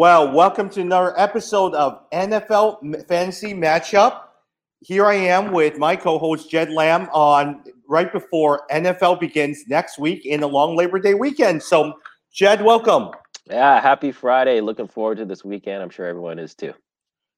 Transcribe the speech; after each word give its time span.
Well, 0.00 0.32
welcome 0.32 0.70
to 0.70 0.80
another 0.80 1.12
episode 1.20 1.74
of 1.74 2.08
NFL 2.10 3.06
Fantasy 3.06 3.52
Matchup. 3.52 4.22
Here 4.80 5.04
I 5.04 5.12
am 5.12 5.52
with 5.52 5.76
my 5.76 5.94
co-host 5.94 6.50
Jed 6.50 6.70
Lamb 6.70 7.10
on 7.12 7.62
right 7.86 8.10
before 8.10 8.66
NFL 8.70 9.20
begins 9.20 9.68
next 9.68 9.98
week 9.98 10.24
in 10.24 10.40
the 10.40 10.48
long 10.48 10.74
Labor 10.74 11.00
Day 11.00 11.12
weekend. 11.12 11.62
So, 11.62 12.00
Jed, 12.32 12.64
welcome. 12.64 13.10
Yeah, 13.44 13.78
happy 13.78 14.10
Friday. 14.10 14.62
Looking 14.62 14.88
forward 14.88 15.18
to 15.18 15.26
this 15.26 15.44
weekend. 15.44 15.82
I'm 15.82 15.90
sure 15.90 16.06
everyone 16.06 16.38
is 16.38 16.54
too. 16.54 16.72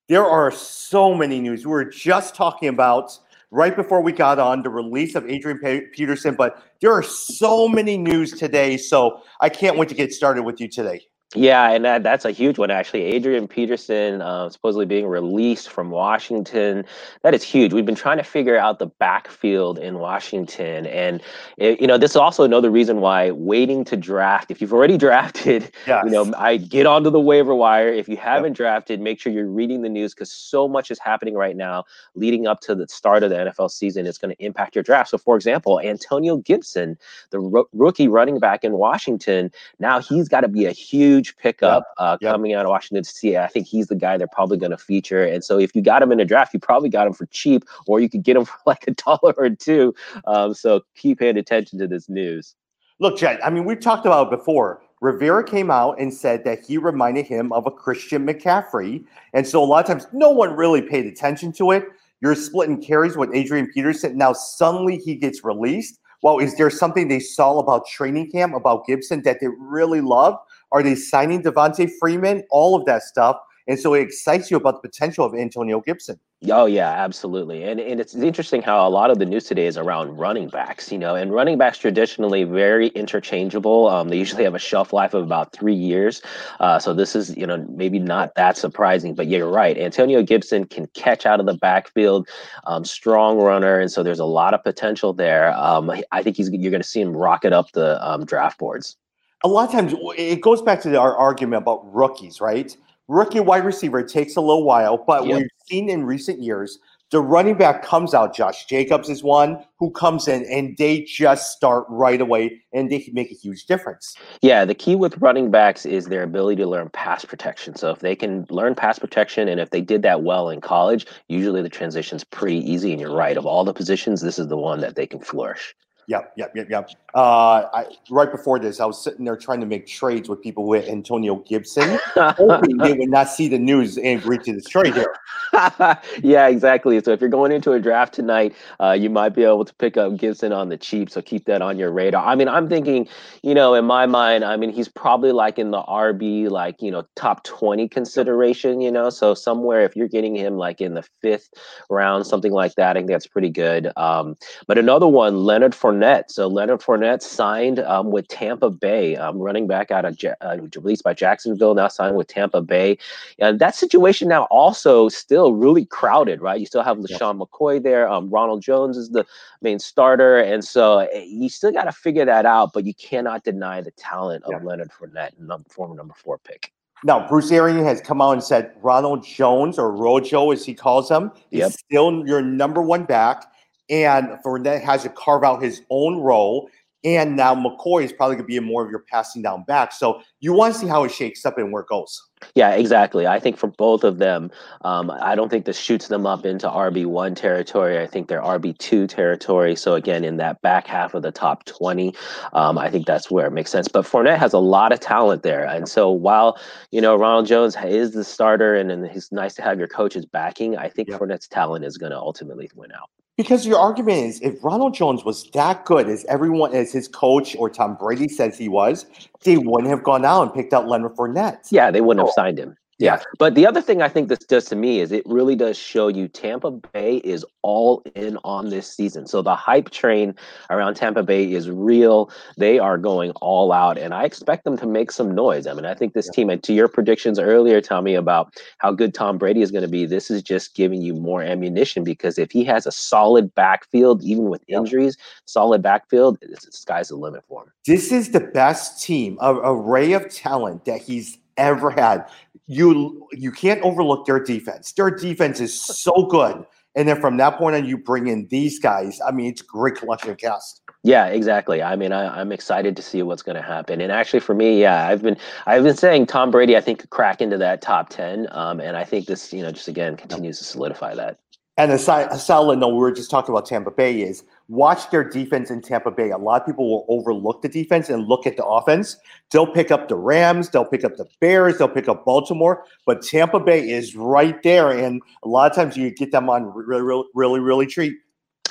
There 0.09 0.25
are 0.25 0.53
so 0.53 1.17
many 1.17 1.41
news. 1.41 1.67
We 1.67 1.73
were 1.73 1.87
just 1.87 2.37
talking 2.37 2.69
about 2.69 3.19
right 3.51 3.75
before 3.75 4.03
we 4.03 4.13
got 4.13 4.39
on 4.39 4.63
the 4.63 4.71
release 4.71 5.17
of 5.17 5.29
Adrian 5.29 5.59
Peterson, 5.93 6.37
but 6.37 6.63
there 6.81 6.93
are 6.93 7.03
so 7.03 7.67
many 7.67 7.99
news 7.99 8.31
today. 8.31 8.77
So 8.77 9.23
I 9.41 9.49
can't 9.49 9.77
wait 9.77 9.89
to 9.89 9.97
get 9.97 10.13
started 10.13 10.45
with 10.45 10.61
you 10.61 10.69
today. 10.69 11.09
Yeah, 11.35 11.71
and 11.71 11.85
that, 11.85 12.03
that's 12.03 12.27
a 12.27 12.31
huge 12.31 12.59
one, 12.59 12.71
actually. 12.71 13.05
Adrian 13.05 13.49
Peterson 13.49 14.21
uh, 14.21 14.51
supposedly 14.51 14.85
being 14.85 15.07
released 15.07 15.71
from 15.71 15.91
Washington. 15.91 16.85
That 17.23 17.33
is 17.33 17.43
huge. 17.43 17.73
We've 17.73 17.87
been 17.87 17.95
trying 17.95 18.19
to 18.19 18.23
figure 18.23 18.59
out 18.59 18.79
the 18.79 18.87
backfield 18.87 19.79
in 19.79 19.99
Washington. 19.99 20.87
And, 20.87 21.23
it, 21.57 21.81
you 21.81 21.87
know, 21.87 21.97
this 21.97 22.11
is 22.11 22.17
also 22.17 22.45
another 22.45 22.71
reason 22.71 23.01
why 23.01 23.31
waiting 23.31 23.83
to 23.87 23.97
draft, 23.97 24.51
if 24.51 24.61
you've 24.61 24.75
already 24.75 24.99
drafted, 25.03 25.71
yes. 25.87 26.05
you 26.05 26.11
know, 26.11 26.31
I 26.37 26.59
get 26.59 26.85
onto 26.85 27.09
the 27.09 27.21
waiver 27.21 27.55
wire. 27.55 27.89
If 27.89 28.09
you 28.09 28.19
haven't 28.19 28.53
yep. 28.53 28.57
drafted, 28.57 29.01
make 29.01 29.19
sure 29.19 29.33
you're 29.33 29.47
reading 29.47 29.81
the 29.81 29.89
news 29.89 30.13
because 30.13 30.31
so 30.31 30.69
much 30.69 30.91
is 30.91 30.99
happening 30.99 31.35
right 31.35 31.57
now 31.57 31.85
leading 32.15 32.47
up 32.47 32.61
to 32.63 32.75
the 32.75 32.87
start 32.89 33.23
of 33.23 33.31
the 33.31 33.37
NFL 33.37 33.71
season. 33.71 34.07
It's 34.07 34.19
going 34.19 34.35
to 34.35 34.45
impact 34.45 34.77
your 34.77 34.83
draft. 34.83 35.09
So, 35.09 35.17
for 35.17 35.37
example, 35.37 35.81
Antonio 35.81 36.37
Gibson, 36.37 36.99
the 37.31 37.41
ro- 37.41 37.69
rookie 37.73 38.09
running 38.09 38.39
back 38.39 38.65
in 38.65 38.73
Washington, 38.75 39.51
now 39.79 39.99
he's 39.99 40.29
got 40.29 40.43
to 40.43 40.49
be 40.49 40.67
a 40.67 40.73
huge 40.73 41.22
huge 41.23 41.37
pickup 41.37 41.85
uh, 41.99 42.19
coming 42.19 42.55
out 42.55 42.65
of 42.65 42.71
Washington 42.71 43.05
State. 43.05 43.37
I 43.37 43.47
think 43.47 43.67
he's 43.67 43.87
the 43.87 43.95
guy 43.95 44.17
they're 44.17 44.27
probably 44.27 44.59
going 44.59 44.71
to 44.71 44.79
feature. 44.79 45.25
And 45.25 45.45
so 45.45 45.59
if 45.59 45.75
you 45.75 45.83
got 45.83 46.03
him 46.03 46.13
in 46.13 46.21
a 46.21 46.25
draft, 46.25 46.53
you 46.53 46.61
probably 46.61 46.89
got 46.89 47.07
him 47.07 47.13
for 47.13 47.27
cheap, 47.27 47.65
or 47.87 48.01
you 48.01 48.09
could 48.09 48.23
get 48.23 48.37
him 48.37 48.45
for 48.47 48.59
like 48.67 48.85
a 48.87 48.93
dollar 48.93 49.35
or 49.37 49.51
two. 49.51 49.95
Um, 50.27 50.55
so 50.55 50.83
keep 50.97 51.21
paying 51.21 51.39
attention 51.39 51.79
to 51.79 51.87
this 51.87 52.09
news. 52.09 52.55
Look, 52.99 53.19
Jed, 53.19 53.41
I 53.43 53.51
mean, 53.51 53.65
we've 53.65 53.81
talked 53.81 54.07
about 54.07 54.33
it 54.33 54.37
before. 54.37 54.83
Rivera 55.01 55.43
came 55.43 55.71
out 55.71 55.99
and 55.99 56.15
said 56.15 56.45
that 56.45 56.61
he 56.61 56.79
reminded 56.79 57.27
him 57.27 57.53
of 57.53 57.67
a 57.67 57.71
Christian 57.71 58.25
McCaffrey. 58.25 59.05
And 59.35 59.47
so 59.47 59.63
a 59.63 59.67
lot 59.67 59.81
of 59.81 59.87
times, 59.87 60.07
no 60.13 60.31
one 60.31 60.55
really 60.55 60.83
paid 60.83 61.07
attention 61.07 61.53
to 61.55 61.73
it. 61.73 61.85
You're 62.21 62.37
splitting 62.37 62.81
carries 62.81 63.17
with 63.17 63.31
Adrian 63.35 63.69
Peterson. 63.75 64.17
Now, 64.17 64.33
suddenly 64.33 64.99
he 64.99 65.17
gets 65.17 65.43
released. 65.43 65.99
Well, 66.23 66.39
is 66.39 66.57
there 66.57 66.71
something 66.71 67.09
they 67.09 67.19
saw 67.19 67.59
about 67.59 67.89
training 67.89 68.31
camp 68.31 68.55
about 68.55 68.87
Gibson 68.87 69.23
that 69.23 69.41
they 69.41 69.49
really 69.59 70.01
loved? 70.01 70.39
Are 70.73 70.83
they 70.83 70.95
signing 70.95 71.43
Devonta 71.43 71.91
Freeman? 72.01 72.43
All 72.51 72.75
of 72.75 72.85
that 72.87 73.03
stuff. 73.03 73.37
And 73.69 73.79
so 73.79 73.95
it 73.95 74.03
excites 74.03 74.51
you 74.51 74.57
about 74.57 74.83
the 74.83 74.89
potential 74.89 75.25
of 75.25 75.35
Antonio 75.35 75.81
Gibson. 75.81 76.19
Oh 76.51 76.67
yeah, 76.67 76.91
absolutely. 76.91 77.63
And 77.63 77.79
and 77.79 78.01
it's 78.01 78.17
interesting 78.17 78.63
how 78.63 78.87
a 78.87 78.91
lot 78.91 79.13
of 79.13 79.21
the 79.21 79.25
news 79.25 79.45
today 79.45 79.67
is 79.67 79.79
around 79.79 80.17
running 80.19 80.49
backs, 80.49 80.91
you 80.91 80.99
know, 80.99 81.15
and 81.15 81.33
running 81.33 81.57
backs 81.57 81.79
traditionally 81.79 82.43
very 82.43 82.89
interchangeable. 82.89 83.87
Um, 83.87 84.09
they 84.09 84.19
usually 84.19 84.43
have 84.43 84.57
a 84.57 84.59
shelf 84.59 84.93
life 84.93 85.15
of 85.15 85.23
about 85.23 85.53
three 85.53 85.75
years. 85.75 86.21
Uh, 86.59 86.81
so 86.81 86.93
this 86.93 87.15
is, 87.15 87.37
you 87.37 87.47
know, 87.47 87.65
maybe 87.71 88.01
not 88.01 88.35
that 88.35 88.57
surprising, 88.57 89.15
but 89.15 89.29
yeah, 89.29 89.39
you're 89.39 89.49
right. 89.49 89.79
Antonio 89.79 90.21
Gibson 90.25 90.65
can 90.65 90.89
catch 90.89 91.27
out 91.27 91.39
of 91.39 91.47
the 91.47 91.55
backfield, 91.55 92.29
um, 92.67 92.85
strong 92.85 93.39
runner, 93.39 93.79
and 93.79 93.93
so 93.93 94.03
there's 94.03 94.19
a 94.19 94.25
lot 94.25 94.53
of 94.53 94.65
potential 94.65 95.13
there. 95.13 95.57
Um, 95.57 95.93
I 96.11 96.25
think 96.25 96.37
he's 96.37 96.51
you're 96.51 96.73
going 96.73 96.83
to 96.83 96.89
see 96.89 97.01
him 97.01 97.17
rocket 97.17 97.53
up 97.53 97.71
the 97.71 98.05
um, 98.05 98.25
draft 98.25 98.59
boards 98.59 98.97
a 99.45 99.49
lot 99.49 99.67
of 99.67 99.73
times 99.73 99.95
it 100.17 100.41
goes 100.41 100.63
back 100.63 100.81
to 100.83 100.99
our 100.99 101.17
argument 101.17 101.63
about 101.63 101.93
rookies, 101.93 102.41
right? 102.41 102.77
Rookie 103.09 103.41
wide 103.41 103.65
receiver 103.65 104.03
takes 104.03 104.37
a 104.37 104.41
little 104.41 104.65
while, 104.65 104.97
but 104.97 105.27
yep. 105.27 105.39
we've 105.39 105.49
seen 105.67 105.91
in 105.91 106.05
recent 106.05 106.41
years 106.41 106.79
the 107.13 107.21
running 107.21 107.59
back 107.59 107.85
comes 107.85 108.15
out. 108.15 108.35
Josh 108.35 108.65
Jacobs 108.65 109.11
is 109.11 109.23
one 109.23 109.63
who 109.79 109.91
comes 109.91 110.27
in 110.27 110.47
and 110.47 110.75
they 110.79 111.03
just 111.03 111.53
start 111.53 111.85
right 111.91 112.21
away 112.21 112.63
and 112.73 112.91
they 112.91 113.01
can 113.01 113.13
make 113.13 113.31
a 113.31 113.35
huge 113.35 113.67
difference. 113.67 114.17
Yeah, 114.41 114.65
the 114.65 114.75
key 114.75 114.97
with 114.97 115.19
running 115.19 115.51
backs 115.51 115.85
is 115.85 116.07
their 116.07 116.23
ability 116.23 116.63
to 116.63 116.67
learn 116.67 116.89
pass 116.89 117.23
protection. 117.27 117.77
So 117.77 117.91
if 117.91 117.99
they 117.99 118.17
can 118.17 118.47
learn 118.49 118.75
pass 118.75 118.99
protection 118.99 119.47
and 119.47 119.61
if 119.61 119.71
they 119.71 119.83
did 119.83 120.01
that 120.03 120.23
well 120.23 120.49
in 120.49 120.63
college, 120.63 121.07
usually 121.29 121.61
the 121.61 121.69
transition's 121.69 122.25
pretty 122.25 122.59
easy. 122.59 122.93
And 122.93 123.01
you're 123.01 123.15
right, 123.15 123.37
of 123.37 123.45
all 123.45 123.63
the 123.63 123.75
positions, 123.75 124.23
this 124.23 124.39
is 124.39 124.49
the 124.49 124.57
one 124.57 124.81
that 124.81 124.97
they 124.97 125.07
can 125.07 125.21
flourish. 125.21 125.75
Yep, 126.09 126.33
yep, 126.37 126.53
yep, 126.55 126.67
yep. 126.69 126.91
Uh, 127.15 127.69
I, 127.73 127.85
right 128.11 128.31
before 128.31 128.59
this, 128.59 128.81
I 128.81 128.87
was 128.87 129.03
sitting 129.03 129.25
there 129.25 129.37
trying 129.37 129.61
to 129.61 129.67
make 129.67 129.87
trades 129.87 130.29
with 130.29 130.41
people 130.41 130.67
with 130.67 130.89
Antonio 130.89 131.37
Gibson, 131.37 131.99
hoping 132.15 132.79
they 132.79 132.95
would 132.95 133.11
not 133.11 133.29
see 133.29 133.49
the 133.49 133.59
news 133.59 133.99
and 133.99 134.19
agree 134.19 134.39
to 134.39 134.53
this 134.55 134.65
trade 134.65 134.95
here. 134.95 135.15
yeah, 136.23 136.49
exactly. 136.49 137.01
So 137.03 137.13
if 137.13 137.21
you're 137.21 137.29
going 137.29 137.53
into 137.53 137.73
a 137.73 137.81
draft 137.81 138.15
tonight, 138.15 138.55
uh, 138.81 138.93
you 138.93 139.11
might 139.11 139.31
be 139.31 139.45
able 139.45 139.65
to 139.65 139.75
pick 139.75 139.99
up 139.99 140.17
Gibson 140.17 140.53
on 140.53 140.71
the 140.71 140.79
cheap. 140.79 141.11
So 141.11 141.21
keep 141.21 141.45
that 141.45 141.61
on 141.61 141.79
your 141.79 141.93
radar. 141.93 142.25
I 142.25 142.35
mean, 142.35 142.49
I'm 142.49 142.69
thinking, 142.69 143.07
you 143.43 143.55
know, 143.55 143.75
in 143.75 143.85
my 143.85 144.07
mind, 144.07 144.45
I 144.45 144.57
mean, 144.57 144.71
he's 144.71 144.89
probably 144.89 145.33
like 145.33 145.59
in 145.59 145.71
the 145.71 145.83
RB, 145.83 146.49
like 146.49 146.81
you 146.81 146.91
know, 146.91 147.07
top 147.15 147.45
20 147.45 147.89
consideration. 147.89 148.81
You 148.81 148.91
know, 148.91 149.11
so 149.11 149.35
somewhere 149.35 149.83
if 149.83 149.95
you're 149.95 150.09
getting 150.09 150.35
him 150.35 150.57
like 150.57 150.81
in 150.81 150.95
the 150.95 151.05
fifth 151.21 151.51
round, 151.91 152.27
something 152.27 152.53
like 152.53 152.75
that, 152.77 152.97
I 152.97 153.01
think 153.01 153.09
that's 153.09 153.27
pretty 153.27 153.51
good. 153.51 153.93
Um, 153.97 154.37
but 154.67 154.79
another 154.79 155.09
one, 155.09 155.45
Leonard 155.45 155.75
Fournette. 155.93 156.31
So 156.31 156.47
Leonard 156.47 156.81
Fournette 156.81 157.23
signed 157.23 157.81
um, 157.81 158.11
with 158.11 158.29
Tampa 158.29 158.71
Bay, 158.71 159.17
um, 159.17 159.39
running 159.39 159.67
back 159.67 159.91
out 159.91 160.05
of 160.05 160.19
uh, 160.41 160.57
released 160.77 161.05
by 161.05 161.15
Jacksonville, 161.15 161.75
now 161.75 161.89
signed 161.89 162.17
with 162.17 162.29
Tampa 162.29 162.63
Bay. 162.63 162.99
And 163.39 163.59
that 163.59 163.75
situation 163.75 164.29
now 164.29 164.45
also 164.45 165.09
still 165.09 165.53
really 165.53 165.85
crowded, 165.85 166.41
right? 166.41 166.59
You 166.59 166.67
still 166.67 166.83
have 166.83 166.99
yeah. 167.09 167.19
McCoy 167.19 167.83
there. 167.83 168.09
Um, 168.09 168.31
Ronald 168.31 168.63
Jones 168.63 168.97
is 168.97 169.11
the 169.11 169.25
main 169.61 169.79
starter. 169.79 170.39
And 170.39 170.65
so 170.65 170.99
eh, 170.99 171.25
you 171.27 171.49
still 171.49 171.73
got 171.73 171.85
to 171.85 171.93
figure 171.93 172.25
that 172.25 172.47
out, 172.47 172.73
but 172.73 172.85
you 172.85 172.95
cannot 172.95 173.45
deny 173.45 173.81
the 173.81 173.93
talent 173.93 174.45
of 174.45 174.53
yeah. 174.53 174.61
Leonard 174.63 174.91
Fournette, 174.91 175.39
number, 175.39 175.69
former 175.69 175.95
number 175.95 176.15
four 176.15 176.39
pick. 176.39 176.73
Now, 177.05 177.27
Bruce 177.29 177.51
Arians 177.51 177.83
has 177.83 178.01
come 178.01 178.21
out 178.21 178.33
and 178.33 178.43
said 178.45 178.73
Ronald 178.81 179.25
Jones, 179.25 179.77
or 179.77 179.91
Rojo 179.91 180.53
as 180.53 180.65
he 180.65 180.73
calls 180.73 181.11
him, 181.11 181.33
yep. 181.51 181.69
is 181.69 181.75
still 181.75 182.25
your 182.25 182.41
number 182.41 182.81
one 182.81 183.05
back. 183.05 183.52
And 183.93 184.39
Fournette 184.43 184.83
has 184.83 185.03
to 185.03 185.11
carve 185.11 185.45
out 185.45 185.63
his 185.63 185.83
own 185.91 186.17
role. 186.17 186.69
And 187.05 187.37
now 187.37 187.55
McCoy 187.55 188.05
is 188.05 188.13
probably 188.13 188.37
going 188.37 188.45
to 188.45 188.49
be 188.49 188.61
more 188.61 188.85
of 188.85 188.91
your 188.91 189.01
passing 189.01 189.43
down 189.43 189.65
back. 189.65 189.93
So 189.93 190.23
you 190.41 190.53
want 190.53 190.73
to 190.73 190.81
see 190.81 190.87
how 190.87 191.03
it 191.05 191.11
shakes 191.11 191.45
up 191.45 191.59
and 191.59 191.73
where 191.73 191.83
it 191.83 191.89
goes. 191.89 192.23
Yeah, 192.55 192.71
exactly. 192.71 193.27
I 193.27 193.41
think 193.41 193.57
for 193.57 193.67
both 193.67 194.05
of 194.05 194.19
them, 194.19 194.51
um, 194.83 195.11
I 195.11 195.35
don't 195.35 195.49
think 195.49 195.65
this 195.65 195.79
shoots 195.79 196.09
them 196.09 196.27
up 196.27 196.47
into 196.47 196.69
RB1 196.69 197.37
territory. 197.37 197.99
I 197.99 198.07
think 198.07 198.29
they're 198.29 198.41
RB2 198.41 199.09
territory. 199.09 199.75
So, 199.75 199.95
again, 199.95 200.25
in 200.25 200.37
that 200.39 200.63
back 200.63 200.87
half 200.87 201.15
of 201.15 201.23
the 201.23 201.33
top 201.33 201.65
20, 201.65 202.15
um, 202.53 202.79
I 202.79 202.89
think 202.89 203.07
that's 203.07 203.31
where 203.31 203.47
it 203.47 203.53
makes 203.53 203.71
sense. 203.71 203.89
But 203.89 204.07
Fournette 204.07 204.39
has 204.39 204.53
a 204.53 204.59
lot 204.59 204.93
of 204.93 205.01
talent 205.01 205.43
there. 205.43 205.65
And 205.65 205.89
so, 205.89 206.11
while, 206.11 206.59
you 206.93 207.01
know, 207.01 207.17
Ronald 207.17 207.47
Jones 207.47 207.77
is 207.85 208.13
the 208.13 208.25
starter 208.25 208.75
and, 208.75 208.91
and 208.91 209.07
it's 209.07 209.33
nice 209.33 209.55
to 209.55 209.63
have 209.63 209.79
your 209.79 209.89
coaches 209.89 210.25
backing, 210.25 210.77
I 210.77 210.89
think 210.89 211.09
yep. 211.09 211.21
Fournette's 211.21 211.49
talent 211.49 211.85
is 211.85 211.99
going 211.99 212.13
to 212.13 212.19
ultimately 212.19 212.71
win 212.75 212.93
out. 212.93 213.11
Because 213.37 213.67
your 213.67 213.79
argument 213.79 214.19
is 214.19 214.41
if 214.43 214.63
Ronald 214.63 214.95
Jones 214.95 215.25
was 215.25 215.51
that 215.53 215.87
good 215.87 216.09
as 216.09 216.25
everyone 216.27 216.75
as 216.75 216.93
his 216.93 217.09
coach 217.09 217.57
or 217.57 217.71
Tom 217.71 217.97
Brady 217.97 218.29
says 218.29 218.59
he 218.59 218.69
was, 218.69 219.07
they 219.43 219.57
wouldn't 219.57 219.89
have 219.89 220.03
gone 220.03 220.25
out 220.25 220.43
and 220.43 220.53
picked 220.53 220.75
out 220.75 220.87
Leonard 220.87 221.17
Fournette. 221.17 221.67
Yeah, 221.71 221.91
they 221.91 222.03
wouldn't 222.03 222.27
have 222.27 222.35
signed 222.35 222.59
him. 222.59 222.77
Yeah. 223.03 223.21
But 223.39 223.55
the 223.55 223.67
other 223.67 223.81
thing 223.81 224.03
I 224.03 224.09
think 224.09 224.29
this 224.29 224.41
does 224.41 224.67
to 224.67 224.77
me 224.77 225.01
is 225.01 225.13
it 225.13 225.25
really 225.27 225.57
does 225.57 225.77
show 225.77 226.09
you 226.09 226.29
Tampa 226.29 226.71
Bay 226.71 227.17
is 227.19 227.45
all 227.63 228.03
in 228.15 228.39
on 228.45 228.71
this 228.71 228.93
season. 228.93 229.27
So 229.27 229.43
the 229.43 229.55
hype 229.55 229.91
train 229.91 230.35
around 230.71 230.95
Tampa 230.95 231.23
Bay 231.23 231.51
is 231.53 231.71
real. 231.71 232.31
They 232.57 232.79
are 232.79 232.99
going 232.99 233.31
all 233.33 233.73
out, 233.73 233.99
and 233.99 234.15
I 234.15 234.25
expect 234.25 234.65
them 234.65 234.77
to 234.79 234.87
make 234.87 235.11
some 235.11 235.35
noise. 235.35 235.67
I 235.67 235.75
mean, 235.75 235.85
I 235.85 235.95
think 235.95 236.15
this 236.15 236.27
yeah. 236.27 236.37
team, 236.37 236.51
and 236.51 236.63
to 236.63 236.73
your 236.73 236.89
predictions 236.89 237.39
earlier, 237.39 237.81
Tommy, 237.81 238.15
about 238.15 238.55
how 238.79 238.93
good 238.93 239.15
Tom 239.15 239.39
Brady 239.39 239.63
is 239.63 239.71
going 239.71 239.83
to 239.83 239.89
be, 239.89 240.07
this 240.07 240.31
is 240.31 240.43
just 240.43 240.75
giving 240.75 241.03
you 241.03 241.15
more 241.15 241.43
ammunition 241.43 242.05
because 242.05 242.39
if 242.39 242.51
he 242.51 242.65
has 242.65 242.87
a 242.87 242.93
solid 242.93 243.55
backfield, 243.55 244.23
even 244.23 244.45
with 244.45 244.63
yeah. 244.67 244.79
injuries, 244.79 245.17
solid 245.47 245.83
backfield, 245.83 246.39
the 246.41 246.57
sky's 246.71 247.09
the 247.09 247.17
limit 247.17 247.45
for 247.49 247.65
him. 247.65 247.73
This 247.87 248.13
is 248.13 248.31
the 248.31 248.41
best 248.41 249.03
team, 249.03 249.39
a 249.41 249.55
array 249.55 250.13
of 250.13 250.29
talent 250.33 250.85
that 250.85 251.01
he's 251.01 251.39
ever 251.57 251.91
had 251.91 252.27
you 252.67 253.29
you 253.33 253.51
can't 253.51 253.81
overlook 253.83 254.27
their 254.27 254.43
defense. 254.43 254.93
Their 254.93 255.11
defense 255.11 255.61
is 255.61 255.79
so 255.79 256.27
good. 256.27 256.65
And 256.95 257.09
then 257.09 257.21
from 257.21 257.39
that 257.39 257.57
point 257.57 257.75
on, 257.75 257.87
you 257.87 257.97
bring 257.97 258.27
in 258.27 258.47
these 258.49 258.79
guys. 258.79 259.19
I 259.27 259.31
mean, 259.31 259.51
it's 259.51 259.63
a 259.63 259.65
great 259.65 259.95
collection 259.95 260.31
of 260.31 260.37
cast. 260.37 260.83
Yeah, 261.03 261.27
exactly. 261.27 261.83
I 261.83 261.97
mean, 261.97 262.13
I, 262.13 262.41
am 262.41 262.53
excited 262.53 262.97
to 262.97 263.03
see 263.03 263.23
what's 263.23 263.43
going 263.43 263.57
to 263.57 263.63
happen. 263.63 264.01
And 264.01 264.13
actually, 264.13 264.41
for 264.41 264.55
me, 264.55 264.81
yeah, 264.81 265.09
I've 265.09 265.23
been 265.23 265.37
I've 265.67 265.83
been 265.83 265.97
saying 265.97 266.27
Tom 266.27 266.51
Brady. 266.51 266.77
I 266.77 266.81
think 266.81 267.01
could 267.01 267.11
crack 267.11 267.41
into 267.41 267.57
that 267.59 267.81
top 267.83 268.11
ten. 268.11 268.47
Um, 268.53 268.79
and 268.79 268.97
I 268.97 269.05
think 269.05 269.27
this, 269.27 269.53
you 269.53 269.63
know, 269.63 269.73
just 269.73 269.89
again 269.89 270.17
continues 270.17 270.59
to 270.59 270.65
solidify 270.65 271.15
that. 271.15 271.39
And 271.79 271.91
a, 271.91 271.99
solid 271.99 272.79
note, 272.81 272.91
we 272.91 272.99
were 272.99 273.13
just 273.13 273.31
talking 273.31 273.55
about 273.55 273.65
Tampa 273.65 273.91
Bay 273.91 274.21
is 274.21 274.45
watch 274.69 275.11
their 275.11 275.25
defense 275.25 275.71
in 275.71 275.81
Tampa 275.81 276.11
Bay. 276.11 276.31
A 276.31 276.37
lot 276.37 276.61
of 276.61 276.67
people 276.67 276.87
will 276.91 277.07
overlook 277.09 277.63
the 277.63 277.69
defense 277.69 278.11
and 278.11 278.29
look 278.29 278.47
at 278.47 278.59
the 278.59 278.65
offense. 278.65 279.17
They'll 279.51 279.67
pick 279.67 279.91
up 279.91 280.09
the 280.09 280.17
Rams, 280.17 280.69
they'll 280.69 280.85
pick 280.85 281.03
up 281.03 281.17
the 281.17 281.27
Bears, 281.41 281.79
they'll 281.79 281.89
pick 281.89 282.09
up 282.09 282.27
Baltimore, 282.27 282.85
but 283.07 283.23
Tampa 283.23 283.59
Bay 283.59 283.89
is 283.89 284.15
right 284.15 284.63
there. 284.63 284.91
And 284.91 285.23
a 285.45 285.49
lot 285.49 285.71
of 285.71 285.75
times 285.75 285.97
you 285.97 286.11
get 286.11 286.31
them 286.31 286.51
on 286.51 286.67
really, 286.75 287.03
really, 287.03 287.25
really, 287.35 287.61
really 287.61 287.87
cheap. 287.87 288.22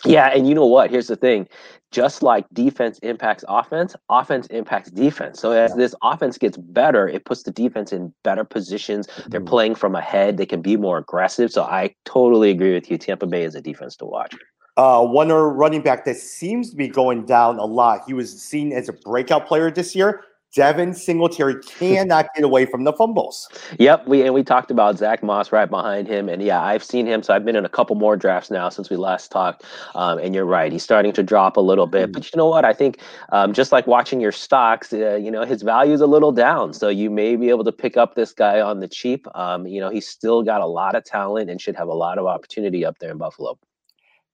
Yeah, 0.05 0.27
and 0.27 0.47
you 0.47 0.55
know 0.55 0.65
what? 0.65 0.89
Here's 0.89 1.07
the 1.07 1.15
thing. 1.15 1.47
Just 1.91 2.23
like 2.23 2.45
defense 2.53 2.99
impacts 2.99 3.43
offense, 3.49 3.95
offense 4.09 4.47
impacts 4.47 4.89
defense. 4.91 5.39
So 5.39 5.51
as 5.51 5.71
yeah. 5.71 5.77
this 5.77 5.95
offense 6.01 6.37
gets 6.37 6.55
better, 6.57 7.07
it 7.07 7.25
puts 7.25 7.43
the 7.43 7.51
defense 7.51 7.91
in 7.91 8.13
better 8.23 8.45
positions. 8.45 9.07
They're 9.27 9.41
mm-hmm. 9.41 9.49
playing 9.49 9.75
from 9.75 9.95
ahead. 9.95 10.37
They 10.37 10.45
can 10.45 10.61
be 10.61 10.77
more 10.77 10.97
aggressive. 10.97 11.51
So 11.51 11.63
I 11.63 11.93
totally 12.05 12.49
agree 12.49 12.73
with 12.73 12.89
you. 12.89 12.97
Tampa 12.97 13.27
Bay 13.27 13.43
is 13.43 13.55
a 13.55 13.61
defense 13.61 13.97
to 13.97 14.05
watch. 14.05 14.33
Uh, 14.77 15.05
one 15.05 15.27
running 15.29 15.81
back 15.81 16.05
that 16.05 16.15
seems 16.15 16.69
to 16.69 16.77
be 16.77 16.87
going 16.87 17.25
down 17.25 17.59
a 17.59 17.65
lot. 17.65 18.01
He 18.07 18.13
was 18.13 18.41
seen 18.41 18.71
as 18.71 18.87
a 18.87 18.93
breakout 18.93 19.45
player 19.45 19.69
this 19.69 19.93
year. 19.95 20.23
Devin 20.53 20.93
Singletary 20.93 21.55
cannot 21.63 22.27
get 22.35 22.43
away 22.43 22.65
from 22.65 22.83
the 22.83 22.91
fumbles. 22.91 23.47
Yep, 23.79 24.07
we 24.07 24.23
and 24.23 24.33
we 24.33 24.43
talked 24.43 24.69
about 24.69 24.97
Zach 24.97 25.23
Moss 25.23 25.53
right 25.53 25.69
behind 25.69 26.09
him, 26.09 26.27
and 26.27 26.41
yeah, 26.41 26.61
I've 26.61 26.83
seen 26.83 27.05
him. 27.05 27.23
So 27.23 27.33
I've 27.33 27.45
been 27.45 27.55
in 27.55 27.63
a 27.63 27.69
couple 27.69 27.95
more 27.95 28.17
drafts 28.17 28.51
now 28.51 28.67
since 28.67 28.89
we 28.89 28.97
last 28.97 29.31
talked. 29.31 29.63
Um, 29.95 30.19
and 30.19 30.35
you're 30.35 30.45
right, 30.45 30.71
he's 30.71 30.83
starting 30.83 31.13
to 31.13 31.23
drop 31.23 31.55
a 31.55 31.61
little 31.61 31.87
bit. 31.87 32.07
Mm-hmm. 32.07 32.11
But 32.11 32.31
you 32.31 32.37
know 32.37 32.47
what? 32.47 32.65
I 32.65 32.73
think 32.73 32.99
um, 33.31 33.53
just 33.53 33.71
like 33.71 33.87
watching 33.87 34.19
your 34.19 34.33
stocks, 34.33 34.91
uh, 34.91 35.15
you 35.15 35.31
know, 35.31 35.45
his 35.45 35.61
value 35.61 35.93
is 35.93 36.01
a 36.01 36.07
little 36.07 36.33
down. 36.33 36.73
So 36.73 36.89
you 36.89 37.09
may 37.09 37.37
be 37.37 37.49
able 37.49 37.63
to 37.63 37.71
pick 37.71 37.95
up 37.95 38.15
this 38.15 38.33
guy 38.33 38.59
on 38.59 38.81
the 38.81 38.89
cheap. 38.89 39.25
Um, 39.35 39.65
you 39.67 39.79
know, 39.79 39.89
he's 39.89 40.07
still 40.07 40.43
got 40.43 40.59
a 40.59 40.67
lot 40.67 40.95
of 40.95 41.05
talent 41.05 41.49
and 41.49 41.61
should 41.61 41.77
have 41.77 41.87
a 41.87 41.93
lot 41.93 42.17
of 42.17 42.25
opportunity 42.25 42.83
up 42.83 42.99
there 42.99 43.11
in 43.11 43.17
Buffalo. 43.17 43.57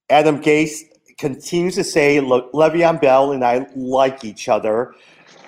Adam 0.09 0.41
Gase 0.41 0.81
continues 1.19 1.75
to 1.75 1.83
say 1.83 2.19
Le- 2.21 2.49
Le'Veon 2.51 2.99
Bell 3.01 3.31
and 3.31 3.43
I 3.43 3.67
like 3.75 4.23
each 4.23 4.47
other 4.49 4.93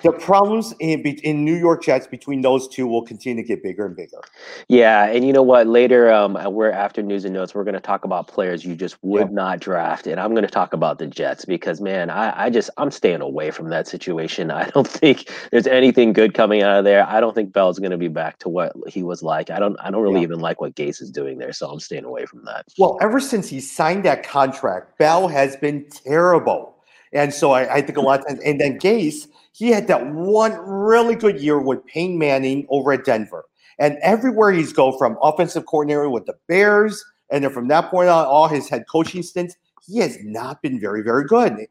the 0.02 0.12
problems 0.12 0.74
in 0.80 1.00
in 1.00 1.44
New 1.44 1.56
York 1.56 1.82
Jets 1.82 2.06
between 2.06 2.42
those 2.42 2.68
two 2.68 2.86
will 2.86 3.02
continue 3.02 3.42
to 3.42 3.46
get 3.46 3.62
bigger 3.62 3.86
and 3.86 3.96
bigger. 3.96 4.20
Yeah, 4.68 5.06
and 5.06 5.26
you 5.26 5.32
know 5.32 5.42
what? 5.42 5.66
Later, 5.66 6.12
um, 6.12 6.38
we're 6.52 6.70
after 6.70 7.02
news 7.02 7.24
and 7.24 7.34
notes. 7.34 7.54
We're 7.54 7.64
going 7.64 7.74
to 7.74 7.80
talk 7.80 8.04
about 8.04 8.28
players 8.28 8.64
you 8.64 8.74
just 8.74 8.96
would 9.02 9.28
yeah. 9.28 9.34
not 9.34 9.60
draft, 9.60 10.06
and 10.06 10.20
I'm 10.20 10.30
going 10.30 10.44
to 10.44 10.50
talk 10.50 10.72
about 10.72 10.98
the 10.98 11.06
Jets 11.06 11.44
because 11.44 11.80
man, 11.80 12.10
I, 12.10 12.46
I 12.46 12.50
just 12.50 12.70
I'm 12.76 12.90
staying 12.90 13.20
away 13.20 13.50
from 13.50 13.68
that 13.70 13.88
situation. 13.88 14.50
I 14.60 14.68
don't 14.70 14.88
think 14.88 15.30
there's 15.50 15.66
anything 15.66 16.12
good 16.12 16.34
coming 16.34 16.62
out 16.62 16.78
of 16.78 16.84
there. 16.84 17.06
I 17.06 17.20
don't 17.20 17.34
think 17.34 17.52
Bell's 17.52 17.78
going 17.78 17.90
to 17.90 17.98
be 17.98 18.08
back 18.08 18.38
to 18.40 18.48
what 18.48 18.72
he 18.88 19.02
was 19.02 19.22
like. 19.22 19.50
I 19.50 19.58
don't 19.58 19.76
I 19.80 19.90
don't 19.90 20.02
really 20.02 20.20
yeah. 20.20 20.24
even 20.24 20.40
like 20.40 20.60
what 20.60 20.74
Gase 20.74 21.00
is 21.00 21.10
doing 21.10 21.38
there, 21.38 21.52
so 21.52 21.70
I'm 21.70 21.80
staying 21.80 22.04
away 22.04 22.26
from 22.26 22.44
that. 22.44 22.66
Well, 22.78 22.98
ever 23.00 23.20
since 23.20 23.48
he 23.48 23.60
signed 23.60 24.04
that 24.04 24.22
contract, 24.22 24.98
Bell 24.98 25.28
has 25.28 25.56
been 25.56 25.86
terrible. 25.88 26.79
And 27.12 27.34
so 27.34 27.52
I, 27.52 27.76
I 27.76 27.82
think 27.82 27.98
a 27.98 28.00
lot 28.00 28.20
of 28.20 28.26
times, 28.26 28.40
and 28.44 28.60
then 28.60 28.78
Gase, 28.78 29.26
he 29.52 29.70
had 29.70 29.88
that 29.88 30.06
one 30.06 30.52
really 30.58 31.16
good 31.16 31.40
year 31.40 31.58
with 31.58 31.84
Peyton 31.86 32.18
Manning 32.18 32.66
over 32.70 32.92
at 32.92 33.04
Denver. 33.04 33.44
And 33.78 33.96
everywhere 34.02 34.52
he's 34.52 34.72
go 34.72 34.96
from 34.96 35.16
offensive 35.22 35.66
coordinator 35.66 36.08
with 36.10 36.26
the 36.26 36.34
Bears, 36.48 37.04
and 37.30 37.44
then 37.44 37.52
from 37.52 37.68
that 37.68 37.90
point 37.90 38.08
on, 38.08 38.26
all 38.26 38.48
his 38.48 38.68
head 38.68 38.84
coaching 38.90 39.22
stints, 39.22 39.56
he 39.86 39.98
has 39.98 40.18
not 40.22 40.60
been 40.62 40.78
very, 40.78 41.02
very 41.02 41.24
good. 41.24 41.66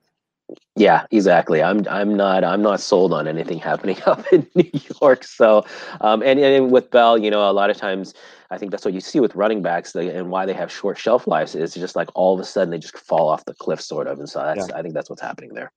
Yeah, 0.76 1.06
exactly. 1.12 1.62
I'm 1.62 1.88
I'm 1.88 2.16
not 2.16 2.44
I'm 2.44 2.62
not 2.64 2.80
sold 2.80 3.14
on 3.14 3.28
anything 3.28 3.60
happening 3.60 3.98
up 4.06 4.26
in 4.34 4.48
New 4.56 4.72
York. 5.02 5.24
So, 5.24 5.66
um, 6.02 6.24
and 6.24 6.40
and 6.40 6.72
with 6.72 6.90
Bell, 6.90 7.18
you 7.18 7.30
know, 7.30 7.50
a 7.50 7.54
lot 7.54 7.70
of 7.70 7.78
times 7.78 8.14
I 8.52 8.58
think 8.58 8.72
that's 8.72 8.86
what 8.86 8.94
you 8.94 9.00
see 9.00 9.20
with 9.20 9.36
running 9.36 9.62
backs 9.62 9.94
and 9.96 10.32
why 10.32 10.46
they 10.46 10.54
have 10.54 10.72
short 10.72 10.98
shelf 10.98 11.28
lives 11.28 11.56
is 11.56 11.74
just 11.74 11.96
like 11.96 12.10
all 12.16 12.34
of 12.34 12.40
a 12.40 12.44
sudden 12.44 12.72
they 12.72 12.80
just 12.80 12.98
fall 12.98 13.30
off 13.30 13.46
the 13.46 13.54
cliff, 13.54 13.80
sort 13.80 14.08
of. 14.08 14.20
And 14.20 14.28
so 14.28 14.40
that's 14.40 14.68
yeah. 14.70 14.78
I 14.78 14.82
think 14.82 14.94
that's 14.94 15.10
what's 15.10 15.22
happening 15.22 15.54
there 15.54 15.72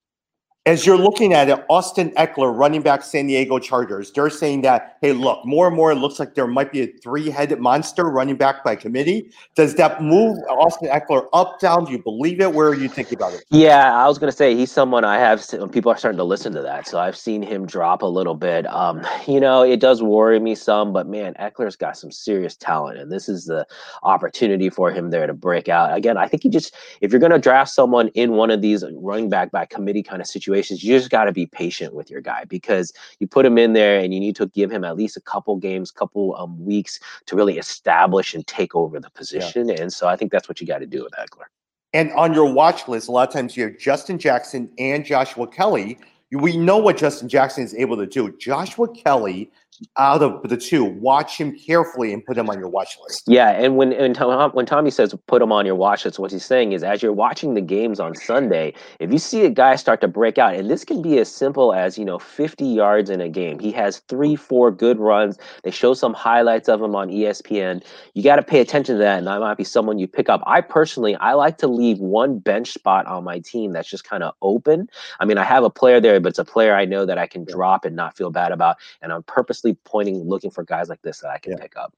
as 0.65 0.87
you're 0.87 0.97
looking 0.97 1.33
at 1.33 1.49
it, 1.49 1.65
Austin 1.69 2.13
Ekeler, 2.13 2.57
running 2.57 2.83
back 2.83 3.03
San 3.03 3.27
Diego 3.27 3.59
Chargers, 3.59 4.13
they're 4.13 4.31
saying 4.31 4.63
that, 4.63 4.97
hey, 5.01 5.13
look, 5.13 5.45
more 5.45 5.67
and 5.67 5.75
more 5.75 5.91
it 5.91 5.97
looks 5.97 6.21
like 6.21 6.37
there 6.37 6.47
might 6.47 6.71
be 6.71 6.83
a 6.83 6.87
three 6.87 7.29
headed 7.31 7.59
monster 7.59 8.05
running 8.05 8.37
back 8.37 8.63
by 8.63 8.77
committee. 8.77 9.29
Does 9.57 9.75
that 9.75 10.01
move 10.01 10.39
Austin 10.49 10.89
Ekeler 10.89 11.27
up, 11.33 11.59
down? 11.59 11.85
Do 11.85 11.91
you 11.91 12.01
believe 12.01 12.41
it? 12.41 12.53
Where 12.53 12.69
are 12.69 12.77
you 12.77 12.89
thinking 12.89 13.19
about 13.19 13.33
it? 13.33 13.45
Yeah, 13.51 13.93
I 13.93 14.07
was 14.07 14.19
going 14.19 14.31
to 14.31 14.37
say 14.37 14.55
he's 14.55 14.71
someone 14.71 15.05
I 15.05 15.19
have, 15.19 15.45
people 15.73 15.91
are 15.91 15.97
starting 15.97 16.19
to 16.19 16.25
listen 16.25 16.53
to 16.53 16.63
that. 16.63 16.87
So 16.87 17.01
I've 17.01 17.17
seen 17.17 17.43
him 17.43 17.67
drop 17.67 18.03
a 18.03 18.07
little 18.07 18.37
bit. 18.37 18.65
Um, 18.73 19.05
you 19.27 19.41
know, 19.41 19.63
it 19.63 19.81
does 19.81 20.01
worry 20.01 20.39
me 20.39 20.55
some, 20.55 20.93
but 20.93 21.09
man, 21.09 21.35
Ekeler's 21.41 21.75
got 21.75 21.97
some 21.97 22.13
serious 22.13 22.55
talent. 22.55 23.01
And 23.01 23.11
this 23.11 23.29
is 23.29 23.47
the 23.47 23.67
opportunity 24.05 24.71
for 24.71 24.93
him 24.93 25.11
there 25.11 25.27
to 25.27 25.35
break 25.35 25.69
out. 25.69 25.93
Again, 25.97 26.17
I 26.17 26.29
think 26.29 26.45
he 26.45 26.49
just, 26.49 26.73
if 27.01 27.11
you're 27.11 27.19
going 27.19 27.33
to 27.33 27.41
draft 27.41 27.73
someone 27.73 28.09
in 28.09 28.35
one 28.35 28.53
of 28.53 28.63
these 28.63 28.85
running 28.95 29.29
back 29.29 29.51
by 29.51 29.67
committee 29.67 30.05
kind 30.05 30.23
of 30.23 30.29
situations, 30.29 30.52
situations, 30.53 30.85
you 30.85 30.97
just 30.97 31.11
got 31.11 31.25
to 31.25 31.33
be 31.33 31.47
patient 31.47 31.95
with 31.95 32.11
your 32.11 32.21
guy 32.21 32.45
because 32.45 32.93
you 33.19 33.27
put 33.27 33.45
him 33.47 33.59
in 33.59 33.73
there 33.73 33.99
and 33.99 34.13
you 34.13 34.21
need 34.21 34.37
to 34.37 34.47
give 34.49 34.71
him 34.71 34.85
at 34.85 34.97
least 34.97 35.17
a 35.17 35.21
couple 35.21 35.57
games, 35.57 35.91
couple 35.91 36.37
um, 36.37 36.63
weeks 36.65 37.01
to 37.27 37.37
really 37.37 37.59
establish 37.59 38.35
and 38.35 38.47
take 38.47 38.75
over 38.75 39.01
the 39.01 39.11
position. 39.11 39.69
Yeah. 39.69 39.81
And 39.81 39.93
so 39.93 40.09
I 40.09 40.17
think 40.17 40.31
that's 40.31 40.49
what 40.49 40.61
you 40.61 40.67
got 40.67 40.79
to 40.79 40.87
do 40.87 41.03
with 41.05 41.13
Ekeler. 41.15 41.47
And 41.95 42.11
on 42.13 42.33
your 42.33 42.53
watch 42.53 42.89
list, 42.89 43.09
a 43.09 43.13
lot 43.13 43.29
of 43.29 43.35
times 43.35 43.57
you 43.57 43.65
have 43.65 43.79
Justin 43.79 44.19
Jackson 44.19 44.71
and 44.79 45.05
Joshua 45.05 45.47
Kelley. 45.47 45.99
We 46.31 46.57
know 46.57 46.79
what 46.79 46.97
Justin 46.97 47.29
Jackson 47.29 47.65
is 47.65 47.75
able 47.75 47.97
to 47.99 48.07
do. 48.07 48.35
Joshua 48.39 48.89
Kelley 48.95 49.51
out 49.97 50.23
of 50.23 50.49
the 50.49 50.57
two, 50.57 50.85
watch 50.85 51.39
him 51.39 51.57
carefully 51.59 52.13
and 52.13 52.25
put 52.25 52.37
him 52.37 52.49
on 52.49 52.59
your 52.59 52.69
watch 52.69 52.97
list. 53.03 53.25
Yeah, 53.27 53.51
and 53.51 53.77
when 53.77 53.93
and 53.93 54.15
Tom, 54.15 54.51
when 54.53 54.67
Tommy 54.67 54.91
says 54.91 55.15
put 55.27 55.43
him 55.43 55.53
on 55.53 55.67
your 55.67 55.75
watch 55.75 56.05
list, 56.05 56.19
what 56.19 56.31
he's 56.31 56.45
saying 56.45 56.73
is 56.73 56.83
as 56.83 57.03
you're 57.03 57.13
watching 57.13 57.55
the 57.55 57.61
games 57.61 57.99
on 57.99 58.15
Sunday, 58.15 58.75
if 59.01 59.13
you 59.13 59.19
see 59.19 59.45
a 59.45 59.51
guy 59.51 59.77
start 59.77 60.01
to 60.03 60.09
break 60.09 60.39
out, 60.39 60.55
and 60.55 60.71
this 60.71 60.85
can 60.85 61.03
be 61.03 61.19
as 61.19 61.33
simple 61.33 61.73
as 61.73 61.99
you 61.99 62.05
know 62.05 62.19
50 62.19 62.65
yards 62.65 63.11
in 63.11 63.21
a 63.21 63.29
game, 63.29 63.59
he 63.59 63.73
has 63.73 63.99
three, 64.09 64.37
four 64.37 64.71
good 64.71 64.99
runs. 64.99 65.39
They 65.65 65.71
show 65.71 65.95
some 65.95 66.15
highlights 66.15 66.69
of 66.69 66.81
him 66.81 66.95
on 66.95 67.09
ESPN. 67.09 67.83
You 68.15 68.23
got 68.23 68.37
to 68.37 68.43
pay 68.43 68.61
attention 68.61 68.97
to 68.97 68.99
that, 69.03 69.19
and 69.19 69.27
that 69.27 69.41
might 69.41 69.57
be 69.57 69.65
someone 69.65 69.99
you 69.99 70.07
pick 70.07 70.29
up. 70.29 70.43
I 70.47 70.61
personally, 70.61 71.17
I 71.17 71.33
like 71.33 71.59
to 71.59 71.67
leave 71.67 71.99
one 71.99 72.39
bench 72.39 72.73
spot 72.73 73.07
on 73.07 73.25
my 73.25 73.39
team 73.41 73.73
that's 73.73 73.89
just 73.89 74.05
kind 74.05 74.23
of 74.23 74.35
open. 74.43 74.89
I 75.21 75.25
mean, 75.25 75.39
I 75.39 75.45
have 75.45 75.65
a 75.65 75.71
player 75.71 76.01
there, 76.01 76.21
but 76.21 76.31
it's 76.31 76.39
a 76.39 76.45
player 76.45 76.75
I 76.75 76.85
know 76.85 77.07
that 77.07 77.19
I 77.19 77.27
can 77.27 77.45
drop 77.45 77.85
and 77.85 77.97
not 77.97 78.17
feel 78.17 78.31
bad 78.31 78.53
about, 78.53 78.77
and 79.01 79.13
I'm 79.13 79.23
purposely 79.23 79.72
pointing, 79.85 80.29
looking 80.29 80.51
for 80.51 80.65
guys 80.65 80.89
like 80.89 81.03
this 81.03 81.21
that 81.21 81.31
I 81.31 81.39
can 81.39 81.53
yeah. 81.53 81.59
pick 81.59 81.77
up. 81.77 81.95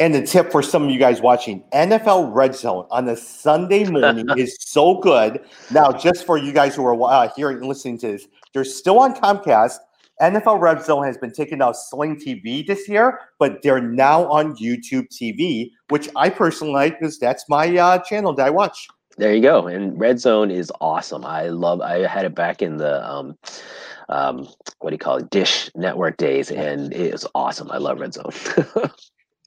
And 0.00 0.14
the 0.14 0.24
tip 0.24 0.52
for 0.52 0.62
some 0.62 0.84
of 0.84 0.90
you 0.90 0.98
guys 0.98 1.20
watching 1.20 1.64
NFL 1.72 2.32
Red 2.32 2.54
Zone 2.54 2.86
on 2.90 3.08
a 3.08 3.16
Sunday 3.16 3.84
morning 3.84 4.26
is 4.36 4.56
so 4.60 5.00
good. 5.00 5.40
Now, 5.72 5.90
just 5.90 6.24
for 6.24 6.38
you 6.38 6.52
guys 6.52 6.76
who 6.76 6.86
are 6.86 7.02
uh, 7.02 7.28
hearing 7.34 7.58
and 7.58 7.66
listening 7.66 7.98
to 7.98 8.12
this, 8.12 8.28
they're 8.52 8.64
still 8.64 9.00
on 9.00 9.14
Comcast. 9.14 9.78
NFL 10.20 10.60
Red 10.60 10.84
Zone 10.84 11.04
has 11.04 11.16
been 11.18 11.32
taken 11.32 11.60
out 11.62 11.76
Sling 11.76 12.16
TV 12.16 12.64
this 12.64 12.88
year, 12.88 13.20
but 13.38 13.62
they're 13.62 13.80
now 13.80 14.24
on 14.30 14.56
YouTube 14.56 15.08
TV, 15.08 15.70
which 15.88 16.08
I 16.14 16.28
personally 16.28 16.74
like 16.74 17.00
because 17.00 17.18
that's 17.18 17.48
my 17.48 17.76
uh, 17.76 17.98
channel 17.98 18.32
that 18.34 18.46
I 18.46 18.50
watch. 18.50 18.88
There 19.16 19.34
you 19.34 19.42
go. 19.42 19.66
And 19.66 19.98
Red 19.98 20.20
Zone 20.20 20.50
is 20.50 20.72
awesome. 20.80 21.24
I 21.24 21.48
love. 21.48 21.80
I 21.80 22.06
had 22.06 22.24
it 22.24 22.36
back 22.36 22.62
in 22.62 22.76
the 22.76 23.04
um, 23.08 23.36
um, 24.08 24.48
what 24.78 24.90
do 24.90 24.94
you 24.94 24.98
call 24.98 25.16
it, 25.16 25.30
Dish 25.30 25.70
Network 25.74 26.16
days, 26.16 26.50
and 26.50 26.92
it 26.92 27.14
is 27.14 27.26
awesome. 27.34 27.70
I 27.70 27.78
love 27.78 28.00
Red 28.00 28.14
Zone. 28.14 28.32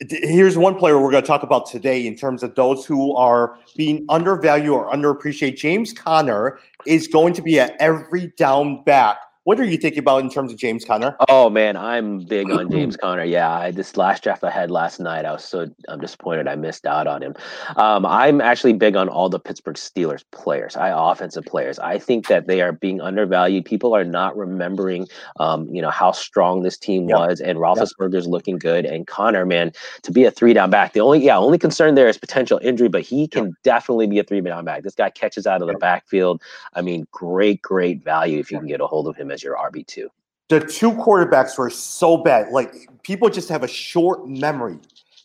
Here's 0.10 0.58
one 0.58 0.76
player 0.76 1.00
we're 1.00 1.12
going 1.12 1.24
to 1.24 1.28
talk 1.28 1.44
about 1.44 1.70
today 1.70 2.08
in 2.08 2.16
terms 2.16 2.42
of 2.42 2.56
those 2.56 2.86
who 2.86 3.16
are 3.16 3.58
being 3.76 4.06
undervalued 4.10 4.72
or 4.72 4.92
underappreciated. 4.92 5.58
James 5.58 5.94
Conner 5.94 6.60
is 6.88 7.08
going 7.08 7.34
to 7.34 7.42
be 7.42 7.60
at 7.60 7.76
every 7.80 8.34
down 8.38 8.84
back 8.84 9.18
what 9.44 9.60
are 9.60 9.64
you 9.64 9.78
thinking 9.78 10.00
about 10.00 10.22
in 10.22 10.30
terms 10.30 10.52
of 10.52 10.60
James 10.60 10.86
Conner? 10.86 11.16
Oh 11.28 11.50
man, 11.50 11.76
I'm 11.76 12.20
big 12.20 12.52
on 12.52 12.70
James 12.72 12.96
Conner. 12.96 13.24
Yeah, 13.24 13.52
I, 13.52 13.72
this 13.72 13.98
last 13.98 14.22
draft 14.22 14.44
I 14.44 14.52
had 14.52 14.70
last 14.70 15.00
night, 15.00 15.26
I 15.26 15.32
was 15.32 15.44
so 15.44 15.68
I'm 15.88 16.00
disappointed 16.00 16.48
I 16.48 16.56
missed 16.56 16.86
out 16.86 17.08
on 17.08 17.24
him. 17.24 17.34
Um, 17.76 18.06
I'm 18.06 18.40
actually 18.40 18.74
big 18.74 18.96
on 18.96 19.10
all 19.10 19.30
the 19.30 19.40
Pittsburgh 19.40 19.78
Steelers 19.78 20.24
players, 20.32 20.76
I 20.76 20.92
offensive 21.12 21.46
players. 21.46 21.80
I 21.80 21.98
think 21.98 22.28
that 22.28 22.46
they 22.46 22.62
are 22.62 22.72
being 22.72 23.02
undervalued. 23.02 23.66
People 23.66 23.96
are 23.96 24.04
not 24.04 24.38
remembering, 24.38 25.08
um, 25.40 25.68
you 25.74 25.82
know, 25.82 25.90
how 25.90 26.12
strong 26.12 26.62
this 26.62 26.78
team 26.78 27.10
yep. 27.10 27.18
was, 27.18 27.42
and 27.42 27.58
Roethlisberger's 27.58 28.26
yep. 28.26 28.32
looking 28.32 28.60
good. 28.60 28.86
And 28.86 29.08
Conner, 29.08 29.46
man, 29.48 29.72
to 30.04 30.12
be 30.12 30.24
a 30.24 30.32
three 30.32 30.54
down 30.54 30.70
back, 30.70 30.94
the 30.94 31.02
only 31.02 31.26
yeah 31.26 31.38
only 31.38 31.58
concern 31.58 31.96
there 31.96 32.08
is 32.08 32.18
potential 32.18 32.60
injury, 32.62 32.90
but 32.90 33.02
he 33.02 33.28
can 33.28 33.46
yep. 33.46 33.54
definitely 33.64 34.06
be 34.06 34.20
a 34.20 34.24
three 34.24 34.42
down 34.42 34.66
back. 34.66 34.84
This 34.84 34.96
guy 34.96 35.10
catches 35.10 35.48
out 35.48 35.64
of 35.64 35.68
the 35.68 35.78
backfield. 35.80 36.44
I 36.76 36.84
mean, 36.84 37.08
great, 37.12 37.64
great 37.64 38.04
value 38.04 38.38
if 38.38 38.52
you 38.52 38.60
can 38.60 38.68
get 38.68 38.82
a 38.82 38.86
hold 38.86 39.08
of 39.08 39.16
him 39.16 39.31
as 39.32 39.44
your 39.44 39.56
RB2. 39.56 40.08
The 40.50 40.60
two 40.60 40.92
quarterbacks 40.92 41.58
were 41.58 41.70
so 41.70 42.18
bad. 42.18 42.52
Like 42.52 42.74
people 43.04 43.30
just 43.30 43.50
have 43.50 43.64
a 43.64 43.68
short 43.68 44.28
memory. 44.28 44.80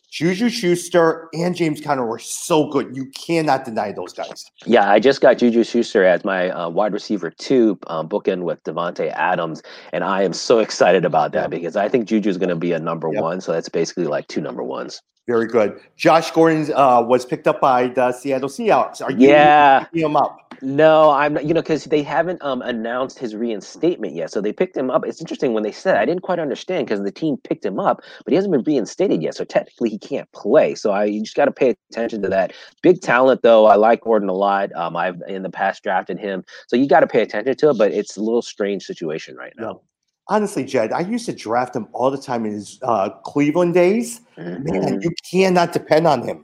Juju 0.09 0.49
Schuster 0.49 1.27
and 1.33 1.53
James 1.55 1.81
Conner 1.81 2.05
were 2.05 2.17
so 2.17 2.69
good. 2.69 2.95
You 2.95 3.07
cannot 3.07 3.65
deny 3.65 3.91
those 3.91 4.13
guys. 4.13 4.49
Yeah, 4.65 4.89
I 4.89 4.99
just 4.99 5.19
got 5.19 5.37
Juju 5.37 5.63
Schuster 5.65 6.05
as 6.05 6.23
my 6.23 6.49
uh, 6.49 6.69
wide 6.69 6.93
receiver 6.93 7.29
two, 7.29 7.77
um, 7.87 8.07
bookend 8.07 8.43
with 8.43 8.63
Davante 8.63 9.11
Adams, 9.11 9.61
and 9.91 10.03
I 10.03 10.23
am 10.23 10.31
so 10.31 10.59
excited 10.59 11.03
about 11.03 11.33
that 11.33 11.49
because 11.49 11.75
I 11.75 11.89
think 11.89 12.07
Juju 12.07 12.29
is 12.29 12.37
going 12.37 12.49
to 12.49 12.55
be 12.55 12.71
a 12.71 12.79
number 12.79 13.09
yep. 13.11 13.21
one. 13.21 13.41
So 13.41 13.51
that's 13.51 13.69
basically 13.69 14.05
like 14.05 14.27
two 14.27 14.41
number 14.41 14.63
ones. 14.63 15.01
Very 15.27 15.45
good. 15.45 15.77
Josh 15.97 16.31
Gordon 16.31 16.71
uh, 16.73 17.01
was 17.01 17.25
picked 17.25 17.47
up 17.47 17.59
by 17.59 17.87
the 17.87 18.13
Seattle 18.13 18.47
Seahawks. 18.47 19.01
Are 19.01 19.11
you 19.11 19.27
Yeah. 19.27 19.83
picking 19.83 20.05
him 20.05 20.15
up? 20.15 20.46
No, 20.61 21.11
I'm 21.11 21.33
not, 21.33 21.45
you 21.45 21.53
know, 21.53 21.61
because 21.61 21.85
they 21.85 22.01
haven't 22.01 22.41
um, 22.41 22.61
announced 22.61 23.19
his 23.19 23.35
reinstatement 23.35 24.13
yet. 24.15 24.31
So 24.31 24.41
they 24.41 24.53
picked 24.53 24.75
him 24.75 24.89
up. 24.89 25.05
It's 25.05 25.21
interesting 25.21 25.53
when 25.53 25.63
they 25.63 25.71
said, 25.71 25.97
I 25.97 26.05
didn't 26.05 26.23
quite 26.23 26.39
understand 26.39 26.87
because 26.87 27.01
the 27.01 27.11
team 27.11 27.37
picked 27.37 27.65
him 27.65 27.79
up, 27.79 28.01
but 28.23 28.31
he 28.31 28.35
hasn't 28.35 28.51
been 28.51 28.63
reinstated 28.63 29.21
yet. 29.21 29.35
So 29.35 29.43
technically 29.43 29.89
he 29.89 29.99
can't 29.99 30.31
play. 30.31 30.75
So 30.75 30.91
I 30.91 31.05
you 31.05 31.21
just 31.21 31.35
got 31.35 31.45
to 31.45 31.51
pay 31.51 31.75
attention 31.91 32.21
to 32.23 32.29
that. 32.29 32.53
Big 32.81 33.01
talent, 33.01 33.41
though. 33.43 33.65
I 33.65 33.75
like 33.75 34.01
Gordon 34.01 34.29
a 34.29 34.33
lot. 34.33 34.73
Um, 34.75 34.95
I've 34.95 35.21
in 35.27 35.43
the 35.43 35.49
past 35.49 35.83
drafted 35.83 36.19
him. 36.19 36.43
So 36.67 36.75
you 36.75 36.87
got 36.87 37.01
to 37.01 37.07
pay 37.07 37.21
attention 37.21 37.55
to 37.55 37.69
it, 37.69 37.77
but 37.77 37.91
it's 37.91 38.17
a 38.17 38.21
little 38.21 38.41
strange 38.41 38.83
situation 38.83 39.35
right 39.35 39.53
now. 39.57 39.81
Honestly, 40.29 40.65
Jed, 40.65 40.91
I 40.91 41.01
used 41.01 41.25
to 41.27 41.33
draft 41.33 41.73
him 41.75 41.87
all 41.93 42.11
the 42.11 42.17
time 42.17 42.45
in 42.45 42.51
his 42.51 42.79
uh, 42.81 43.09
Cleveland 43.23 43.73
days. 43.73 44.19
Man, 44.37 44.99
you 45.01 45.11
cannot 45.31 45.71
depend 45.71 46.05
on 46.05 46.21
him. 46.21 46.43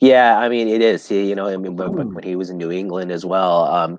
Yeah, 0.00 0.38
I 0.38 0.48
mean 0.48 0.68
it 0.68 0.82
is. 0.82 1.10
You 1.10 1.34
know, 1.34 1.46
I 1.46 1.56
mean 1.56 1.76
when, 1.76 1.92
when 1.92 2.14
when 2.14 2.24
he 2.24 2.36
was 2.36 2.50
in 2.50 2.58
New 2.58 2.70
England 2.70 3.10
as 3.10 3.24
well. 3.24 3.64
Um, 3.64 3.98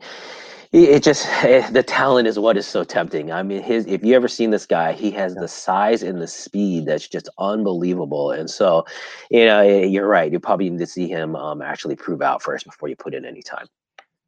it 0.72 0.90
it 0.90 1.04
just 1.04 1.26
eh, 1.44 1.68
the 1.72 1.84
talent 1.84 2.28
is 2.28 2.38
what 2.38 2.58
is 2.58 2.68
so 2.68 2.84
tempting. 2.84 3.32
I 3.32 3.42
mean, 3.44 3.64
his 3.64 3.86
if 3.88 4.04
you 4.04 4.16
ever 4.16 4.28
seen 4.28 4.52
this 4.52 4.66
guy, 4.66 4.94
he 4.94 5.12
has 5.12 5.36
the 5.36 5.48
size 5.48 6.04
and 6.04 6.22
the 6.22 6.28
speed 6.28 6.86
that's 6.86 7.08
just 7.08 7.30
unbelievable. 7.40 8.32
And 8.32 8.50
so, 8.50 8.86
you 9.32 9.46
know, 9.46 9.60
eh, 9.60 9.86
you're 9.86 10.08
right. 10.08 10.32
You 10.32 10.40
probably 10.40 10.70
need 10.70 10.80
to 10.80 10.88
see 10.88 11.08
him 11.08 11.36
um, 11.36 11.62
actually 11.62 11.96
prove 11.96 12.22
out 12.22 12.44
first 12.44 12.66
before 12.66 12.90
you 12.90 12.96
put 12.96 13.16
in 13.16 13.26
any 13.26 13.42
time. 13.42 13.68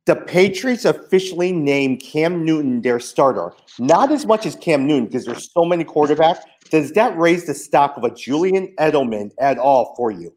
The 0.08 0.15
Patriots 0.15 0.84
officially 0.84 1.51
named 1.51 2.01
Cam 2.01 2.43
Newton 2.43 2.81
their 2.81 3.00
starter. 3.00 3.53
Not 3.77 4.12
as 4.12 4.25
much 4.25 4.48
as 4.48 4.55
Cam 4.55 4.88
Newton 4.88 5.05
because 5.05 5.25
there's 5.25 5.51
so 5.53 5.63
many 5.63 5.84
quarterbacks. 5.84 6.39
Does 6.72 6.91
that 6.93 7.15
raise 7.20 7.46
the 7.46 7.53
stock 7.53 7.98
of 7.98 8.03
a 8.03 8.10
Julian 8.10 8.74
Edelman 8.79 9.29
at 9.39 9.60
all 9.60 9.93
for 9.96 10.10
you? 10.10 10.34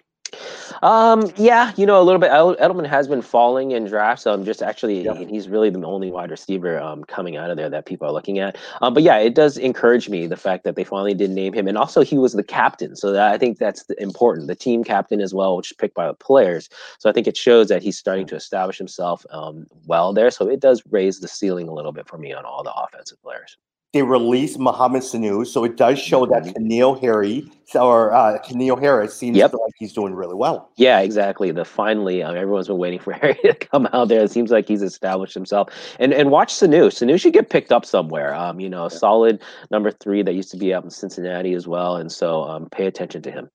Um, 0.83 1.31
yeah, 1.37 1.73
you 1.77 1.87
know, 1.87 2.01
a 2.01 2.05
little 2.05 2.21
bit. 2.21 2.31
Edelman 2.31 2.87
has 2.87 3.09
been 3.09 3.23
falling 3.23 3.71
in 3.73 3.85
drafts. 3.85 4.27
Um, 4.27 4.45
just 4.45 4.63
actually, 4.63 5.03
Yep. 5.03 5.29
he's 5.29 5.49
really 5.49 5.71
the 5.71 5.83
only 5.85 6.11
wide 6.11 6.31
receiver 6.31 6.81
um 6.81 7.05
coming 7.05 7.37
out 7.37 7.51
of 7.51 7.57
there 7.57 7.71
that 7.71 7.87
people 7.87 8.07
are 8.09 8.13
looking 8.13 8.39
at. 8.39 8.57
Um, 8.83 8.95
but 8.95 9.03
yeah, 9.03 9.19
it 9.19 9.35
does 9.35 9.57
encourage 9.57 10.09
me 10.09 10.27
the 10.27 10.37
fact 10.37 10.65
that 10.65 10.77
they 10.77 10.85
finally 10.85 11.15
did 11.15 11.31
name 11.31 11.53
him, 11.53 11.69
and 11.69 11.79
also 11.79 12.03
he 12.03 12.19
was 12.19 12.33
the 12.33 12.43
captain, 12.43 12.97
so 12.97 13.13
that, 13.13 13.33
I 13.33 13.39
think 13.39 13.59
that's 13.59 13.85
the, 13.85 14.01
important. 14.03 14.49
The 14.49 14.55
team 14.55 14.85
captain 14.85 15.21
as 15.21 15.33
well, 15.35 15.57
which 15.57 15.71
is 15.71 15.77
picked 15.77 15.95
by 15.95 16.07
the 16.07 16.15
players. 16.15 16.69
So 16.99 17.09
I 17.09 17.13
think 17.13 17.27
it 17.27 17.37
shows 17.37 17.69
that 17.69 17.83
he's 17.83 17.99
starting 17.99 18.27
to 18.29 18.37
establish 18.37 18.79
himself 18.79 19.25
um 19.31 19.67
well 19.87 20.13
there. 20.13 20.31
So 20.31 20.49
it 20.49 20.61
does 20.61 20.83
raise 20.91 21.21
the 21.21 21.29
ceiling 21.29 21.69
a 21.69 21.75
little 21.75 21.93
bit 21.93 22.09
for 22.09 22.19
me 22.19 22.33
on 22.33 22.45
all 22.45 22.63
the 22.63 22.73
offensive 22.73 23.21
players. 23.23 23.57
They 23.95 24.03
released 24.03 24.59
Mohamed 24.59 25.03
Sanu, 25.03 25.47
so 25.47 25.63
it 25.63 25.77
does 25.77 26.01
show 26.01 26.27
that 26.27 26.43
N'Keal 26.57 27.01
Harry 27.01 27.47
or 27.77 28.13
uh, 28.13 28.39
N'Keal 28.43 28.81
Harris 28.81 29.15
seems 29.15 29.37
Yep. 29.37 29.53
like 29.53 29.73
he's 29.79 29.93
doing 29.93 30.15
really 30.15 30.35
well. 30.35 30.69
Yeah, 30.77 30.99
exactly. 30.99 31.53
The 31.53 31.65
finally, 31.65 32.21
um, 32.21 32.37
everyone's 32.37 32.67
been 32.67 32.79
waiting 32.79 32.99
for 32.99 33.13
Harry 33.21 33.39
to 33.45 33.55
come 33.55 33.89
out 33.93 34.09
there. 34.09 34.21
It 34.25 34.33
seems 34.33 34.51
like 34.51 34.67
he's 34.67 34.83
established 34.83 35.33
himself. 35.33 35.69
And 36.01 36.13
and 36.13 36.33
watch 36.33 36.53
Sanu. 36.53 36.89
Sanu 36.89 37.21
should 37.21 37.35
get 37.35 37.51
picked 37.51 37.71
up 37.71 37.87
somewhere. 37.87 38.35
Um, 38.35 38.59
you 38.59 38.69
know, 38.69 38.89
solid 38.89 39.41
number 39.71 39.93
three 39.93 40.23
that 40.23 40.35
used 40.35 40.51
to 40.51 40.57
be 40.57 40.75
out 40.75 40.83
in 40.83 40.91
Cincinnati 40.91 41.55
as 41.55 41.69
well. 41.69 41.95
And 41.97 42.11
so, 42.11 42.43
um, 42.43 42.69
pay 42.71 42.87
attention 42.87 43.23
to 43.23 43.31
him. 43.31 43.49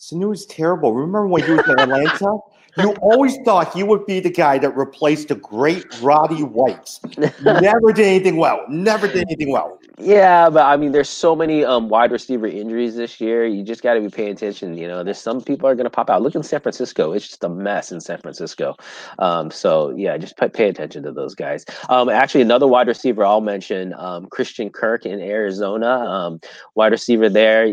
Sanu 0.00 0.32
is 0.32 0.46
terrible. 0.46 0.94
Remember 0.94 1.26
when 1.26 1.44
he 1.44 1.50
was 1.52 1.68
in 1.68 1.78
Atlanta? 1.78 2.38
You 2.78 2.92
always 3.02 3.36
thought 3.44 3.74
he 3.74 3.82
would 3.82 4.06
be 4.06 4.20
the 4.20 4.30
guy 4.30 4.56
that 4.58 4.76
replaced 4.76 5.28
the 5.28 5.34
great 5.34 5.84
Roddy 6.00 6.42
White. 6.42 6.98
Never 7.42 7.92
did 7.92 8.06
anything 8.06 8.36
well. 8.36 8.64
Never 8.68 9.08
did 9.08 9.26
anything 9.28 9.50
well. 9.50 9.78
Yeah, 9.98 10.48
but 10.48 10.64
I 10.64 10.76
mean, 10.76 10.92
there's 10.92 11.08
so 11.08 11.36
many 11.36 11.62
um, 11.64 11.88
wide 11.88 12.10
receiver 12.10 12.46
injuries 12.46 12.96
this 12.96 13.20
year. 13.20 13.44
You 13.44 13.62
just 13.62 13.82
got 13.82 13.94
to 13.94 14.00
be 14.00 14.08
paying 14.08 14.30
attention. 14.30 14.78
You 14.78 14.88
know, 14.88 15.04
there's 15.04 15.18
some 15.18 15.42
people 15.42 15.68
are 15.68 15.74
going 15.74 15.84
to 15.84 15.90
pop 15.90 16.08
out. 16.08 16.22
Look 16.22 16.34
in 16.34 16.42
San 16.42 16.60
Francisco; 16.60 17.12
it's 17.12 17.26
just 17.26 17.44
a 17.44 17.48
mess 17.48 17.92
in 17.92 18.00
San 18.00 18.18
Francisco. 18.18 18.76
Um, 19.18 19.50
so 19.50 19.90
yeah, 19.90 20.16
just 20.16 20.38
pay, 20.38 20.48
pay 20.48 20.68
attention 20.68 21.02
to 21.02 21.12
those 21.12 21.34
guys. 21.34 21.66
Um, 21.90 22.08
actually, 22.08 22.40
another 22.40 22.66
wide 22.66 22.88
receiver 22.88 23.26
I'll 23.26 23.42
mention: 23.42 23.92
um, 23.94 24.26
Christian 24.26 24.70
Kirk 24.70 25.04
in 25.04 25.20
Arizona, 25.20 25.88
um, 25.88 26.40
wide 26.76 26.92
receiver 26.92 27.28
there. 27.28 27.64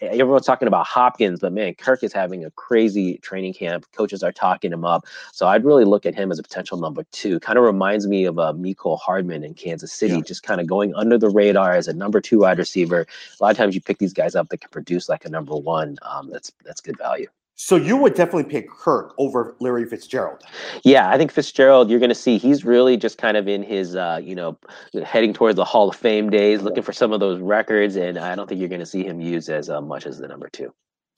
Everyone's 0.00 0.46
talking 0.46 0.68
about 0.68 0.86
Hopkins, 0.86 1.40
but 1.40 1.49
man, 1.50 1.74
Kirk 1.74 2.02
is 2.02 2.12
having 2.12 2.44
a 2.44 2.50
crazy 2.52 3.18
training 3.18 3.54
camp. 3.54 3.86
Coaches 3.92 4.22
are 4.22 4.32
talking 4.32 4.72
him 4.72 4.84
up, 4.84 5.04
so 5.32 5.46
I'd 5.46 5.64
really 5.64 5.84
look 5.84 6.06
at 6.06 6.14
him 6.14 6.30
as 6.32 6.38
a 6.38 6.42
potential 6.42 6.78
number 6.78 7.04
two. 7.12 7.38
Kind 7.40 7.58
of 7.58 7.64
reminds 7.64 8.06
me 8.06 8.24
of 8.24 8.38
uh, 8.38 8.52
Mecole 8.52 8.98
Hardman 8.98 9.44
in 9.44 9.54
Kansas 9.54 9.92
City, 9.92 10.14
Yeah. 10.14 10.20
just 10.20 10.42
kind 10.42 10.60
of 10.60 10.66
going 10.66 10.94
under 10.94 11.18
the 11.18 11.28
radar 11.30 11.72
as 11.72 11.88
a 11.88 11.92
number 11.92 12.20
two 12.20 12.40
wide 12.40 12.58
receiver. 12.58 13.06
A 13.38 13.42
lot 13.42 13.50
of 13.50 13.56
times 13.56 13.74
you 13.74 13.80
pick 13.80 13.98
these 13.98 14.12
guys 14.12 14.34
up 14.34 14.48
that 14.48 14.60
can 14.60 14.70
produce 14.70 15.08
like 15.08 15.24
a 15.24 15.28
number 15.28 15.54
one. 15.56 15.96
Um, 16.02 16.30
that's 16.30 16.52
that's 16.64 16.80
good 16.80 16.96
value. 16.98 17.26
So 17.62 17.76
you 17.76 17.94
would 17.98 18.14
definitely 18.14 18.44
pick 18.44 18.70
Kirk 18.70 19.12
over 19.18 19.54
Larry 19.60 19.84
Fitzgerald. 19.84 20.42
Yeah, 20.82 21.10
I 21.10 21.18
think 21.18 21.30
Fitzgerald, 21.30 21.90
you're 21.90 21.98
going 21.98 22.08
to 22.08 22.14
see 22.14 22.38
he's 22.38 22.64
really 22.64 22.96
just 22.96 23.18
kind 23.18 23.36
of 23.36 23.48
in 23.48 23.62
his, 23.62 23.94
uh, 23.96 24.18
you 24.22 24.34
know, 24.34 24.56
heading 25.04 25.34
towards 25.34 25.56
the 25.56 25.64
Hall 25.66 25.90
of 25.90 25.94
Fame 25.94 26.30
days, 26.30 26.62
looking 26.62 26.82
for 26.82 26.94
some 26.94 27.12
of 27.12 27.20
those 27.20 27.38
records, 27.38 27.96
and 27.96 28.16
I 28.18 28.34
don't 28.34 28.48
think 28.48 28.60
you're 28.60 28.70
going 28.70 28.80
to 28.80 28.86
see 28.86 29.04
him 29.04 29.20
used 29.20 29.50
as 29.50 29.68
uh, 29.68 29.82
much 29.82 30.06
as 30.06 30.16
the 30.16 30.26
number 30.26 30.48
two. 30.48 30.72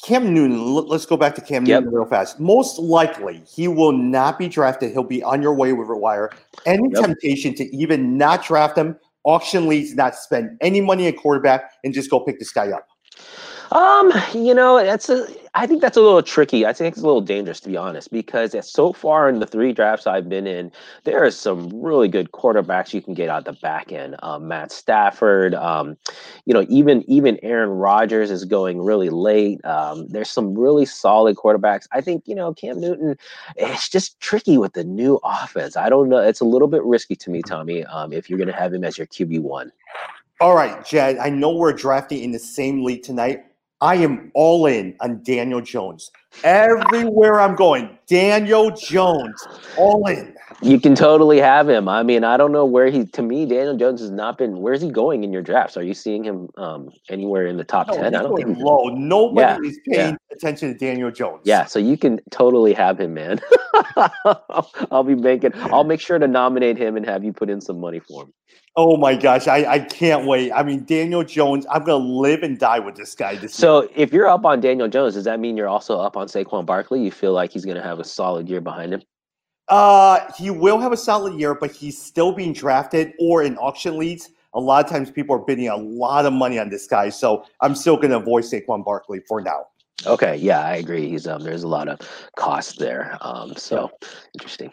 Cam 0.05 0.35
Newton, 0.35 0.75
let's 0.75 1.07
go 1.07 1.17
back 1.17 1.35
to 1.37 1.41
Cam 1.41 1.65
Yep. 1.65 1.85
Newton 1.85 1.99
real 1.99 2.07
fast. 2.07 2.41
Most 2.41 2.79
likely, 2.79 3.43
he 3.47 3.69
will 3.69 3.93
not 3.93 4.39
be 4.39 4.49
drafted. 4.49 4.91
He'll 4.93 5.05
be 5.05 5.23
on 5.23 5.41
your 5.41 5.55
waiver 5.55 5.97
wire. 5.97 6.31
Any 6.67 6.91
Yep. 6.93 7.05
temptation 7.05 7.55
to 7.55 7.77
even 7.77 8.19
not 8.19 8.45
draft 8.45 8.77
him, 8.77 8.97
auction 9.25 9.69
leads, 9.69 9.95
not 9.95 10.17
spend 10.17 10.59
any 10.61 10.81
money 10.81 11.07
at 11.07 11.17
quarterback, 11.17 11.71
and 11.85 11.95
just 11.95 12.11
go 12.11 12.19
pick 12.19 12.41
this 12.41 12.51
guy 12.51 12.71
up. 12.71 12.89
Um, 13.73 14.13
you 14.35 14.53
know, 14.53 14.85
that's 14.85 15.09
a. 15.09 15.27
I 15.55 15.67
think 15.67 15.81
that's 15.81 15.97
a 15.97 16.01
little 16.01 16.23
tricky. 16.23 16.67
I 16.67 16.75
think 16.75 16.93
it's 16.93 17.03
a 17.03 17.07
little 17.07 17.23
dangerous 17.23 17.59
to 17.61 17.69
be 17.71 17.77
honest, 17.77 18.11
because 18.11 18.55
so 18.71 18.93
far 18.93 19.31
in 19.31 19.39
the 19.39 19.47
three 19.47 19.73
drafts 19.73 20.07
I've 20.07 20.29
been 20.29 20.47
in, 20.47 20.71
there 21.05 21.25
are 21.25 21.31
some 21.31 21.71
really 21.83 22.09
good 22.09 22.33
quarterbacks 22.33 22.93
you 22.93 23.01
can 23.01 23.15
get 23.15 23.31
out 23.31 23.47
the 23.47 23.55
back 23.55 23.91
end. 23.91 24.17
Um, 24.23 24.49
Matt 24.49 24.73
Stafford, 24.73 25.55
um, 25.55 25.97
you 26.45 26.53
know, 26.53 26.67
even 26.69 27.03
even 27.11 27.39
Aaron 27.43 27.71
Rodgers 27.71 28.31
is 28.31 28.45
going 28.45 28.83
really 28.83 29.09
late. 29.09 29.65
Um, 29.65 30.07
there's 30.09 30.31
some 30.31 30.55
really 30.55 30.85
solid 30.85 31.37
quarterbacks. 31.37 31.87
I 31.93 32.03
think 32.03 32.25
you 32.27 32.35
know 32.35 32.53
Cam 32.53 32.79
Newton. 32.79 33.17
It's 33.57 33.89
just 33.89 34.21
tricky 34.21 34.59
with 34.59 34.75
the 34.75 34.85
new 34.85 35.19
offense. 35.25 35.79
I 35.79 35.89
don't 35.89 36.11
know. 36.11 36.19
It's 36.19 36.41
a 36.41 36.47
little 36.47 36.69
bit 36.69 36.83
risky 36.85 37.17
to 37.17 37.31
me, 37.31 37.41
Tommy. 37.41 37.87
Um, 37.87 38.13
if 38.13 38.29
you're 38.29 38.39
going 38.39 38.53
to 38.53 38.55
have 38.55 38.75
him 38.75 38.85
as 38.85 38.99
your 38.99 39.07
QB 39.07 39.41
one. 39.41 39.73
All 40.43 40.55
right, 40.57 40.85
Jed, 40.85 41.19
I 41.19 41.31
know 41.31 41.55
we're 41.55 41.73
drafting 41.73 42.23
in 42.23 42.33
the 42.33 42.39
same 42.39 42.85
league 42.85 43.05
tonight. 43.05 43.45
I 43.83 43.97
am 43.97 44.31
all 44.35 44.67
in 44.67 44.95
on 45.01 45.25
Daniel 45.25 45.61
Jones. 45.61 46.13
Everywhere 46.45 47.41
I'm 47.41 47.55
going, 47.55 47.99
Daniel 48.07 48.71
Jones, 48.71 49.47
all 49.77 50.07
in. 50.09 50.35
You 50.61 50.79
can 50.81 50.95
totally 50.95 51.41
have 51.41 51.69
him. 51.69 51.89
I 51.89 52.03
mean, 52.05 52.23
I 52.23 52.37
don't 52.37 52.53
know 52.53 52.65
where 52.65 52.89
he. 52.89 53.05
To 53.07 53.23
me, 53.23 53.47
Daniel 53.47 53.77
Jones 53.77 54.01
has 54.01 54.11
not 54.11 54.39
been. 54.39 54.59
Where's 54.59 54.81
he 54.81 54.91
going 54.91 55.25
in 55.25 55.33
your 55.33 55.43
drafts? 55.43 55.77
Are 55.77 55.83
you 55.83 55.95
seeing 55.95 56.23
him 56.23 56.49
um, 56.57 56.91
anywhere 57.09 57.47
in 57.47 57.57
the 57.57 57.65
top 57.65 57.89
No, 57.89 57.95
ten? 57.95 58.15
I 58.15 58.23
don't 58.23 58.37
think. 58.37 58.59
low. 58.59 58.85
Nobody 58.89 59.41
Yeah, 59.41 59.69
is 59.71 59.79
paying 59.89 60.17
attention 60.31 60.73
to 60.73 60.79
Daniel 60.79 61.11
Jones. 61.11 61.43
Yeah, 61.45 61.65
so 61.65 61.79
you 61.79 61.97
can 61.97 62.21
totally 62.31 62.75
have 62.75 63.01
him, 63.01 63.15
man. 63.15 63.41
I'll 64.91 65.05
be 65.05 65.17
making. 65.17 65.53
I'll 65.55 65.85
make 65.85 66.01
sure 66.01 66.19
to 66.19 66.29
nominate 66.29 66.77
him 66.79 66.97
and 66.97 67.05
have 67.07 67.25
you 67.25 67.33
put 67.33 67.51
in 67.51 67.61
some 67.61 67.81
money 67.81 67.99
for 67.99 68.25
him. 68.25 68.33
Oh 68.75 68.97
my 68.97 69.15
gosh, 69.15 69.49
I, 69.49 69.71
I 69.71 69.79
can't 69.81 70.27
wait. 70.27 70.51
I 70.51 70.63
mean, 70.63 70.85
Daniel 70.85 71.23
Jones, 71.25 71.67
I'm 71.71 71.85
gonna 71.85 72.03
live 72.03 72.43
and 72.43 72.59
die 72.59 72.79
with 72.79 72.97
this 72.97 73.15
guy 73.15 73.35
this 73.35 73.43
year. 73.43 73.49
So, 73.51 73.89
if 73.95 74.15
you're 74.15 74.29
up 74.29 74.47
on 74.47 74.61
Daniel 74.63 74.89
Jones, 74.89 75.13
does 75.13 75.25
that 75.25 75.41
mean 75.41 75.59
you're 75.59 75.69
also 75.69 75.99
up 76.01 76.17
on 76.17 76.22
Saquon 76.29 76.67
Barkley? 76.67 77.03
You 77.03 77.11
feel 77.11 77.33
like 77.33 77.53
he's 77.53 77.65
going 77.65 77.77
to 77.77 77.83
have 77.83 78.01
a 78.01 78.05
solid 78.05 78.49
year 78.49 78.61
behind 78.61 78.95
him? 78.95 79.03
Uh, 79.69 80.21
he 80.37 80.51
will 80.51 80.79
have 80.79 80.93
a 80.93 80.97
solid 80.97 81.39
year, 81.39 81.55
but 81.55 81.71
he's 81.71 82.01
still 82.01 82.33
being 82.33 82.53
drafted 82.53 83.13
or 83.19 83.43
in 83.43 83.57
auction 83.59 83.99
leads. 83.99 84.31
A 84.55 84.61
lot 84.61 84.85
of 84.85 84.91
times, 84.91 85.11
people 85.11 85.35
are 85.37 85.39
bidding 85.39 85.69
a 85.69 85.77
lot 85.77 86.27
of 86.27 86.33
money 86.33 86.59
on 86.59 86.69
this 86.69 86.87
guy, 86.87 87.09
so 87.09 87.47
I'm 87.61 87.75
still 87.75 87.97
going 87.97 88.11
to 88.11 88.19
avoid 88.19 88.45
Saquon 88.45 88.85
Barkley 88.85 89.21
for 89.27 89.41
now. 89.41 89.67
Okay, 90.07 90.37
yeah, 90.37 90.61
I 90.61 90.77
agree. 90.77 91.09
He's 91.09 91.27
um, 91.27 91.43
there's 91.43 91.63
a 91.63 91.69
lot 91.69 91.89
of 91.89 91.99
cost 92.37 92.79
there. 92.79 93.17
Um, 93.21 93.55
so 93.57 93.91
interesting. 94.35 94.73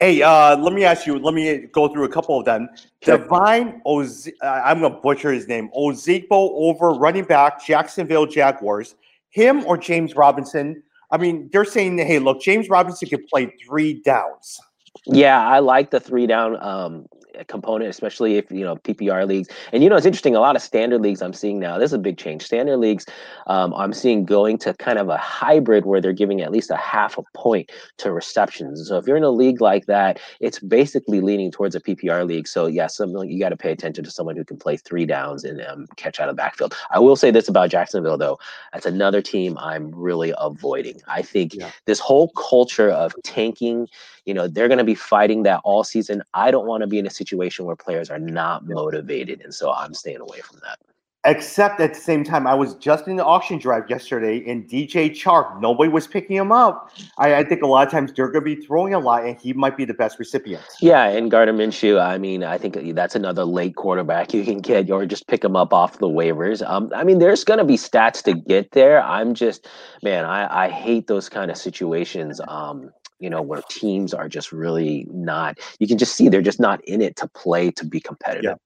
Hey, 0.00 0.20
uh, 0.20 0.58
let 0.58 0.74
me 0.74 0.84
ask 0.84 1.06
you. 1.06 1.18
Let 1.18 1.32
me 1.32 1.68
go 1.72 1.88
through 1.88 2.04
a 2.04 2.08
couple 2.08 2.38
of 2.38 2.44
them. 2.44 2.68
Sure. 3.02 3.16
Devine 3.16 3.80
Oz, 3.86 4.28
uh, 4.42 4.46
I'm 4.46 4.80
going 4.80 4.92
to 4.92 4.98
butcher 4.98 5.32
his 5.32 5.48
name. 5.48 5.70
Ozigbo 5.74 6.30
over 6.30 6.90
running 6.90 7.24
back 7.24 7.64
Jacksonville 7.64 8.26
Jaguars. 8.26 8.96
Him 9.36 9.64
or 9.66 9.76
James 9.76 10.16
Robinson? 10.16 10.82
I 11.10 11.18
mean, 11.18 11.50
they're 11.52 11.66
saying, 11.66 11.98
hey, 11.98 12.18
look, 12.18 12.40
James 12.40 12.70
Robinson 12.70 13.06
can 13.06 13.22
play 13.28 13.52
three 13.66 14.00
downs. 14.02 14.58
Yeah, 15.04 15.46
I 15.46 15.58
like 15.58 15.90
the 15.90 16.00
three 16.00 16.26
down. 16.26 16.56
Um, 16.64 17.06
component, 17.44 17.90
especially 17.90 18.36
if 18.36 18.50
you 18.50 18.64
know 18.64 18.76
PPR 18.76 19.26
leagues. 19.26 19.48
And 19.72 19.82
you 19.82 19.88
know, 19.88 19.96
it's 19.96 20.06
interesting. 20.06 20.34
A 20.36 20.40
lot 20.40 20.56
of 20.56 20.62
standard 20.62 21.02
leagues 21.02 21.22
I'm 21.22 21.32
seeing 21.32 21.58
now. 21.58 21.78
This 21.78 21.90
is 21.90 21.94
a 21.94 21.98
big 21.98 22.18
change. 22.18 22.42
Standard 22.42 22.78
leagues, 22.78 23.06
um, 23.46 23.74
I'm 23.74 23.92
seeing 23.92 24.24
going 24.24 24.58
to 24.58 24.74
kind 24.74 24.98
of 24.98 25.08
a 25.08 25.16
hybrid 25.16 25.84
where 25.86 26.00
they're 26.00 26.12
giving 26.12 26.40
at 26.40 26.52
least 26.52 26.70
a 26.70 26.76
half 26.76 27.18
a 27.18 27.22
point 27.34 27.70
to 27.98 28.12
receptions. 28.12 28.88
So 28.88 28.98
if 28.98 29.06
you're 29.06 29.16
in 29.16 29.24
a 29.24 29.30
league 29.30 29.60
like 29.60 29.86
that, 29.86 30.20
it's 30.40 30.58
basically 30.58 31.20
leaning 31.20 31.50
towards 31.50 31.74
a 31.74 31.80
PPR 31.80 32.26
league. 32.26 32.48
So 32.48 32.66
yeah, 32.66 32.86
something 32.86 33.30
you 33.30 33.38
got 33.38 33.50
to 33.50 33.56
pay 33.56 33.72
attention 33.72 34.04
to 34.04 34.10
someone 34.10 34.36
who 34.36 34.44
can 34.44 34.56
play 34.56 34.76
three 34.76 35.06
downs 35.06 35.44
and 35.44 35.60
um, 35.62 35.86
catch 35.96 36.20
out 36.20 36.28
of 36.28 36.36
the 36.36 36.40
backfield. 36.40 36.74
I 36.90 36.98
will 36.98 37.16
say 37.16 37.30
this 37.30 37.48
about 37.48 37.70
Jacksonville 37.70 38.18
though. 38.18 38.38
That's 38.72 38.86
another 38.86 39.22
team 39.22 39.56
I'm 39.58 39.94
really 39.94 40.32
avoiding. 40.38 41.00
I 41.08 41.22
think 41.22 41.54
yeah. 41.54 41.70
this 41.84 41.98
whole 41.98 42.30
culture 42.30 42.90
of 42.90 43.14
tanking 43.22 43.88
you 44.26 44.34
know 44.34 44.46
they're 44.46 44.68
going 44.68 44.78
to 44.78 44.84
be 44.84 44.94
fighting 44.94 45.44
that 45.44 45.60
all 45.64 45.84
season 45.84 46.22
i 46.34 46.50
don't 46.50 46.66
want 46.66 46.82
to 46.82 46.86
be 46.86 46.98
in 46.98 47.06
a 47.06 47.10
situation 47.10 47.25
where 47.32 47.76
players 47.76 48.10
are 48.10 48.18
not 48.18 48.66
motivated 48.66 49.40
and 49.42 49.54
so 49.54 49.72
i'm 49.72 49.94
staying 49.94 50.20
away 50.20 50.40
from 50.40 50.58
that 50.62 50.78
Except 51.26 51.80
at 51.80 51.92
the 51.92 52.00
same 52.00 52.22
time, 52.22 52.46
I 52.46 52.54
was 52.54 52.76
just 52.76 53.08
in 53.08 53.16
the 53.16 53.24
auction 53.24 53.58
drive 53.58 53.90
yesterday, 53.90 54.48
and 54.48 54.64
DJ 54.68 55.10
Chark, 55.10 55.60
nobody 55.60 55.90
was 55.90 56.06
picking 56.06 56.36
him 56.36 56.52
up. 56.52 56.92
I, 57.18 57.34
I 57.34 57.44
think 57.44 57.62
a 57.62 57.66
lot 57.66 57.84
of 57.84 57.90
times 57.90 58.12
they're 58.12 58.30
going 58.30 58.44
to 58.44 58.56
be 58.56 58.64
throwing 58.64 58.94
a 58.94 59.00
lot, 59.00 59.24
and 59.24 59.36
he 59.36 59.52
might 59.52 59.76
be 59.76 59.84
the 59.84 59.94
best 59.94 60.20
recipient. 60.20 60.62
Yeah, 60.80 61.08
and 61.08 61.28
Gardner 61.28 61.52
Minshew, 61.52 62.00
I 62.00 62.16
mean, 62.16 62.44
I 62.44 62.58
think 62.58 62.94
that's 62.94 63.16
another 63.16 63.44
late 63.44 63.74
quarterback 63.74 64.32
you 64.32 64.44
can 64.44 64.60
get, 64.60 64.88
or 64.88 65.04
just 65.04 65.26
pick 65.26 65.42
him 65.42 65.56
up 65.56 65.72
off 65.72 65.98
the 65.98 66.06
waivers. 66.06 66.64
Um, 66.64 66.92
I 66.94 67.02
mean, 67.02 67.18
there's 67.18 67.42
going 67.42 67.58
to 67.58 67.64
be 67.64 67.76
stats 67.76 68.22
to 68.22 68.34
get 68.34 68.70
there. 68.70 69.02
I'm 69.02 69.34
just, 69.34 69.66
man, 70.04 70.24
I, 70.24 70.66
I 70.66 70.68
hate 70.68 71.08
those 71.08 71.28
kind 71.28 71.50
of 71.50 71.56
situations. 71.56 72.40
Um, 72.46 72.92
you 73.18 73.30
know, 73.30 73.42
where 73.42 73.62
teams 73.70 74.12
are 74.14 74.28
just 74.28 74.52
really 74.52 75.06
not, 75.10 75.58
you 75.78 75.86
can 75.86 75.98
just 75.98 76.16
see 76.16 76.28
they're 76.28 76.42
just 76.42 76.60
not 76.60 76.84
in 76.84 77.00
it 77.00 77.16
to 77.16 77.28
play 77.28 77.70
to 77.72 77.84
be 77.84 78.00
competitive. 78.00 78.56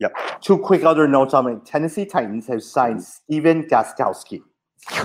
Yeah. 0.00 0.08
Yep. 0.16 0.42
Two 0.42 0.58
quick 0.58 0.84
other 0.84 1.06
notes 1.06 1.34
on 1.34 1.48
it. 1.48 1.64
Tennessee 1.64 2.04
Titans 2.04 2.46
have 2.48 2.62
signed 2.62 3.02
Stephen 3.02 3.64
Gostkowski. 3.68 4.42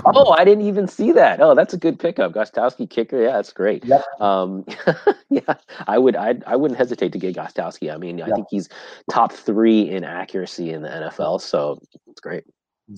Oh, 0.04 0.34
I 0.38 0.44
didn't 0.44 0.66
even 0.66 0.86
see 0.86 1.12
that. 1.12 1.40
Oh, 1.40 1.54
that's 1.54 1.72
a 1.72 1.78
good 1.78 1.98
pickup. 1.98 2.32
Gostkowski 2.32 2.88
kicker. 2.88 3.22
Yeah, 3.22 3.32
that's 3.32 3.52
great. 3.52 3.84
Yep. 3.84 4.04
Um, 4.20 4.66
yeah, 5.30 5.54
I 5.86 5.96
would 5.96 6.16
I'd, 6.16 6.44
I 6.44 6.56
wouldn't 6.56 6.76
hesitate 6.76 7.12
to 7.12 7.18
get 7.18 7.34
Gostkowski. 7.34 7.92
I 7.92 7.96
mean, 7.96 8.18
yep. 8.18 8.28
I 8.28 8.34
think 8.34 8.48
he's 8.50 8.68
top 9.10 9.32
three 9.32 9.88
in 9.88 10.04
accuracy 10.04 10.70
in 10.70 10.82
the 10.82 10.88
NFL, 10.88 11.40
so 11.40 11.80
it's 12.08 12.20
great. 12.20 12.44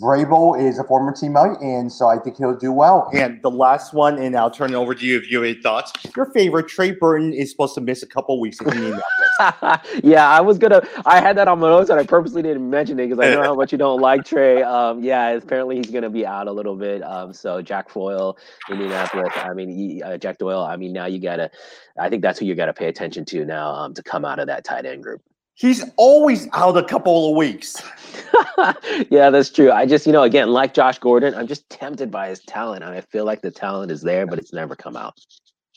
Vrabel 0.00 0.58
is 0.58 0.78
a 0.78 0.84
former 0.84 1.12
teammate, 1.12 1.62
and 1.62 1.92
so 1.92 2.08
I 2.08 2.18
think 2.18 2.38
he'll 2.38 2.56
do 2.56 2.72
well. 2.72 3.10
And 3.12 3.42
the 3.42 3.50
last 3.50 3.92
one, 3.92 4.18
and 4.18 4.34
I'll 4.34 4.50
turn 4.50 4.70
it 4.72 4.76
over 4.76 4.94
to 4.94 5.04
you 5.04 5.18
if 5.18 5.30
you 5.30 5.38
have 5.38 5.44
any 5.44 5.60
thoughts. 5.60 5.92
Your 6.16 6.26
favorite, 6.32 6.68
Trey 6.68 6.92
Burton, 6.92 7.34
is 7.34 7.50
supposed 7.50 7.74
to 7.74 7.82
miss 7.82 8.02
a 8.02 8.06
couple 8.06 8.40
weeks 8.40 8.58
in 8.60 9.00
yeah, 10.02 10.28
I 10.28 10.40
was 10.40 10.56
gonna. 10.58 10.82
I 11.04 11.20
had 11.20 11.36
that 11.36 11.48
on 11.48 11.58
my 11.58 11.68
notes, 11.68 11.90
and 11.90 12.00
I 12.00 12.04
purposely 12.04 12.42
didn't 12.42 12.68
mention 12.68 12.98
it 13.00 13.08
because 13.08 13.18
I 13.18 13.34
know 13.34 13.42
how 13.42 13.54
much 13.54 13.72
you 13.72 13.78
don't 13.78 14.00
like 14.00 14.24
Trey. 14.24 14.62
Um, 14.62 15.02
yeah, 15.02 15.30
apparently 15.30 15.76
he's 15.76 15.90
gonna 15.90 16.10
be 16.10 16.24
out 16.24 16.48
a 16.48 16.52
little 16.52 16.76
bit. 16.76 17.02
Um, 17.02 17.32
so 17.32 17.60
Jack 17.60 17.90
Foyle, 17.90 18.38
Indianapolis. 18.70 19.32
I 19.36 19.52
mean, 19.52 19.68
he, 19.68 20.02
uh, 20.02 20.16
Jack 20.16 20.38
Doyle. 20.38 20.62
I 20.62 20.76
mean, 20.76 20.92
now 20.92 21.06
you 21.06 21.18
gotta. 21.18 21.50
I 21.98 22.08
think 22.08 22.22
that's 22.22 22.38
who 22.38 22.46
you 22.46 22.54
gotta 22.54 22.72
pay 22.72 22.88
attention 22.88 23.24
to 23.26 23.44
now 23.44 23.70
um, 23.72 23.94
to 23.94 24.02
come 24.02 24.24
out 24.24 24.38
of 24.38 24.46
that 24.46 24.64
tight 24.64 24.86
end 24.86 25.02
group. 25.02 25.22
He's 25.54 25.84
always 25.96 26.48
out 26.52 26.76
a 26.76 26.82
couple 26.82 27.30
of 27.30 27.36
weeks. 27.36 27.82
yeah, 29.10 29.30
that's 29.30 29.50
true. 29.50 29.70
I 29.70 29.86
just, 29.86 30.06
you 30.06 30.12
know, 30.12 30.22
again, 30.22 30.50
like 30.50 30.74
Josh 30.74 30.98
Gordon, 30.98 31.34
I'm 31.34 31.46
just 31.46 31.68
tempted 31.68 32.10
by 32.10 32.28
his 32.28 32.40
talent. 32.40 32.82
I 32.82 33.00
feel 33.02 33.24
like 33.24 33.42
the 33.42 33.50
talent 33.50 33.92
is 33.92 34.00
there, 34.00 34.26
but 34.26 34.38
it's 34.38 34.52
never 34.52 34.74
come 34.74 34.96
out. 34.96 35.14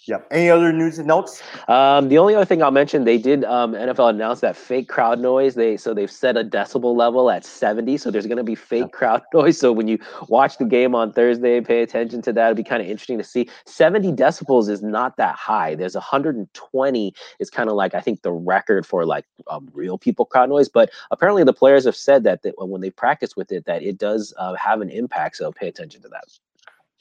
Yep. 0.08 0.28
Any 0.30 0.52
other 0.52 0.72
news 0.72 1.00
and 1.00 1.08
notes? 1.08 1.42
Um, 1.68 2.10
the 2.10 2.20
only 2.20 2.36
other 2.36 2.46
thing 2.46 2.62
I'll 2.62 2.70
mention, 2.70 3.06
they 3.06 3.18
did 3.18 3.44
um, 3.44 3.74
NFL 3.74 4.12
announced 4.12 4.42
that 4.42 4.56
fake 4.56 4.88
crowd 4.88 5.20
noise. 5.20 5.56
They 5.56 5.78
so 5.78 5.96
they've 5.96 6.12
set 6.12 6.38
a 6.38 6.44
decibel 6.44 6.96
level 6.96 7.32
at 7.32 7.44
70. 7.44 7.98
So 7.98 8.12
there's 8.12 8.28
going 8.28 8.38
to 8.38 8.44
be 8.44 8.54
fake 8.54 8.82
yep. 8.82 8.92
crowd 8.92 9.24
noise. 9.34 9.58
So 9.58 9.72
when 9.72 9.88
you 9.88 9.98
watch 10.28 10.60
the 10.60 10.66
game 10.66 10.94
on 10.94 11.12
Thursday, 11.12 11.60
pay 11.60 11.82
attention 11.82 12.22
to 12.24 12.34
that. 12.34 12.52
It'll 12.52 12.56
be 12.56 12.64
kind 12.64 12.84
of 12.84 12.88
interesting 12.88 13.18
to 13.18 13.24
see. 13.24 13.50
70 13.66 14.12
decibels 14.12 14.70
is 14.70 14.84
not 14.84 15.18
that 15.18 15.36
high. 15.36 15.74
There's 15.74 15.96
120 15.96 17.14
is 17.40 17.50
kind 17.50 17.70
of 17.70 17.76
like 17.76 17.96
I 17.96 18.00
think 18.00 18.22
the 18.22 18.32
record 18.32 18.86
for 18.86 19.06
like 19.06 19.26
um, 19.50 19.70
real 19.74 19.98
people 19.98 20.26
crowd 20.26 20.50
noise. 20.50 20.70
But 20.70 20.92
apparently 21.10 21.44
the 21.44 21.54
players 21.54 21.84
have 21.86 21.96
said 21.96 22.24
that, 22.26 22.44
that 22.44 22.54
when 22.58 22.82
they 22.82 22.92
practice 22.92 23.36
with 23.36 23.52
it, 23.52 23.66
that 23.66 23.82
it 23.82 23.98
does 23.98 24.36
uh, 24.38 24.54
have 24.54 24.82
an 24.82 24.92
impact. 24.92 25.38
So 25.38 25.52
pay 25.52 25.68
attention 25.68 26.04
to 26.04 26.10
that. 26.10 26.26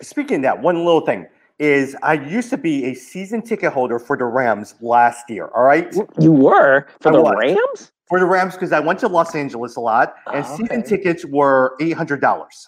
Speaking 0.00 0.36
of 0.36 0.42
that, 0.42 0.62
one 0.62 0.84
little 0.84 1.02
thing 1.02 1.26
is 1.58 1.96
I 2.02 2.14
used 2.14 2.50
to 2.50 2.56
be 2.56 2.86
a 2.86 2.94
season 2.94 3.42
ticket 3.42 3.72
holder 3.72 3.98
for 3.98 4.16
the 4.16 4.24
Rams 4.24 4.74
last 4.80 5.28
year. 5.30 5.48
All 5.54 5.62
right. 5.62 5.92
You 6.18 6.32
were 6.32 6.86
for 7.00 7.10
I 7.10 7.12
the 7.12 7.22
was. 7.22 7.34
Rams? 7.38 7.92
For 8.08 8.18
the 8.18 8.26
Rams, 8.26 8.54
because 8.54 8.72
I 8.72 8.80
went 8.80 8.98
to 9.00 9.08
Los 9.08 9.34
Angeles 9.34 9.76
a 9.76 9.80
lot, 9.80 10.14
and 10.26 10.44
oh, 10.44 10.54
okay. 10.54 10.56
season 10.56 10.82
tickets 10.82 11.24
were 11.24 11.74
eight 11.80 11.92
hundred 11.92 12.20
dollars. 12.20 12.66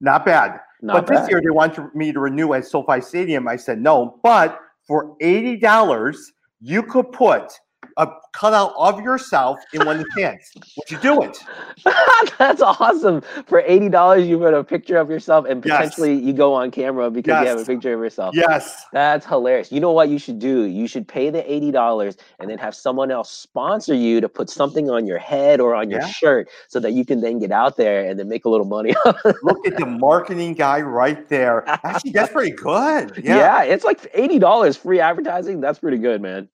Not 0.00 0.24
bad. 0.24 0.60
Not 0.80 0.94
but 0.94 1.06
bad. 1.06 1.22
this 1.22 1.30
year 1.30 1.40
they 1.42 1.50
wanted 1.50 1.92
me 1.94 2.12
to 2.12 2.20
renew 2.20 2.52
at 2.52 2.64
SoFi 2.64 3.00
Stadium. 3.00 3.48
I 3.48 3.56
said 3.56 3.80
no. 3.80 4.20
But 4.22 4.60
for 4.86 5.16
eighty 5.20 5.56
dollars, 5.56 6.32
you 6.60 6.82
could 6.84 7.10
put 7.10 7.52
a 7.96 8.08
cutout 8.32 8.74
of 8.76 9.00
yourself 9.00 9.58
in 9.72 9.84
one 9.84 9.96
of 9.96 10.04
the 10.04 10.10
stands. 10.12 10.50
Would 10.76 10.90
you 10.90 10.98
do 10.98 11.22
it? 11.22 11.38
That's 12.38 12.62
awesome. 12.62 13.22
For 13.46 13.60
eighty 13.66 13.88
dollars, 13.88 14.26
you 14.26 14.38
put 14.38 14.54
a 14.54 14.62
picture 14.62 14.96
of 14.96 15.10
yourself, 15.10 15.46
and 15.48 15.62
potentially 15.62 16.14
yes. 16.14 16.24
you 16.24 16.32
go 16.32 16.54
on 16.54 16.70
camera 16.70 17.10
because 17.10 17.32
yes. 17.32 17.42
you 17.42 17.48
have 17.48 17.60
a 17.60 17.64
picture 17.64 17.94
of 17.94 18.00
yourself. 18.00 18.34
Yes, 18.34 18.84
that's 18.92 19.26
hilarious. 19.26 19.72
You 19.72 19.80
know 19.80 19.92
what 19.92 20.08
you 20.08 20.18
should 20.18 20.38
do? 20.38 20.62
You 20.64 20.86
should 20.86 21.06
pay 21.06 21.30
the 21.30 21.50
eighty 21.50 21.70
dollars 21.70 22.16
and 22.38 22.48
then 22.48 22.58
have 22.58 22.74
someone 22.74 23.10
else 23.10 23.30
sponsor 23.30 23.94
you 23.94 24.20
to 24.20 24.28
put 24.28 24.48
something 24.48 24.90
on 24.90 25.06
your 25.06 25.18
head 25.18 25.60
or 25.60 25.74
on 25.74 25.90
your 25.90 26.00
yeah. 26.00 26.08
shirt, 26.08 26.48
so 26.68 26.78
that 26.80 26.92
you 26.92 27.04
can 27.04 27.20
then 27.20 27.38
get 27.38 27.50
out 27.50 27.76
there 27.76 28.08
and 28.08 28.18
then 28.18 28.28
make 28.28 28.44
a 28.44 28.48
little 28.48 28.66
money. 28.66 28.94
Look 29.42 29.66
at 29.66 29.76
the 29.76 29.86
marketing 29.86 30.54
guy 30.54 30.80
right 30.80 31.28
there. 31.28 31.68
Actually, 31.84 32.12
that's 32.12 32.32
pretty 32.32 32.52
good. 32.52 33.20
Yeah, 33.22 33.36
yeah 33.36 33.62
it's 33.62 33.84
like 33.84 34.08
eighty 34.14 34.38
dollars 34.38 34.76
free 34.76 35.00
advertising. 35.00 35.60
That's 35.60 35.78
pretty 35.78 35.98
good, 35.98 36.22
man. 36.22 36.48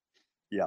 Yeah. 0.51 0.67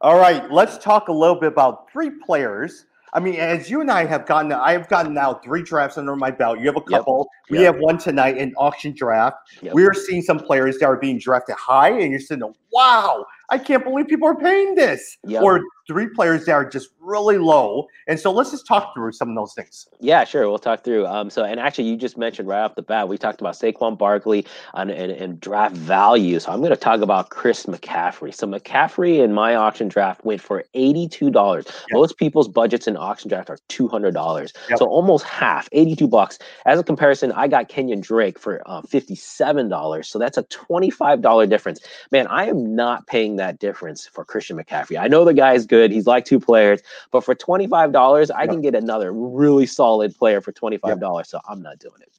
All 0.00 0.18
right, 0.18 0.48
let's 0.50 0.78
talk 0.78 1.08
a 1.08 1.12
little 1.12 1.34
bit 1.34 1.48
about 1.48 1.90
three 1.92 2.10
players. 2.10 2.86
I 3.14 3.20
mean, 3.20 3.36
as 3.36 3.68
you 3.68 3.80
and 3.80 3.90
I 3.90 4.04
have 4.04 4.26
gotten, 4.26 4.52
I 4.52 4.72
have 4.72 4.88
gotten 4.88 5.14
now 5.14 5.34
three 5.34 5.62
drafts 5.62 5.98
under 5.98 6.14
my 6.14 6.30
belt. 6.30 6.60
You 6.60 6.66
have 6.66 6.76
a 6.76 6.80
couple. 6.82 7.28
Yep. 7.48 7.58
We 7.58 7.64
yep. 7.64 7.74
have 7.74 7.82
one 7.82 7.98
tonight 7.98 8.36
in 8.36 8.54
auction 8.56 8.94
draft. 8.94 9.38
Yep. 9.62 9.74
We're 9.74 9.94
seeing 9.94 10.22
some 10.22 10.38
players 10.38 10.78
that 10.78 10.86
are 10.86 10.96
being 10.96 11.18
drafted 11.18 11.56
high, 11.56 11.90
and 11.90 12.12
you're 12.12 12.20
saying, 12.20 12.42
"Wow, 12.72 13.26
I 13.48 13.58
can't 13.58 13.82
believe 13.82 14.06
people 14.06 14.28
are 14.28 14.36
paying 14.36 14.74
this." 14.74 15.16
Or 15.42 15.62
three 15.88 16.06
players 16.06 16.44
that 16.44 16.52
are 16.52 16.68
just 16.68 16.90
really 17.00 17.38
low. 17.38 17.88
And 18.06 18.20
so 18.20 18.30
let's 18.30 18.50
just 18.50 18.66
talk 18.66 18.94
through 18.94 19.12
some 19.12 19.30
of 19.30 19.34
those 19.34 19.54
things. 19.54 19.88
Yeah, 19.98 20.24
sure. 20.24 20.48
We'll 20.48 20.58
talk 20.58 20.84
through. 20.84 21.06
Um, 21.06 21.30
so, 21.30 21.44
and 21.44 21.58
actually, 21.58 21.88
you 21.88 21.96
just 21.96 22.18
mentioned 22.18 22.46
right 22.46 22.62
off 22.62 22.74
the 22.74 22.82
bat, 22.82 23.08
we 23.08 23.16
talked 23.16 23.40
about 23.40 23.54
Saquon 23.54 23.96
Barkley 23.96 24.46
and, 24.74 24.90
and, 24.90 25.10
and 25.10 25.40
draft 25.40 25.74
value. 25.74 26.38
So, 26.38 26.52
I'm 26.52 26.58
going 26.60 26.70
to 26.70 26.76
talk 26.76 27.00
about 27.00 27.30
Chris 27.30 27.64
McCaffrey. 27.64 28.34
So, 28.34 28.46
McCaffrey 28.46 29.24
in 29.24 29.32
my 29.32 29.54
auction 29.54 29.88
draft 29.88 30.24
went 30.24 30.42
for 30.42 30.64
$82. 30.74 31.64
Yep. 31.64 31.74
Most 31.92 32.18
people's 32.18 32.48
budgets 32.48 32.86
in 32.86 32.96
auction 32.96 33.30
draft 33.30 33.48
are 33.48 33.58
$200. 33.70 34.38
Yep. 34.68 34.78
So, 34.78 34.84
almost 34.84 35.24
half, 35.24 35.68
82 35.72 36.06
bucks. 36.06 36.38
As 36.66 36.78
a 36.78 36.84
comparison, 36.84 37.32
I 37.32 37.48
got 37.48 37.70
Kenyan 37.70 38.02
Drake 38.02 38.38
for 38.38 38.62
uh, 38.66 38.82
$57. 38.82 40.04
So, 40.04 40.18
that's 40.18 40.36
a 40.36 40.42
$25 40.44 41.48
difference. 41.48 41.80
Man, 42.12 42.26
I 42.26 42.46
am 42.46 42.76
not 42.76 43.06
paying 43.06 43.36
that 43.36 43.58
difference 43.58 44.06
for 44.06 44.24
Christian 44.26 44.58
McCaffrey. 44.58 45.00
I 45.00 45.08
know 45.08 45.24
the 45.24 45.32
guy 45.32 45.54
is 45.54 45.64
good 45.64 45.77
good. 45.78 45.92
He's 45.92 46.06
like 46.06 46.24
two 46.24 46.40
players, 46.40 46.80
but 47.12 47.22
for 47.24 47.34
twenty 47.34 47.66
five 47.66 47.92
dollars, 47.92 48.30
I 48.30 48.46
can 48.46 48.60
get 48.60 48.74
another 48.74 49.12
really 49.12 49.66
solid 49.66 50.16
player 50.16 50.40
for 50.40 50.52
twenty 50.52 50.78
five 50.78 50.98
dollars. 51.00 51.28
So 51.28 51.40
I'm 51.48 51.62
not 51.62 51.78
doing 51.78 52.00
it. 52.02 52.12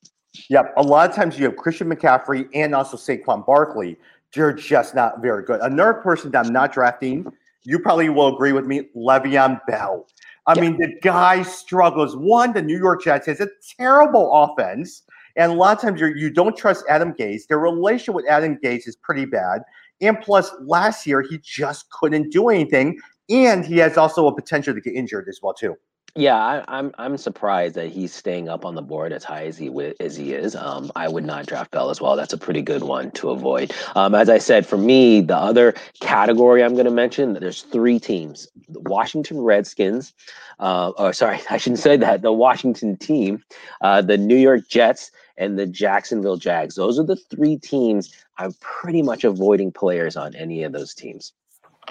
Yep. 0.50 0.74
A 0.78 0.84
lot 0.84 1.10
of 1.10 1.16
times 1.16 1.38
you 1.38 1.46
have 1.46 1.56
Christian 1.58 1.90
McCaffrey 1.90 2.48
and 2.54 2.74
also 2.74 2.98
Saquon 2.98 3.46
Barkley. 3.46 3.98
They're 4.34 4.54
just 4.54 4.96
not 4.96 5.22
very 5.22 5.44
good. 5.44 5.60
Another 5.62 5.96
person 5.96 6.32
that 6.32 6.46
I'm 6.46 6.54
not 6.54 6.72
drafting, 6.72 7.26
you 7.64 7.80
probably 7.80 8.10
will 8.10 8.34
agree 8.34 8.54
with 8.54 8.66
me, 8.66 8.90
Le'Veon 8.96 9.60
Bell. 9.68 10.08
I 10.48 10.60
mean, 10.60 10.78
the 10.78 10.96
guy 11.02 11.44
struggles. 11.44 12.16
One, 12.16 12.54
the 12.54 12.62
New 12.62 12.78
York 12.78 13.04
Jets 13.04 13.28
has 13.28 13.40
a 13.40 13.50
terrible 13.78 14.32
offense. 14.34 15.04
And 15.36 15.52
a 15.52 15.56
lot 15.56 15.78
of 15.78 15.82
times 15.82 16.00
you're, 16.00 16.16
you 16.16 16.30
don't 16.30 16.56
trust 16.56 16.86
Adam 16.90 17.14
Gase. 17.14 17.48
Their 17.48 17.60
relation 17.60 18.14
with 18.14 18.26
Adam 18.28 18.58
Gase 18.64 18.88
is 18.88 18.96
pretty 18.96 19.26
bad. 19.26 19.62
And 20.02 20.20
plus, 20.22 20.52
last 20.62 21.06
year 21.06 21.22
he 21.22 21.40
just 21.40 21.90
couldn't 21.92 22.32
do 22.32 22.50
anything 22.50 23.00
and 23.30 23.66
he 23.66 23.78
has 23.78 23.98
also 23.98 24.28
a 24.28 24.36
potential 24.36 24.74
to 24.74 24.82
get 24.82 24.94
injured 24.94 25.28
as 25.30 25.40
well 25.42 25.54
too. 25.54 25.76
Yeah, 26.16 26.36
I, 26.36 26.58
am 26.58 26.64
I'm, 26.68 26.92
I'm 26.98 27.18
surprised 27.18 27.76
that 27.76 27.90
he's 27.90 28.14
staying 28.14 28.50
up 28.50 28.66
on 28.66 28.74
the 28.74 28.82
board 28.82 29.14
as 29.14 29.24
high 29.24 29.46
as 29.46 29.58
he 29.58 29.70
as 30.00 30.16
he 30.16 30.34
is. 30.34 30.56
Um, 30.56 30.92
I 30.96 31.08
would 31.08 31.24
not 31.24 31.46
draft 31.46 31.72
Bell 31.72 31.92
as 31.92 32.02
well. 32.02 32.16
That's 32.16 32.34
a 32.34 32.38
pretty 32.38 32.64
good 32.64 32.84
one 32.84 33.12
to 33.12 33.30
avoid. 33.30 33.74
Um, 33.96 34.16
as 34.16 34.28
I 34.28 34.40
said, 34.40 34.66
for 34.66 34.78
me, 34.78 35.22
the 35.22 35.38
other 35.38 35.76
category 36.00 36.64
I'm 36.64 36.74
going 36.74 36.86
to 36.86 36.92
mention, 36.92 37.34
there's 37.34 37.62
three 37.62 38.00
teams: 38.00 38.48
the 38.68 38.80
Washington 38.82 39.40
Redskins. 39.42 40.14
Uh, 40.60 40.92
oh, 40.98 41.12
sorry, 41.12 41.40
I 41.50 41.58
shouldn't 41.58 41.80
say 41.80 41.96
that. 41.98 42.24
The 42.24 42.34
Washington 42.34 42.98
team, 42.98 43.44
uh, 43.82 44.02
the 44.02 44.18
New 44.18 44.38
York 44.38 44.68
Jets, 44.68 45.12
and 45.38 45.60
the 45.60 45.68
Jacksonville 45.68 46.38
Jags. 46.38 46.76
Those 46.76 47.00
are 47.00 47.06
the 47.06 47.16
three 47.16 47.58
teams. 47.58 48.12
I'm 48.38 48.54
pretty 48.62 49.04
much 49.04 49.24
avoiding 49.24 49.72
players 49.72 50.18
on 50.18 50.36
any 50.36 50.64
of 50.64 50.72
those 50.72 50.96
teams. 50.96 51.34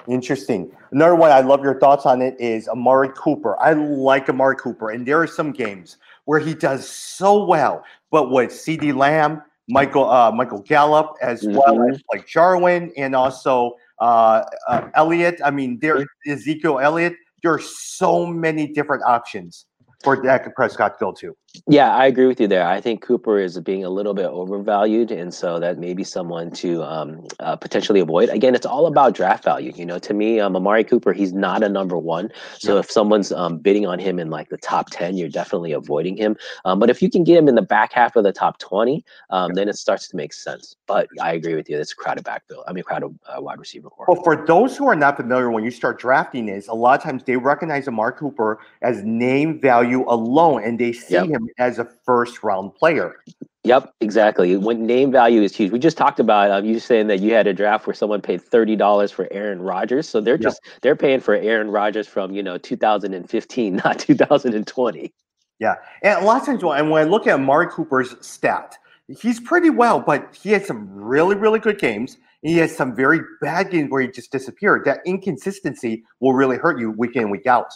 Interesting. 0.07 0.71
Another 0.91 1.15
one 1.15 1.31
I 1.31 1.41
love 1.41 1.63
your 1.63 1.79
thoughts 1.79 2.05
on 2.05 2.21
it 2.21 2.39
is 2.39 2.67
Amari 2.67 3.09
Cooper. 3.15 3.59
I 3.61 3.73
like 3.73 4.29
Amari 4.29 4.55
Cooper, 4.55 4.89
and 4.89 5.05
there 5.05 5.21
are 5.21 5.27
some 5.27 5.51
games 5.51 5.97
where 6.25 6.39
he 6.39 6.53
does 6.53 6.87
so 6.87 7.43
well, 7.45 7.83
but 8.11 8.31
with 8.31 8.51
CeeDee 8.51 8.95
Lamb, 8.95 9.41
Michael 9.67 10.09
uh, 10.09 10.31
Michael 10.31 10.61
Gallup, 10.61 11.15
as 11.21 11.43
mm-hmm. 11.43 11.57
well 11.57 11.89
as 11.89 12.01
like 12.11 12.27
Jarwin, 12.27 12.91
and 12.97 13.15
also 13.15 13.75
uh, 13.99 14.43
uh, 14.67 14.89
Elliott. 14.95 15.39
I 15.43 15.51
mean, 15.51 15.79
there 15.79 16.05
Ezekiel 16.27 16.79
Elliott. 16.79 17.15
There 17.43 17.53
are 17.53 17.59
so 17.59 18.25
many 18.25 18.67
different 18.67 19.03
options 19.03 19.65
for 20.03 20.21
Dak 20.21 20.53
Prescott 20.55 20.99
to 20.99 21.05
go 21.05 21.11
to. 21.13 21.35
Yeah, 21.67 21.95
I 21.95 22.05
agree 22.05 22.27
with 22.27 22.39
you 22.39 22.47
there. 22.47 22.65
I 22.67 22.79
think 22.79 23.01
Cooper 23.01 23.39
is 23.39 23.59
being 23.59 23.83
a 23.83 23.89
little 23.89 24.13
bit 24.13 24.25
overvalued, 24.25 25.11
and 25.11 25.33
so 25.33 25.59
that 25.59 25.79
may 25.79 25.93
be 25.93 26.03
someone 26.03 26.51
to 26.51 26.83
um, 26.83 27.25
uh, 27.39 27.55
potentially 27.55 27.99
avoid. 27.99 28.29
Again, 28.29 28.53
it's 28.53 28.65
all 28.65 28.85
about 28.85 29.15
draft 29.15 29.43
value. 29.43 29.71
You 29.75 29.85
know, 29.85 29.97
to 29.99 30.13
me, 30.13 30.39
um, 30.39 30.55
Amari 30.55 30.83
Cooper, 30.83 31.11
he's 31.11 31.33
not 31.33 31.63
a 31.63 31.69
number 31.69 31.97
one. 31.97 32.31
So 32.59 32.73
yeah. 32.73 32.79
if 32.81 32.91
someone's 32.91 33.31
um, 33.31 33.57
bidding 33.57 33.87
on 33.87 33.97
him 33.97 34.19
in 34.19 34.29
like 34.29 34.49
the 34.49 34.57
top 34.57 34.89
ten, 34.91 35.17
you're 35.17 35.29
definitely 35.29 35.71
avoiding 35.71 36.17
him. 36.17 36.37
Um, 36.65 36.77
but 36.77 36.89
if 36.89 37.01
you 37.01 37.09
can 37.09 37.23
get 37.23 37.37
him 37.37 37.47
in 37.47 37.55
the 37.55 37.63
back 37.63 37.93
half 37.93 38.15
of 38.15 38.23
the 38.23 38.31
top 38.31 38.59
twenty, 38.59 39.03
um, 39.31 39.53
then 39.53 39.67
it 39.67 39.75
starts 39.75 40.07
to 40.09 40.15
make 40.15 40.33
sense. 40.33 40.75
But 40.85 41.07
I 41.19 41.33
agree 41.33 41.55
with 41.55 41.67
you. 41.67 41.79
It's 41.79 41.93
a 41.93 41.95
crowded 41.95 42.25
backfield. 42.25 42.63
I 42.67 42.73
mean, 42.73 42.83
crowded 42.83 43.17
uh, 43.25 43.41
wide 43.41 43.59
receiver 43.59 43.89
core. 43.89 44.05
Well, 44.07 44.23
for 44.23 44.45
those 44.45 44.77
who 44.77 44.87
are 44.87 44.95
not 44.95 45.17
familiar, 45.17 45.49
when 45.49 45.63
you 45.63 45.71
start 45.71 45.99
drafting, 45.99 46.49
is 46.49 46.67
a 46.67 46.75
lot 46.75 46.99
of 46.99 47.03
times 47.03 47.23
they 47.23 47.37
recognize 47.37 47.87
Amari 47.87 48.13
Cooper 48.13 48.59
as 48.83 49.03
name 49.03 49.59
value 49.59 50.07
alone, 50.07 50.63
and 50.63 50.79
they 50.79 50.93
see 50.93 51.15
yep. 51.15 51.27
him 51.27 51.38
as 51.57 51.79
a 51.79 51.85
first 52.05 52.43
round 52.43 52.75
player. 52.75 53.15
Yep, 53.63 53.93
exactly. 53.99 54.55
When 54.55 54.85
name 54.85 55.11
value 55.11 55.41
is 55.41 55.55
huge. 55.55 55.71
We 55.71 55.79
just 55.79 55.97
talked 55.97 56.19
about 56.19 56.49
um, 56.49 56.65
you 56.65 56.79
saying 56.79 57.07
that 57.07 57.19
you 57.19 57.33
had 57.33 57.45
a 57.45 57.53
draft 57.53 57.87
where 57.87 57.93
someone 57.93 58.21
paid 58.21 58.41
thirty 58.41 58.75
dollars 58.75 59.11
for 59.11 59.27
Aaron 59.31 59.61
Rodgers, 59.61 60.07
so 60.07 60.21
they're 60.21 60.37
just 60.37 60.61
yep. 60.65 60.81
they're 60.81 60.95
paying 60.95 61.19
for 61.19 61.35
Aaron 61.35 61.69
Rodgers 61.69 62.07
from 62.07 62.31
you 62.33 62.41
know 62.41 62.57
2015, 62.57 63.75
not 63.83 63.99
2020. 63.99 65.13
Yeah, 65.59 65.75
and 66.03 66.23
a 66.23 66.25
lot 66.25 66.39
of 66.39 66.45
times 66.45 66.63
when, 66.63 66.89
when 66.89 67.05
I 67.05 67.09
look 67.09 67.27
at 67.27 67.33
Amari 67.33 67.67
Cooper's 67.67 68.15
stat, 68.25 68.77
he's 69.07 69.41
pretty 69.41 69.69
well, 69.69 69.99
but 69.99 70.37
he 70.41 70.51
had 70.51 70.65
some 70.65 70.89
really 70.93 71.35
really 71.35 71.59
good 71.59 71.79
games 71.79 72.17
he 72.41 72.57
has 72.57 72.75
some 72.75 72.95
very 72.95 73.19
bad 73.41 73.69
games 73.69 73.89
where 73.89 74.01
he 74.01 74.07
just 74.07 74.31
disappeared. 74.31 74.85
That 74.85 74.99
inconsistency 75.05 76.03
will 76.19 76.33
really 76.33 76.57
hurt 76.57 76.79
you 76.79 76.91
week 76.91 77.15
in, 77.15 77.29
week 77.29 77.45
out. 77.45 77.67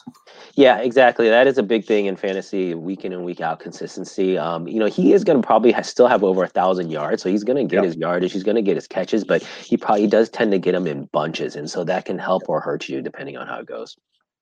Yeah, 0.56 0.78
exactly. 0.78 1.30
That 1.30 1.48
is 1.48 1.58
a 1.58 1.64
big 1.64 1.86
thing 1.86 2.06
in 2.06 2.16
fantasy, 2.16 2.74
week 2.74 3.04
in 3.04 3.12
and 3.12 3.26
week 3.26 3.42
out 3.42 3.60
consistency. 3.60 4.38
Um, 4.38 4.68
you 4.68 4.80
know, 4.80 4.86
he 4.86 5.14
is 5.14 5.24
going 5.24 5.42
to 5.42 5.46
probably 5.46 5.74
still 5.84 6.08
have 6.08 6.24
over 6.24 6.44
a 6.44 6.48
thousand 6.48 6.92
yards, 6.92 7.22
so 7.22 7.30
he's 7.30 7.44
going 7.44 7.58
to 7.58 7.64
get 7.64 7.78
yep. 7.78 7.86
his 7.86 7.98
yardage, 7.98 8.32
he's 8.32 8.44
going 8.44 8.56
to 8.56 8.62
get 8.62 8.76
his 8.76 8.88
catches, 8.88 9.24
but 9.24 9.44
he 9.44 9.76
probably 9.76 10.08
does 10.08 10.30
tend 10.30 10.52
to 10.52 10.60
get 10.60 10.72
them 10.72 10.88
in 10.88 11.06
bunches, 11.12 11.56
and 11.56 11.70
so 11.70 11.84
that 11.84 12.06
can 12.06 12.18
help 12.18 12.44
or 12.48 12.62
hurt 12.62 12.88
you 12.88 13.02
depending 13.02 13.36
on 13.38 13.48
how 13.48 13.60
it 13.60 13.66
goes. 13.66 13.98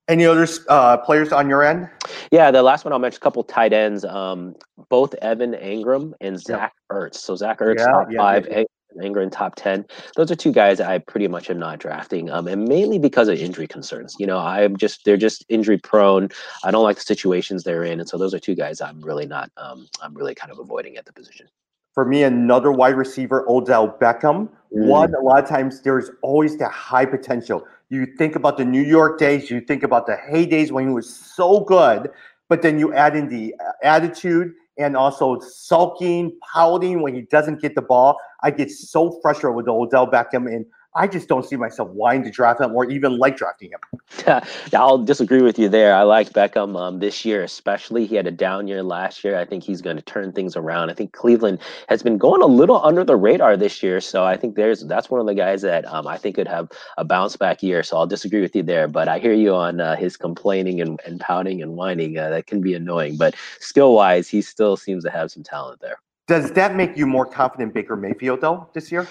Any 0.08 0.26
other 0.26 0.48
uh, 0.68 0.98
players 0.98 1.32
on 1.32 1.48
your 1.48 1.62
end? 1.62 1.88
Yeah, 2.32 2.50
the 2.50 2.62
last 2.62 2.84
one 2.84 2.92
I'll 2.92 2.98
mention 2.98 3.18
a 3.18 3.20
couple 3.20 3.44
tight 3.44 3.72
ends, 3.72 4.04
um, 4.04 4.54
both 4.88 5.14
Evan 5.14 5.52
Engram 5.52 6.12
and 6.20 6.40
Zach. 6.40 6.72
Ertz. 6.90 7.16
So 7.16 7.36
Zach 7.36 7.60
Ertz, 7.60 7.78
yeah, 7.78 7.86
top 7.86 8.08
yeah, 8.10 8.18
five. 8.18 8.48
Yeah. 8.50 8.64
Engram 8.96 9.30
top 9.30 9.54
10. 9.56 9.86
Those 10.16 10.30
are 10.30 10.36
two 10.36 10.52
guys 10.52 10.80
I 10.80 10.98
pretty 10.98 11.28
much 11.28 11.50
am 11.50 11.58
not 11.58 11.78
drafting, 11.78 12.30
um, 12.30 12.46
and 12.46 12.68
mainly 12.68 12.98
because 12.98 13.28
of 13.28 13.38
injury 13.38 13.66
concerns. 13.66 14.16
You 14.18 14.26
know, 14.26 14.38
I'm 14.38 14.76
just, 14.76 15.04
they're 15.04 15.16
just 15.16 15.44
injury 15.48 15.78
prone. 15.78 16.28
I 16.64 16.70
don't 16.70 16.84
like 16.84 16.96
the 16.96 17.02
situations 17.02 17.64
they're 17.64 17.84
in. 17.84 18.00
And 18.00 18.08
so 18.08 18.18
those 18.18 18.34
are 18.34 18.38
two 18.38 18.54
guys 18.54 18.80
I'm 18.80 19.00
really 19.00 19.26
not, 19.26 19.50
um, 19.56 19.88
I'm 20.02 20.14
really 20.14 20.34
kind 20.34 20.52
of 20.52 20.58
avoiding 20.58 20.96
at 20.96 21.04
the 21.04 21.12
position. 21.12 21.48
For 21.94 22.04
me, 22.06 22.22
another 22.22 22.72
wide 22.72 22.96
receiver, 22.96 23.44
Odell 23.48 23.98
Beckham. 24.00 24.48
Mm. 24.74 24.86
One, 24.86 25.14
a 25.14 25.20
lot 25.20 25.42
of 25.42 25.48
times 25.48 25.82
there's 25.82 26.10
always 26.22 26.56
that 26.58 26.72
high 26.72 27.04
potential. 27.04 27.66
You 27.90 28.06
think 28.16 28.36
about 28.36 28.56
the 28.56 28.64
New 28.64 28.80
York 28.80 29.18
days, 29.18 29.50
you 29.50 29.60
think 29.60 29.82
about 29.82 30.06
the 30.06 30.16
heydays 30.16 30.70
when 30.70 30.88
he 30.88 30.94
was 30.94 31.14
so 31.14 31.60
good, 31.60 32.10
but 32.48 32.62
then 32.62 32.78
you 32.78 32.94
add 32.94 33.14
in 33.14 33.28
the 33.28 33.54
uh, 33.60 33.72
attitude 33.82 34.54
and 34.78 34.96
also 34.96 35.38
sulking, 35.40 36.36
pouting 36.52 37.02
when 37.02 37.14
he 37.14 37.22
doesn't 37.22 37.60
get 37.60 37.74
the 37.74 37.82
ball. 37.82 38.18
I 38.42 38.50
get 38.50 38.70
so 38.70 39.18
frustrated 39.22 39.56
with 39.56 39.68
Odell 39.68 40.10
Beckham, 40.10 40.52
and 40.52 40.66
I 40.94 41.06
just 41.06 41.26
don't 41.26 41.44
see 41.44 41.56
myself 41.56 41.88
wanting 41.90 42.24
to 42.24 42.30
draft 42.30 42.60
him 42.60 42.74
or 42.74 42.90
even 42.90 43.16
like 43.16 43.36
drafting 43.36 43.70
him. 43.70 44.42
I'll 44.74 44.98
disagree 44.98 45.40
with 45.40 45.58
you 45.58 45.70
there. 45.70 45.94
I 45.94 46.02
like 46.02 46.30
Beckham 46.30 46.78
um, 46.78 46.98
this 46.98 47.24
year, 47.24 47.42
especially. 47.42 48.04
He 48.04 48.14
had 48.14 48.26
a 48.26 48.30
down 48.30 48.68
year 48.68 48.82
last 48.82 49.24
year. 49.24 49.38
I 49.38 49.46
think 49.46 49.64
he's 49.64 49.80
going 49.80 49.96
to 49.96 50.02
turn 50.02 50.32
things 50.32 50.54
around. 50.54 50.90
I 50.90 50.94
think 50.94 51.12
Cleveland 51.12 51.60
has 51.88 52.02
been 52.02 52.18
going 52.18 52.42
a 52.42 52.46
little 52.46 52.84
under 52.84 53.04
the 53.04 53.16
radar 53.16 53.56
this 53.56 53.82
year, 53.82 54.02
so 54.02 54.24
I 54.24 54.36
think 54.36 54.54
there's 54.54 54.84
that's 54.86 55.08
one 55.08 55.20
of 55.20 55.26
the 55.26 55.34
guys 55.34 55.62
that 55.62 55.86
um, 55.86 56.06
I 56.06 56.18
think 56.18 56.36
could 56.36 56.48
have 56.48 56.70
a 56.98 57.04
bounce 57.04 57.36
back 57.36 57.62
year. 57.62 57.82
So 57.82 57.96
I'll 57.96 58.06
disagree 58.06 58.42
with 58.42 58.54
you 58.54 58.62
there, 58.62 58.86
but 58.86 59.08
I 59.08 59.18
hear 59.18 59.32
you 59.32 59.54
on 59.54 59.80
uh, 59.80 59.96
his 59.96 60.18
complaining 60.18 60.82
and, 60.82 61.00
and 61.06 61.18
pouting 61.18 61.62
and 61.62 61.72
whining. 61.72 62.18
Uh, 62.18 62.28
that 62.30 62.46
can 62.46 62.60
be 62.60 62.74
annoying, 62.74 63.16
but 63.16 63.34
skill 63.60 63.94
wise, 63.94 64.28
he 64.28 64.42
still 64.42 64.76
seems 64.76 65.04
to 65.04 65.10
have 65.10 65.30
some 65.30 65.42
talent 65.42 65.80
there. 65.80 66.01
Does 66.28 66.52
that 66.52 66.76
make 66.76 66.96
you 66.96 67.06
more 67.06 67.26
confident 67.26 67.74
Baker 67.74 67.96
Mayfield 67.96 68.40
though 68.40 68.68
this 68.74 68.92
year? 68.92 69.08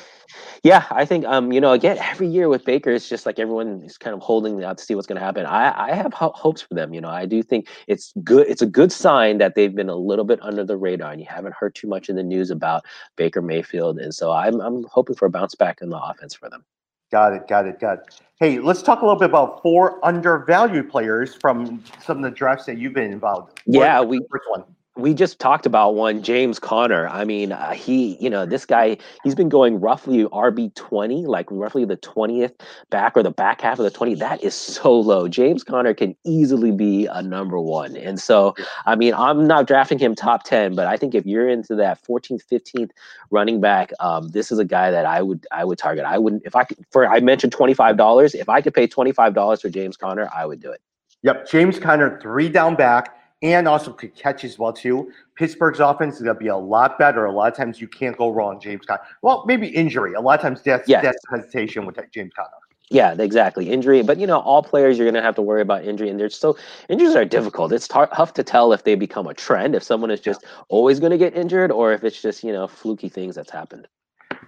Yeah, 0.64 0.86
I 0.92 1.04
think 1.04 1.26
um, 1.26 1.52
you 1.52 1.60
know, 1.60 1.74
again, 1.74 1.98
every 1.98 2.28
year 2.28 2.48
with 2.48 2.64
Baker, 2.64 2.90
it's 2.92 3.10
just 3.10 3.26
like 3.26 3.38
everyone 3.38 3.82
is 3.84 3.98
kind 3.98 4.14
of 4.14 4.22
holding 4.22 4.64
out 4.64 4.78
to 4.78 4.84
see 4.84 4.96
what's 4.96 5.08
going 5.08 5.20
to 5.20 5.26
happen. 5.26 5.46
I, 5.46 5.90
I 5.90 5.94
have 5.94 6.14
ho- 6.14 6.32
hopes 6.34 6.62
for 6.62 6.74
them. 6.74 6.94
You 6.94 7.02
know, 7.02 7.10
I 7.10 7.26
do 7.26 7.44
think 7.44 7.68
it's 7.88 8.14
good. 8.24 8.48
It's 8.48 8.62
a 8.62 8.66
good 8.66 8.94
sign 8.94 9.40
that 9.40 9.56
they've 9.56 9.76
been 9.76 9.90
a 9.90 9.96
little 9.96 10.24
bit 10.24 10.40
under 10.42 10.64
the 10.64 10.78
radar, 10.78 11.12
and 11.12 11.20
you 11.20 11.28
haven't 11.30 11.54
heard 11.54 11.76
too 11.76 11.88
much 11.88 12.08
in 12.08 12.16
the 12.16 12.24
news 12.24 12.50
about 12.50 12.86
Baker 13.18 13.42
Mayfield. 13.42 14.00
And 14.00 14.14
so 14.16 14.32
I'm 14.32 14.62
I'm 14.62 14.86
hoping 14.90 15.16
for 15.16 15.26
a 15.26 15.30
bounce 15.30 15.54
back 15.54 15.82
in 15.82 15.90
the 15.90 16.02
offense 16.02 16.34
for 16.34 16.50
them. 16.50 16.64
Got 17.12 17.34
it. 17.34 17.48
Got 17.50 17.68
it. 17.68 17.80
Got 17.82 18.00
it. 18.00 18.22
Hey, 18.40 18.60
let's 18.60 18.82
talk 18.82 19.02
a 19.02 19.06
little 19.06 19.20
bit 19.20 19.30
about 19.30 19.62
four 19.62 20.04
undervalued 20.06 20.90
players 20.90 21.36
from 21.36 21.84
some 22.02 22.18
of 22.18 22.24
the 22.24 22.32
drafts 22.32 22.66
that 22.68 22.78
you've 22.78 22.94
been 22.94 23.12
involved. 23.12 23.60
In. 23.68 23.74
Yeah, 23.74 24.02
we 24.02 24.20
first 24.32 24.46
one 24.48 24.64
we 25.02 25.14
just 25.14 25.40
talked 25.40 25.66
about 25.66 25.96
one, 25.96 26.22
James 26.22 26.60
Conner. 26.60 27.08
I 27.08 27.26
mean, 27.26 27.52
uh, 27.52 27.72
he, 27.72 28.18
you 28.20 28.30
know, 28.30 28.46
this 28.46 28.66
guy, 28.66 28.98
he's 29.24 29.36
been 29.36 29.50
going 29.50 29.80
roughly 29.80 30.26
RB 30.26 30.74
20, 30.76 31.26
like 31.26 31.48
roughly 31.50 31.86
the 31.86 31.98
20th 31.98 32.54
back 32.90 33.18
or 33.18 33.24
the 33.24 33.32
back 33.32 33.62
half 33.62 33.80
of 33.80 33.84
the 33.84 33.92
20. 33.92 34.16
That 34.16 34.44
is 34.44 34.54
so 34.54 35.00
low. 35.00 35.28
James 35.28 35.64
Conner 35.64 35.94
can 35.94 36.16
easily 36.24 36.72
be 36.72 37.08
a 37.08 37.22
number 37.22 37.60
one. 37.60 37.96
And 37.98 38.20
so, 38.20 38.56
I 38.86 38.96
mean, 38.96 39.14
I'm 39.14 39.48
not 39.48 39.68
drafting 39.68 40.00
him 40.00 40.16
top 40.16 40.44
10, 40.44 40.76
but 40.76 40.88
I 40.88 40.98
think 40.98 41.16
if 41.16 41.26
you're 41.26 41.50
into 41.50 41.76
that 41.76 42.04
14th, 42.04 42.44
15th 42.52 42.92
running 43.30 43.60
back, 43.60 43.92
um, 44.00 44.30
this 44.30 44.52
is 44.52 44.60
a 44.60 44.66
guy 44.66 44.92
that 44.92 45.06
I 45.06 45.22
would, 45.22 45.46
I 45.52 45.66
would 45.66 45.78
target. 45.78 46.06
I 46.06 46.18
wouldn't, 46.18 46.44
if 46.46 46.56
I 46.56 46.64
could, 46.64 46.78
for, 46.92 47.08
I 47.08 47.20
mentioned 47.20 47.54
$25. 47.54 48.36
If 48.36 48.50
I 48.50 48.62
could 48.62 48.74
pay 48.74 48.88
$25 48.88 49.62
for 49.62 49.70
James 49.70 49.98
Conner, 49.98 50.30
I 50.36 50.46
would 50.46 50.62
do 50.62 50.72
it. 50.72 50.82
Yep. 51.24 51.50
James 51.50 51.80
Conner, 51.80 52.20
three 52.20 52.50
down 52.50 52.76
back 52.76 53.16
and 53.42 53.68
also 53.68 53.92
could 53.92 54.16
catch 54.16 54.44
as 54.44 54.60
well 54.60 54.74
too. 54.74 55.12
Pittsburgh's 55.36 55.80
offense 55.80 56.16
is 56.16 56.22
going 56.22 56.36
to 56.36 56.40
be 56.40 56.48
a 56.48 56.58
lot 56.58 57.00
better. 57.00 57.26
A 57.26 57.32
lot 57.32 57.52
of 57.52 57.58
times 57.58 57.82
you 57.82 57.88
can't 57.88 58.18
go 58.18 58.30
wrong, 58.30 58.60
James 58.60 58.86
Conner. 58.86 59.02
Well, 59.22 59.44
maybe 59.48 59.68
injury. 59.68 60.14
A 60.14 60.22
lot 60.22 60.40
of 60.40 60.44
times 60.44 60.62
that's 60.62 60.88
yes. 60.88 61.04
that's 61.04 61.20
hesitation 61.30 61.86
with 61.86 61.98
James 62.12 62.32
Conner. 62.36 62.50
Yeah, 62.92 63.16
exactly. 63.18 63.70
Injury, 63.70 64.04
but 64.04 64.18
you 64.20 64.28
know, 64.28 64.40
all 64.40 64.62
players 64.62 64.98
you're 64.98 65.06
going 65.06 65.16
to 65.16 65.22
have 65.22 65.36
to 65.36 65.42
worry 65.42 65.62
about 65.62 65.86
injury, 65.86 66.10
and 66.10 66.20
they're 66.20 66.30
so 66.30 66.58
injuries 66.90 67.16
are 67.16 67.24
difficult. 67.24 67.72
It's 67.72 67.88
tough 67.88 68.34
to 68.34 68.44
tell 68.44 68.74
if 68.74 68.84
they 68.84 68.96
become 68.96 69.28
a 69.28 69.34
trend, 69.34 69.76
if 69.76 69.84
someone 69.84 70.12
is 70.12 70.20
just 70.20 70.44
always 70.68 71.00
going 71.00 71.12
to 71.12 71.18
get 71.18 71.36
injured, 71.36 71.72
or 71.72 71.94
if 71.94 72.04
it's 72.04 72.22
just 72.22 72.44
you 72.44 72.52
know 72.52 72.68
fluky 72.68 73.08
things 73.08 73.36
that's 73.36 73.50
happened. 73.50 73.88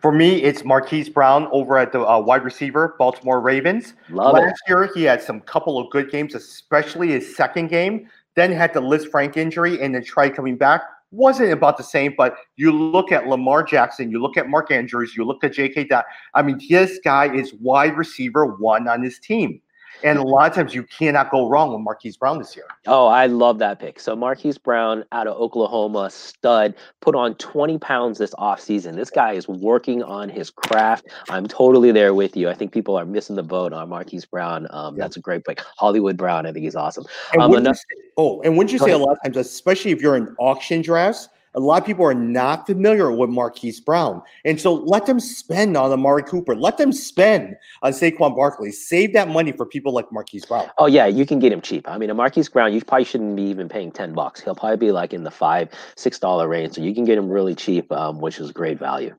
For 0.02 0.12
me, 0.12 0.44
it's 0.44 0.66
Marquise 0.66 1.08
Brown 1.08 1.48
over 1.52 1.78
at 1.78 1.94
the 1.94 2.02
uh, 2.02 2.20
wide 2.20 2.44
receiver, 2.44 2.96
Baltimore 3.00 3.40
Ravens. 3.40 3.94
Love 4.10 4.34
Last 4.34 4.62
it. 4.68 4.70
year, 4.70 4.92
he 4.94 5.04
had 5.04 5.22
some 5.22 5.40
couple 5.40 5.80
of 5.80 5.90
good 5.92 6.12
games, 6.12 6.36
especially 6.36 7.12
his 7.12 7.38
second 7.38 7.70
game 7.70 8.10
then 8.36 8.52
had 8.52 8.74
the 8.74 8.82
Lisfranc 8.82 9.38
injury 9.38 9.82
and 9.82 9.96
then 9.96 10.04
tried 10.04 10.36
coming 10.36 10.58
back. 10.58 10.84
Wasn't 11.12 11.52
about 11.52 11.78
the 11.78 11.84
same, 11.84 12.16
but 12.18 12.36
you 12.56 12.72
look 12.72 13.12
at 13.12 13.28
Lamar 13.28 13.64
Jackson, 13.64 14.10
you 14.10 14.20
look 14.20 14.36
at 14.36 14.50
Mark 14.50 14.72
Andrews, 14.72 15.16
you 15.16 15.24
look 15.24 15.44
at 15.44 15.54
J.K. 15.54 15.86
Dot. 15.86 16.06
I 16.34 16.42
mean, 16.42 16.60
this 16.70 17.00
guy 17.04 17.34
is 17.34 17.54
wide 17.62 17.96
receiver 17.96 18.46
one 18.46 18.88
on 18.88 19.04
his 19.04 19.20
team. 19.20 19.62
And 20.04 20.18
a 20.18 20.24
lot 20.24 20.50
of 20.50 20.56
times 20.56 20.74
you 20.74 20.84
cannot 20.84 21.32
go 21.32 21.48
wrong 21.48 21.72
with 21.72 21.82
Marquise 21.82 22.18
Brown 22.18 22.38
this 22.38 22.56
year. 22.56 22.66
Oh, 22.88 23.08
I 23.08 23.28
love 23.28 23.60
that 23.60 23.80
pick. 23.80 24.00
So 24.00 24.16
Marquise 24.16 24.58
Brown 24.58 25.06
out 25.12 25.28
of 25.28 25.38
Oklahoma, 25.38 26.10
stud, 26.10 26.76
put 27.00 27.16
on 27.16 27.36
20 27.36 27.78
pounds 27.78 28.18
this 28.18 28.34
offseason. 28.36 28.96
This 28.96 29.10
guy 29.10 29.34
is 29.34 29.48
working 29.48 30.04
on 30.04 30.30
his 30.30 30.50
craft. 30.50 31.08
I'm 31.30 31.48
totally 31.48 31.92
there 31.92 32.14
with 32.14 32.36
you. 32.36 32.50
I 32.50 32.54
think 32.54 32.74
people 32.74 32.98
are 32.98 33.06
missing 33.06 33.36
the 33.36 33.44
boat 33.44 33.72
on 33.72 33.90
Marquise 33.90 34.26
Brown. 34.26 34.68
Um, 34.72 34.98
yeah. 34.98 35.04
That's 35.04 35.18
a 35.18 35.22
great 35.22 35.46
pick. 35.46 35.62
Hollywood 35.78 36.18
Brown, 36.18 36.46
I 36.46 36.52
think 36.52 36.64
he's 36.64 36.76
awesome. 36.76 37.06
Um, 37.40 37.54
say, 37.64 37.82
oh, 38.18 38.42
and 38.42 38.58
wouldn't 38.58 38.72
you 38.72 38.80
say 38.80 38.92
a 38.92 38.98
lot 38.98 39.14
of 39.14 39.24
times, 39.24 39.38
especially 39.38 39.92
if 39.92 40.02
you're 40.02 40.16
in 40.16 40.36
auction 40.40 40.82
drafts, 40.82 41.30
a 41.56 41.60
lot 41.60 41.82
of 41.82 41.86
people 41.86 42.06
are 42.06 42.14
not 42.14 42.66
familiar 42.66 43.12
with 43.12 43.30
Marquise 43.30 43.80
Brown. 43.80 44.22
And 44.44 44.60
so 44.60 44.74
let 44.74 45.06
them 45.06 45.20
spend 45.20 45.78
on 45.78 45.92
Amari 45.92 46.24
Cooper. 46.24 46.56
Let 46.56 46.78
them 46.78 46.92
spend 46.92 47.56
on 47.84 47.92
Saquon 47.92 48.36
Barkley. 48.36 48.72
Save 48.72 49.14
that 49.14 49.28
money 49.28 49.52
for 49.52 49.66
people 49.66 49.94
like 49.94 50.12
Marquise 50.12 50.46
Brown. 50.46 50.70
Oh, 50.78 50.88
yeah, 50.88 51.06
you 51.06 51.26
can 51.26 51.40
get 51.40 51.52
him 51.52 51.62
cheap. 51.62 51.88
I 51.88 51.98
mean, 51.98 52.10
a 52.10 52.14
Marquise 52.14 52.50
Brown, 52.50 52.74
you 52.74 52.82
probably 52.84 53.06
shouldn't 53.06 53.36
be 53.36 53.44
even 53.44 53.70
paying 53.70 53.92
10 53.92 54.14
bucks. 54.14 54.42
He'll 54.42 54.56
probably 54.56 54.78
be 54.78 54.92
like 54.92 55.14
in 55.14 55.24
the 55.24 55.32
five, 55.32 55.70
$6 55.96 56.50
range. 56.50 56.74
So 56.74 56.82
you 56.82 56.96
can 56.96 57.06
get 57.06 57.18
him 57.18 57.30
really 57.30 57.56
cheap, 57.56 57.92
um, 57.92 58.20
which 58.20 58.40
is 58.40 58.52
great 58.52 58.80
value. 58.80 59.16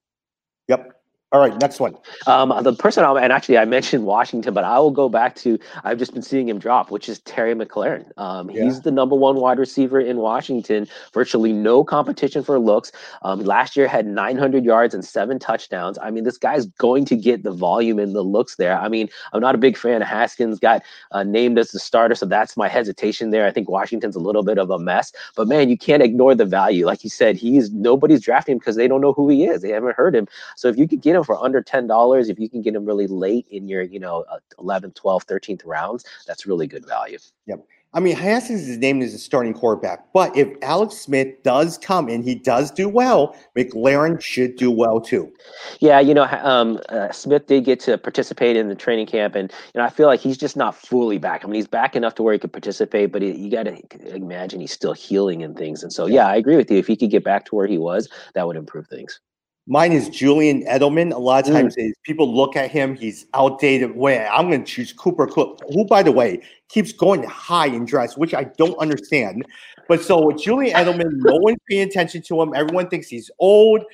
Yep. 0.69 0.94
All 1.35 1.41
right, 1.41 1.61
next 1.61 1.81
one. 1.81 1.97
Um, 2.29 2.55
the 2.63 2.73
person, 2.73 3.03
I'll, 3.03 3.19
and 3.19 3.33
actually 3.33 3.59
I 3.59 3.65
mentioned 3.65 4.07
Washington, 4.07 4.55
but 4.55 4.63
I 4.63 4.79
will 4.79 4.93
go 4.93 5.09
back 5.09 5.35
to 5.39 5.59
I've 5.83 5.99
just 5.99 6.15
been 6.15 6.23
seeing 6.23 6.49
him 6.49 6.61
drop, 6.61 6.93
which 6.93 7.09
is 7.09 7.19
Terry 7.23 7.57
McLaurin. 7.57 8.07
Um, 8.17 8.51
yeah. 8.51 8.63
He's 8.63 8.83
the 8.83 8.93
number 8.93 9.17
one 9.17 9.35
wide 9.35 9.59
receiver 9.59 9.99
in 9.99 10.19
Washington. 10.19 10.87
Virtually 11.13 11.53
no 11.53 11.83
competition 11.83 12.45
for 12.45 12.61
looks. 12.61 12.93
Um, 13.23 13.41
last 13.41 13.77
year 13.77 13.89
had 13.89 14.07
900 14.07 14.65
yards 14.65 14.95
and 14.95 15.05
seven 15.05 15.41
touchdowns. 15.41 15.99
I 16.01 16.13
mean, 16.13 16.23
this 16.23 16.39
guy's 16.39 16.67
going 16.67 17.05
to 17.07 17.17
get 17.17 17.43
the 17.43 17.51
volume 17.51 17.99
and 17.99 18.15
the 18.15 18.23
looks 18.23 18.55
there. 18.55 18.79
I 18.79 18.89
mean, 18.89 19.09
I'm 19.33 19.41
not 19.41 19.57
a 19.57 19.59
big 19.59 19.77
fan 19.77 20.03
Haskins. 20.03 20.61
Got 20.61 20.85
uh, 21.11 21.25
named 21.25 21.59
as 21.59 21.73
the 21.73 21.81
starter, 21.81 22.15
so 22.15 22.27
that's 22.27 22.57
my 22.57 22.69
hesitation 22.69 23.31
there. 23.31 23.45
I 23.45 23.51
think 23.51 23.69
Washington's 23.69 24.15
a 24.15 24.21
little 24.21 24.45
bit 24.45 24.57
of 24.57 24.71
a 24.71 24.79
mess, 24.79 25.13
but 25.35 25.49
man, 25.49 25.69
you 25.69 25.77
can't 25.77 26.01
ignore 26.01 26.37
the 26.37 26.45
value. 26.45 26.87
Like 26.87 27.03
you 27.03 27.11
said, 27.11 27.35
he's 27.35 27.73
nobody's 27.73 28.21
drafting 28.21 28.53
him 28.53 28.59
because 28.61 28.77
they 28.77 28.87
don't 28.87 29.01
know 29.01 29.13
who 29.13 29.29
he 29.29 29.47
is. 29.47 29.63
They 29.63 29.71
haven't 29.71 29.97
heard 29.97 30.15
him. 30.15 30.29
So 30.55 30.69
if 30.69 30.79
you 30.79 30.87
could 30.87 31.01
get 31.01 31.17
him 31.17 31.24
for 31.25 31.43
under 31.43 31.63
$10, 31.63 32.29
if 32.29 32.39
you 32.39 32.49
can 32.49 32.63
get 32.63 32.75
him 32.75 32.85
really 32.85 33.07
late 33.07 33.47
in 33.51 33.69
your, 33.69 33.83
you 33.83 34.01
know, 34.01 34.25
11th, 34.59 34.95
12th, 34.95 35.27
13th 35.27 35.63
rounds, 35.65 36.05
that's 36.27 36.47
really 36.47 36.67
good 36.67 36.87
value. 36.87 37.19
Yep. 37.47 37.67
I 37.95 38.01
mean, 38.01 38.17
Haskins 38.17 38.69
is 38.69 38.77
named 38.79 39.05
as 39.05 39.15
a 39.15 39.19
starting 39.19 39.55
quarterback, 39.55 40.13
but 40.13 40.37
if 40.37 40.49
Alex 40.63 40.97
Smith 40.97 41.41
does 41.45 41.79
come 41.79 42.09
and 42.09 42.25
he 42.25 42.35
does 42.35 42.73
do 42.73 42.89
well, 42.89 43.37
McLaurin 43.57 44.21
should 44.21 44.57
do 44.57 44.69
well 44.69 45.01
too. 45.01 45.33
Yeah, 45.79 46.01
you 46.01 46.13
know, 46.13 46.25
um, 46.43 46.81
uh, 46.89 47.13
Smith 47.13 47.47
did 47.47 47.65
get 47.65 47.79
to 47.81 47.97
participate 47.97 48.57
in 48.57 48.69
the 48.69 48.75
training 48.75 49.07
camp, 49.07 49.37
and 49.37 49.53
you 49.73 49.79
know, 49.79 49.85
I 49.85 49.91
feel 49.91 50.09
like 50.09 50.19
he's 50.19 50.37
just 50.37 50.57
not 50.57 50.75
fully 50.75 51.19
back. 51.19 51.45
I 51.45 51.47
mean, 51.47 51.55
he's 51.55 51.69
back 51.69 51.95
enough 51.95 52.17
to 52.17 52.25
where 52.25 52.33
he 52.33 52.39
could 52.41 52.53
participate, 52.53 53.13
but 53.13 53.23
he, 53.23 53.31
you 53.31 53.49
got 53.49 53.63
to 53.63 53.81
imagine 54.13 54.59
he's 54.59 54.73
still 54.73 54.93
healing 54.93 55.45
and 55.45 55.57
things. 55.57 55.85
And 55.85 55.93
so, 55.93 56.07
yeah, 56.07 56.27
I 56.27 56.35
agree 56.35 56.57
with 56.57 56.69
you. 56.73 56.79
If 56.79 56.89
he 56.89 56.97
could 56.97 57.11
get 57.11 57.23
back 57.23 57.45
to 57.47 57.55
where 57.55 57.69
he 57.69 57.79
was, 57.79 58.09
that 58.35 58.45
would 58.45 58.57
improve 58.57 58.89
things. 58.89 59.21
Mine 59.67 59.93
is 59.93 60.11
Julian 60.11 60.63
Edelman. 60.65 61.13
A 61.13 61.19
lot 61.19 61.45
of 61.45 61.51
mm. 61.51 61.61
times 61.61 61.77
mm. 61.77 61.93
people 62.03 62.35
look 62.35 62.55
at 62.55 62.71
him, 62.71 62.95
he's 62.95 63.27
outdated. 63.35 63.97
Way 63.97 64.27
I'm 64.27 64.49
going 64.49 64.65
to 64.65 64.71
choose 64.71 64.93
Cooper 64.93 65.27
Kupp, 65.27 65.61
who, 65.73 65.87
by 65.87 66.03
the 66.03 66.13
way, 66.13 66.43
keeps 66.69 66.93
going 66.93 67.23
high 67.25 67.67
in 67.67 67.87
dress, 67.87 68.17
which 68.17 68.35
I 68.35 68.45
don't 68.45 68.77
understand. 68.79 69.47
But 69.89 70.03
so 70.03 70.27
with 70.27 70.39
Julian 70.39 70.77
Edelman, 70.77 71.11
no 71.13 71.37
one's 71.41 71.59
paying 71.69 71.89
attention 71.89 72.23
to 72.23 72.43
him. 72.43 72.53
Everyone 72.55 72.89
thinks 72.89 73.09
he's 73.09 73.31
old. 73.39 73.85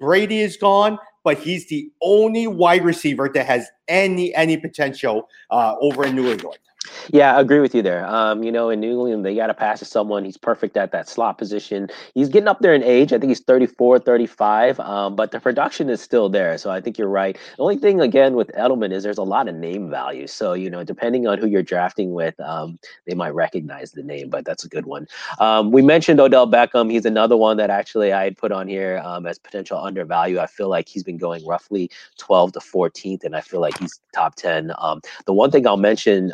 Brady 0.00 0.40
is 0.40 0.56
gone, 0.56 0.98
but 1.24 1.38
he's 1.38 1.66
the 1.68 1.90
only 2.02 2.46
wide 2.46 2.84
receiver 2.84 3.30
that 3.34 3.46
has 3.46 3.68
any 3.88 4.34
any 4.34 4.56
potential 4.56 5.28
uh, 5.50 5.74
over 5.80 6.04
in 6.06 6.16
New 6.16 6.30
England. 6.30 6.58
Yeah, 7.12 7.36
I 7.36 7.40
agree 7.40 7.60
with 7.60 7.74
you 7.74 7.82
there. 7.82 8.06
Um, 8.06 8.42
you 8.42 8.52
know, 8.52 8.70
in 8.70 8.80
New 8.80 8.90
England, 8.90 9.24
they 9.24 9.34
got 9.34 9.48
to 9.48 9.54
pass 9.54 9.78
to 9.80 9.84
someone. 9.84 10.24
He's 10.24 10.36
perfect 10.36 10.76
at 10.76 10.92
that 10.92 11.08
slot 11.08 11.38
position. 11.38 11.88
He's 12.14 12.28
getting 12.28 12.48
up 12.48 12.60
there 12.60 12.74
in 12.74 12.82
age. 12.82 13.12
I 13.12 13.18
think 13.18 13.30
he's 13.30 13.40
34, 13.40 13.98
35, 14.00 14.78
um, 14.80 15.16
but 15.16 15.30
the 15.30 15.40
production 15.40 15.88
is 15.90 16.00
still 16.00 16.28
there. 16.28 16.58
So 16.58 16.70
I 16.70 16.80
think 16.80 16.98
you're 16.98 17.08
right. 17.08 17.36
The 17.56 17.62
only 17.62 17.78
thing, 17.78 18.00
again, 18.00 18.34
with 18.34 18.48
Edelman 18.52 18.92
is 18.92 19.02
there's 19.02 19.18
a 19.18 19.22
lot 19.22 19.48
of 19.48 19.54
name 19.54 19.90
value. 19.90 20.26
So, 20.26 20.52
you 20.52 20.70
know, 20.70 20.84
depending 20.84 21.26
on 21.26 21.38
who 21.38 21.46
you're 21.46 21.62
drafting 21.62 22.12
with, 22.12 22.38
um, 22.40 22.78
they 23.06 23.14
might 23.14 23.34
recognize 23.34 23.92
the 23.92 24.02
name, 24.02 24.30
but 24.30 24.44
that's 24.44 24.64
a 24.64 24.68
good 24.68 24.86
one. 24.86 25.06
Um, 25.38 25.70
we 25.70 25.82
mentioned 25.82 26.20
Odell 26.20 26.46
Beckham. 26.46 26.90
He's 26.90 27.04
another 27.04 27.36
one 27.36 27.56
that 27.58 27.70
actually 27.70 28.12
I 28.12 28.24
had 28.24 28.36
put 28.36 28.52
on 28.52 28.68
here 28.68 29.00
um, 29.04 29.26
as 29.26 29.38
potential 29.38 29.78
undervalue. 29.78 30.38
I 30.38 30.46
feel 30.46 30.68
like 30.68 30.88
he's 30.88 31.02
been 31.04 31.18
going 31.18 31.46
roughly 31.46 31.90
12 32.18 32.52
to 32.52 32.58
14th, 32.60 33.24
and 33.24 33.34
I 33.36 33.40
feel 33.40 33.60
like 33.60 33.78
he's 33.78 34.00
top 34.12 34.34
10. 34.34 34.72
Um, 34.78 35.00
the 35.26 35.32
one 35.32 35.50
thing 35.50 35.66
I'll 35.66 35.76
mention, 35.76 36.32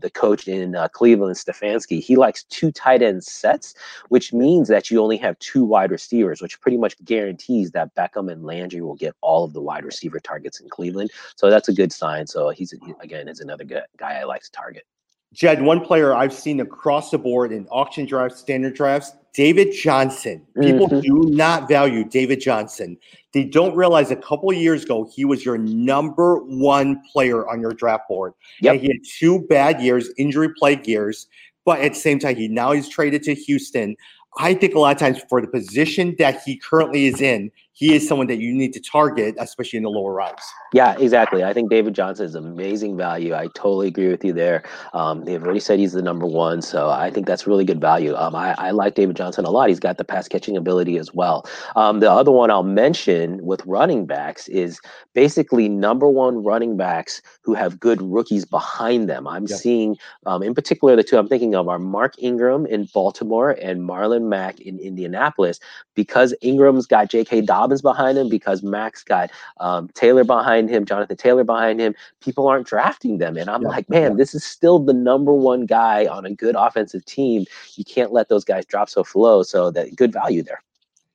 the 0.00 0.10
coach 0.10 0.48
in 0.48 0.74
uh, 0.74 0.88
Cleveland, 0.88 1.36
Stefanski, 1.36 2.00
he 2.00 2.16
likes 2.16 2.44
two 2.44 2.72
tight 2.72 3.02
end 3.02 3.24
sets, 3.24 3.74
which 4.08 4.32
means 4.32 4.68
that 4.68 4.90
you 4.90 5.02
only 5.02 5.16
have 5.16 5.38
two 5.38 5.64
wide 5.64 5.90
receivers, 5.90 6.40
which 6.40 6.60
pretty 6.60 6.76
much 6.76 7.02
guarantees 7.04 7.70
that 7.72 7.94
Beckham 7.94 8.30
and 8.30 8.44
Landry 8.44 8.80
will 8.80 8.96
get 8.96 9.14
all 9.20 9.44
of 9.44 9.52
the 9.52 9.60
wide 9.60 9.84
receiver 9.84 10.20
targets 10.20 10.60
in 10.60 10.68
Cleveland. 10.68 11.10
So 11.36 11.50
that's 11.50 11.68
a 11.68 11.74
good 11.74 11.92
sign. 11.92 12.26
So 12.26 12.50
he's 12.50 12.74
again 13.00 13.28
is 13.28 13.40
another 13.40 13.64
guy 13.64 14.14
I 14.20 14.24
like 14.24 14.42
to 14.42 14.50
target. 14.50 14.84
Jed, 15.34 15.60
one 15.60 15.84
player 15.84 16.14
I've 16.14 16.32
seen 16.32 16.60
across 16.60 17.10
the 17.10 17.18
board 17.18 17.52
in 17.52 17.66
auction 17.66 18.06
drafts, 18.06 18.38
standard 18.38 18.74
drafts, 18.74 19.12
David 19.34 19.72
Johnson. 19.72 20.46
People 20.60 20.88
mm-hmm. 20.88 21.00
do 21.00 21.28
not 21.28 21.68
value 21.68 22.04
David 22.04 22.40
Johnson. 22.40 22.96
They 23.32 23.42
don't 23.42 23.74
realize 23.74 24.12
a 24.12 24.16
couple 24.16 24.52
years 24.52 24.84
ago 24.84 25.10
he 25.12 25.24
was 25.24 25.44
your 25.44 25.58
number 25.58 26.36
one 26.36 27.02
player 27.12 27.48
on 27.48 27.60
your 27.60 27.72
draft 27.72 28.06
board. 28.08 28.32
Yep. 28.60 28.74
And 28.74 28.80
he 28.80 28.86
had 28.86 28.98
two 29.04 29.40
bad 29.48 29.82
years, 29.82 30.08
injury 30.16 30.50
plagued 30.56 30.86
years. 30.86 31.26
But 31.64 31.80
at 31.80 31.94
the 31.94 31.98
same 31.98 32.20
time, 32.20 32.36
he 32.36 32.46
now 32.46 32.70
he's 32.70 32.88
traded 32.88 33.24
to 33.24 33.34
Houston. 33.34 33.96
I 34.38 34.54
think 34.54 34.74
a 34.74 34.78
lot 34.78 34.94
of 34.94 35.00
times 35.00 35.20
for 35.28 35.40
the 35.40 35.48
position 35.48 36.14
that 36.18 36.42
he 36.42 36.56
currently 36.56 37.06
is 37.06 37.20
in, 37.20 37.50
he 37.74 37.92
is 37.92 38.06
someone 38.06 38.28
that 38.28 38.38
you 38.38 38.52
need 38.52 38.72
to 38.72 38.80
target, 38.80 39.34
especially 39.38 39.78
in 39.78 39.82
the 39.82 39.90
lower 39.90 40.14
rounds. 40.14 40.42
Yeah, 40.72 40.96
exactly. 40.96 41.42
I 41.42 41.52
think 41.52 41.70
David 41.70 41.92
Johnson 41.92 42.24
is 42.24 42.36
amazing 42.36 42.96
value. 42.96 43.34
I 43.34 43.48
totally 43.48 43.88
agree 43.88 44.08
with 44.08 44.24
you 44.24 44.32
there. 44.32 44.62
Um, 44.92 45.24
they've 45.24 45.42
already 45.42 45.58
said 45.58 45.80
he's 45.80 45.92
the 45.92 46.02
number 46.02 46.24
one, 46.24 46.62
so 46.62 46.90
I 46.90 47.10
think 47.10 47.26
that's 47.26 47.48
really 47.48 47.64
good 47.64 47.80
value. 47.80 48.14
Um, 48.14 48.36
I, 48.36 48.54
I, 48.58 48.70
like 48.70 48.94
David 48.94 49.16
Johnson 49.16 49.44
a 49.44 49.50
lot. 49.50 49.68
He's 49.68 49.80
got 49.80 49.98
the 49.98 50.04
pass 50.04 50.28
catching 50.28 50.56
ability 50.56 50.98
as 50.98 51.12
well. 51.12 51.48
Um, 51.74 51.98
the 51.98 52.10
other 52.10 52.30
one 52.30 52.50
I'll 52.50 52.62
mention 52.62 53.44
with 53.44 53.64
running 53.66 54.06
backs 54.06 54.46
is 54.48 54.80
basically 55.12 55.68
number 55.68 56.08
one 56.08 56.44
running 56.44 56.76
backs 56.76 57.22
who 57.42 57.54
have 57.54 57.80
good 57.80 58.00
rookies 58.00 58.44
behind 58.44 59.08
them. 59.08 59.26
I'm 59.26 59.46
yep. 59.46 59.58
seeing, 59.58 59.96
um, 60.26 60.44
in 60.44 60.54
particular, 60.54 60.94
the 60.94 61.02
two 61.02 61.18
I'm 61.18 61.28
thinking 61.28 61.56
of 61.56 61.68
are 61.68 61.80
Mark 61.80 62.14
Ingram 62.18 62.66
in 62.66 62.88
Baltimore 62.94 63.50
and 63.60 63.80
Marlon 63.82 64.28
Mack 64.28 64.60
in 64.60 64.78
Indianapolis 64.78 65.58
because 65.94 66.34
Ingram's 66.40 66.86
got 66.86 67.10
J.K. 67.10 67.40
Dobbins 67.42 67.63
Dobbins 67.64 67.80
behind 67.80 68.18
him, 68.18 68.28
because 68.28 68.62
Mack's 68.62 69.02
got 69.02 69.30
um, 69.58 69.88
Taylor 69.94 70.22
behind 70.22 70.68
him, 70.68 70.84
Jonathan 70.84 71.16
Taylor 71.16 71.44
behind 71.44 71.80
him, 71.80 71.94
people 72.20 72.46
aren't 72.46 72.66
drafting 72.66 73.16
them. 73.16 73.38
And 73.38 73.48
I'm 73.48 73.62
yeah, 73.62 73.68
like, 73.68 73.88
man, 73.88 74.12
yeah. 74.12 74.16
this 74.18 74.34
is 74.34 74.44
still 74.44 74.78
the 74.78 74.92
number 74.92 75.32
one 75.32 75.64
guy 75.64 76.04
on 76.04 76.26
a 76.26 76.30
good 76.30 76.56
offensive 76.56 77.06
team. 77.06 77.46
You 77.76 77.84
can't 77.84 78.12
let 78.12 78.28
those 78.28 78.44
guys 78.44 78.66
drop 78.66 78.90
so 78.90 79.02
low. 79.14 79.42
So 79.42 79.70
that 79.70 79.96
good 79.96 80.12
value 80.12 80.42
there. 80.42 80.62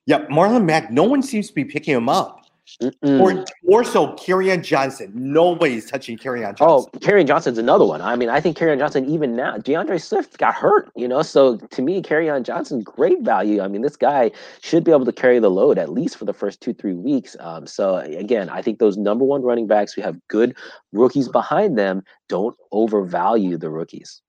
Yeah, 0.08 0.26
Marlon 0.26 0.66
Mack, 0.66 0.90
no 0.90 1.04
one 1.04 1.22
seems 1.22 1.50
to 1.50 1.54
be 1.54 1.66
picking 1.66 1.96
him 1.96 2.10
up. 2.10 2.46
Mm-mm. 2.82 3.20
Or 3.20 3.46
more 3.64 3.84
so, 3.84 4.14
Kerryon 4.14 4.64
Johnson. 4.64 5.12
Nobody's 5.14 5.90
touching 5.90 6.18
oh, 6.22 6.36
Johnson. 6.36 6.56
Oh, 6.60 6.90
Kerryon 7.00 7.28
Johnson's 7.28 7.58
another 7.58 7.86
one. 7.86 8.02
I 8.02 8.16
mean, 8.16 8.30
I 8.30 8.40
think 8.40 8.58
Kerryon 8.58 8.78
Johnson, 8.78 9.10
even 9.10 9.36
now, 9.36 9.58
DeAndre 9.58 10.02
Swift 10.02 10.38
got 10.38 10.54
hurt, 10.56 10.92
you 10.96 11.08
know. 11.08 11.22
So 11.22 11.58
to 11.58 11.82
me, 11.82 12.02
Kerryon 12.02 12.44
Johnson, 12.44 12.82
great 12.82 13.22
value. 13.22 13.62
I 13.62 13.68
mean, 13.68 13.82
this 13.82 13.96
guy 13.96 14.32
should 14.62 14.84
be 14.84 14.92
able 14.92 15.06
to 15.06 15.12
carry 15.12 15.40
the 15.40 15.50
load 15.50 15.78
at 15.78 15.90
least 15.90 16.18
for 16.18 16.26
the 16.26 16.34
first 16.34 16.62
two, 16.62 16.74
three 16.74 16.94
weeks. 16.94 17.36
Um, 17.40 17.68
so 17.68 17.98
again, 17.98 18.50
I 18.50 18.62
think 18.62 18.80
those 18.80 18.98
number 18.98 19.26
one 19.26 19.42
running 19.42 19.68
backs 19.68 19.94
who 19.94 20.02
have 20.02 20.18
good 20.28 20.56
rookies 20.94 21.30
behind 21.30 21.78
them 21.78 22.04
don't 22.28 22.56
overvalue 22.72 23.58
the 23.58 23.70
rookies. 23.70 24.22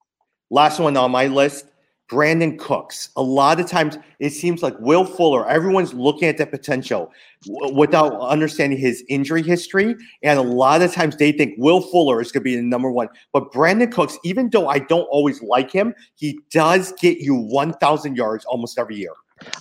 Last 0.50 0.80
one 0.80 0.96
on 0.96 1.12
my 1.12 1.28
list 1.28 1.66
Brandin 2.10 2.58
Cooks. 2.58 3.10
A 3.16 3.22
lot 3.22 3.60
of 3.60 3.68
times 3.68 3.96
it 4.18 4.30
seems 4.30 4.62
like 4.62 4.74
Will 4.80 5.04
Fuller, 5.04 5.48
everyone's 5.48 5.94
looking 5.94 6.28
at 6.28 6.38
that 6.38 6.50
potential 6.50 7.12
w- 7.46 7.74
without 7.74 8.20
understanding 8.20 8.78
his 8.78 9.04
injury 9.08 9.42
history. 9.42 9.94
And 10.24 10.38
a 10.38 10.42
lot 10.42 10.82
of 10.82 10.92
times 10.92 11.16
they 11.16 11.30
think 11.30 11.54
Will 11.56 11.80
Fuller 11.80 12.20
is 12.20 12.32
going 12.32 12.40
to 12.40 12.44
be 12.44 12.56
the 12.56 12.62
number 12.62 12.90
one. 12.90 13.08
But 13.32 13.52
Brandin 13.52 13.92
Cooks, 13.92 14.18
even 14.24 14.50
though 14.50 14.68
I 14.68 14.80
don't 14.80 15.06
always 15.10 15.40
like 15.40 15.70
him, 15.70 15.94
he 16.16 16.40
does 16.50 16.92
get 17.00 17.18
you 17.18 17.36
1,000 17.36 18.16
yards 18.16 18.44
almost 18.44 18.76
every 18.76 18.96
year. 18.96 19.12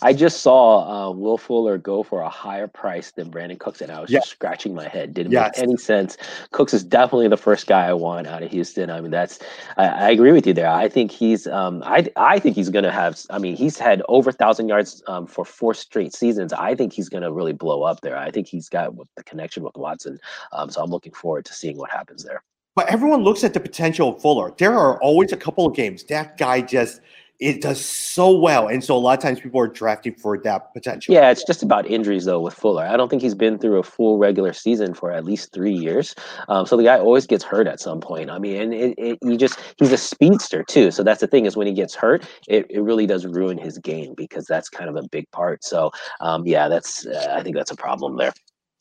I 0.01 0.13
just 0.13 0.41
saw 0.41 1.09
uh, 1.09 1.11
Will 1.11 1.37
Fuller 1.37 1.77
go 1.77 2.03
for 2.03 2.21
a 2.21 2.29
higher 2.29 2.67
price 2.67 3.11
than 3.11 3.31
Brandin 3.31 3.59
Cooks, 3.59 3.81
and 3.81 3.91
I 3.91 3.99
was 3.99 4.09
just 4.09 4.29
scratching 4.29 4.73
my 4.73 4.87
head. 4.87 5.13
Didn't 5.13 5.31
yes. 5.31 5.57
make 5.57 5.63
any 5.63 5.77
sense. 5.77 6.17
Cooks 6.51 6.73
is 6.73 6.83
definitely 6.83 7.27
the 7.27 7.37
first 7.37 7.67
guy 7.67 7.87
I 7.87 7.93
want 7.93 8.27
out 8.27 8.43
of 8.43 8.51
Houston. 8.51 8.89
I 8.89 9.01
mean, 9.01 9.11
that's 9.11 9.39
I, 9.77 9.85
I 9.87 10.09
agree 10.09 10.31
with 10.31 10.45
you 10.47 10.53
there. 10.53 10.69
I 10.69 10.89
think 10.89 11.11
he's 11.11 11.47
um, 11.47 11.83
I 11.85 12.07
I 12.15 12.39
think 12.39 12.55
he's 12.55 12.69
gonna 12.69 12.91
have. 12.91 13.19
I 13.29 13.39
mean, 13.39 13.55
he's 13.55 13.77
had 13.77 14.01
over 14.09 14.31
thousand 14.31 14.67
yards 14.67 15.03
um, 15.07 15.27
for 15.27 15.45
four 15.45 15.73
straight 15.73 16.13
seasons. 16.13 16.53
I 16.53 16.75
think 16.75 16.93
he's 16.93 17.09
gonna 17.09 17.31
really 17.31 17.53
blow 17.53 17.83
up 17.83 18.01
there. 18.01 18.17
I 18.17 18.31
think 18.31 18.47
he's 18.47 18.69
got 18.69 18.93
the 19.15 19.23
connection 19.23 19.63
with 19.63 19.75
Watson. 19.75 20.19
Um, 20.51 20.69
so 20.69 20.81
I'm 20.81 20.89
looking 20.89 21.13
forward 21.13 21.45
to 21.45 21.53
seeing 21.53 21.77
what 21.77 21.89
happens 21.89 22.23
there. 22.23 22.43
But 22.75 22.87
everyone 22.87 23.23
looks 23.23 23.43
at 23.43 23.53
the 23.53 23.59
potential 23.59 24.15
of 24.15 24.21
Fuller. 24.21 24.53
There 24.57 24.73
are 24.73 25.01
always 25.01 25.33
a 25.33 25.37
couple 25.37 25.65
of 25.65 25.75
games 25.75 26.03
that 26.05 26.37
guy 26.37 26.61
just 26.61 27.01
it 27.39 27.61
does 27.61 27.83
so 27.83 28.37
well. 28.37 28.67
And 28.67 28.83
so 28.83 28.95
a 28.95 28.99
lot 28.99 29.17
of 29.17 29.23
times 29.23 29.39
people 29.39 29.61
are 29.61 29.67
drafting 29.67 30.13
for 30.13 30.37
that 30.39 30.73
potential. 30.73 31.13
Yeah, 31.13 31.31
it's 31.31 31.43
just 31.45 31.63
about 31.63 31.85
injuries 31.85 32.25
though 32.25 32.41
with 32.41 32.53
Fuller. 32.53 32.85
I 32.85 32.97
don't 32.97 33.07
think 33.07 33.21
he's 33.21 33.35
been 33.35 33.57
through 33.57 33.79
a 33.79 33.83
full 33.83 34.17
regular 34.17 34.51
season 34.51 34.93
for 34.93 35.11
at 35.11 35.23
least 35.23 35.53
three 35.53 35.73
years. 35.73 36.13
Um, 36.49 36.65
so 36.65 36.75
the 36.75 36.83
guy 36.83 36.99
always 36.99 37.25
gets 37.25 37.43
hurt 37.45 37.67
at 37.67 37.79
some 37.79 38.01
point. 38.01 38.29
I 38.29 38.39
mean, 38.39 38.61
and 38.61 38.73
it, 38.73 38.95
it, 38.97 39.17
he 39.21 39.37
just 39.37 39.57
he's 39.77 39.93
a 39.93 39.97
speedster 39.97 40.63
too. 40.63 40.91
So 40.91 41.01
that's 41.01 41.21
the 41.21 41.27
thing 41.27 41.45
is 41.45 41.55
when 41.55 41.67
he 41.67 41.73
gets 41.73 41.95
hurt, 41.95 42.27
it, 42.49 42.65
it 42.69 42.81
really 42.81 43.07
does 43.07 43.25
ruin 43.25 43.57
his 43.57 43.77
game 43.77 44.13
because 44.17 44.45
that's 44.45 44.67
kind 44.67 44.89
of 44.89 44.97
a 44.97 45.07
big 45.07 45.29
part. 45.31 45.63
So 45.63 45.91
um, 46.19 46.45
yeah, 46.45 46.67
that's 46.67 47.05
uh, 47.05 47.35
I 47.37 47.43
think 47.43 47.55
that's 47.55 47.71
a 47.71 47.75
problem 47.75 48.17
there. 48.17 48.33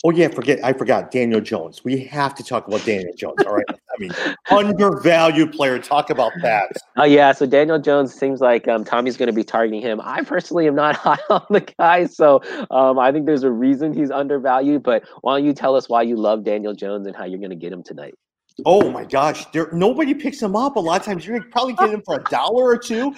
Oh 0.05 0.11
yeah, 0.11 0.29
forget 0.29 0.64
I 0.64 0.73
forgot 0.73 1.11
Daniel 1.11 1.40
Jones. 1.40 1.85
We 1.85 2.05
have 2.05 2.35
to 2.37 2.44
talk 2.44 2.68
about 2.68 2.85
Daniel 2.85 3.12
Jones. 3.16 3.42
All 3.44 3.57
right, 3.57 3.66
mean, 3.98 4.12
undervalued 4.50 5.52
player. 5.52 5.78
Talk 5.78 6.11
about 6.11 6.32
that. 6.42 6.70
Oh 6.96 7.04
yeah, 7.04 7.32
so 7.32 7.46
Daniel 7.46 7.78
Jones 7.78 8.14
seems 8.14 8.40
like 8.40 8.68
um, 8.68 8.84
Tommy's 8.84 9.16
going 9.16 9.28
to 9.28 9.32
be 9.32 9.44
targeting 9.44 9.80
him. 9.80 10.00
I 10.02 10.22
personally 10.22 10.66
am 10.66 10.74
not 10.74 10.96
high 10.96 11.18
on 11.30 11.46
the 11.50 11.61
guy, 11.61 12.06
so 12.06 12.42
um, 12.70 12.98
I 12.98 13.12
think 13.12 13.26
there's 13.26 13.44
a 13.44 13.50
reason 13.50 13.92
he's 13.92 14.11
undervalued. 14.11 14.82
But 14.82 15.04
why 15.22 15.37
don't 15.37 15.46
you 15.46 15.52
tell 15.52 15.76
us 15.76 15.88
why 15.88 16.02
you 16.02 16.16
love 16.16 16.44
Daniel 16.44 16.74
Jones 16.74 17.06
and 17.06 17.16
how 17.16 17.24
you're 17.24 17.38
going 17.38 17.50
to 17.50 17.56
get 17.56 17.72
him 17.72 17.82
tonight? 17.82 18.14
Oh 18.66 18.90
my 18.90 19.05
gosh, 19.05 19.47
there 19.53 19.71
nobody 19.73 20.14
picks 20.14 20.42
him 20.42 20.57
up. 20.57 20.77
A 20.77 20.81
lot 20.81 21.01
of 21.01 21.07
times 21.07 21.25
you're 21.27 21.42
probably 21.42 21.75
getting 21.75 21.94
him 21.94 22.03
for 22.03 22.16
a 22.16 22.25
dollar 22.25 22.64
or 22.64 22.79
two. 22.79 23.14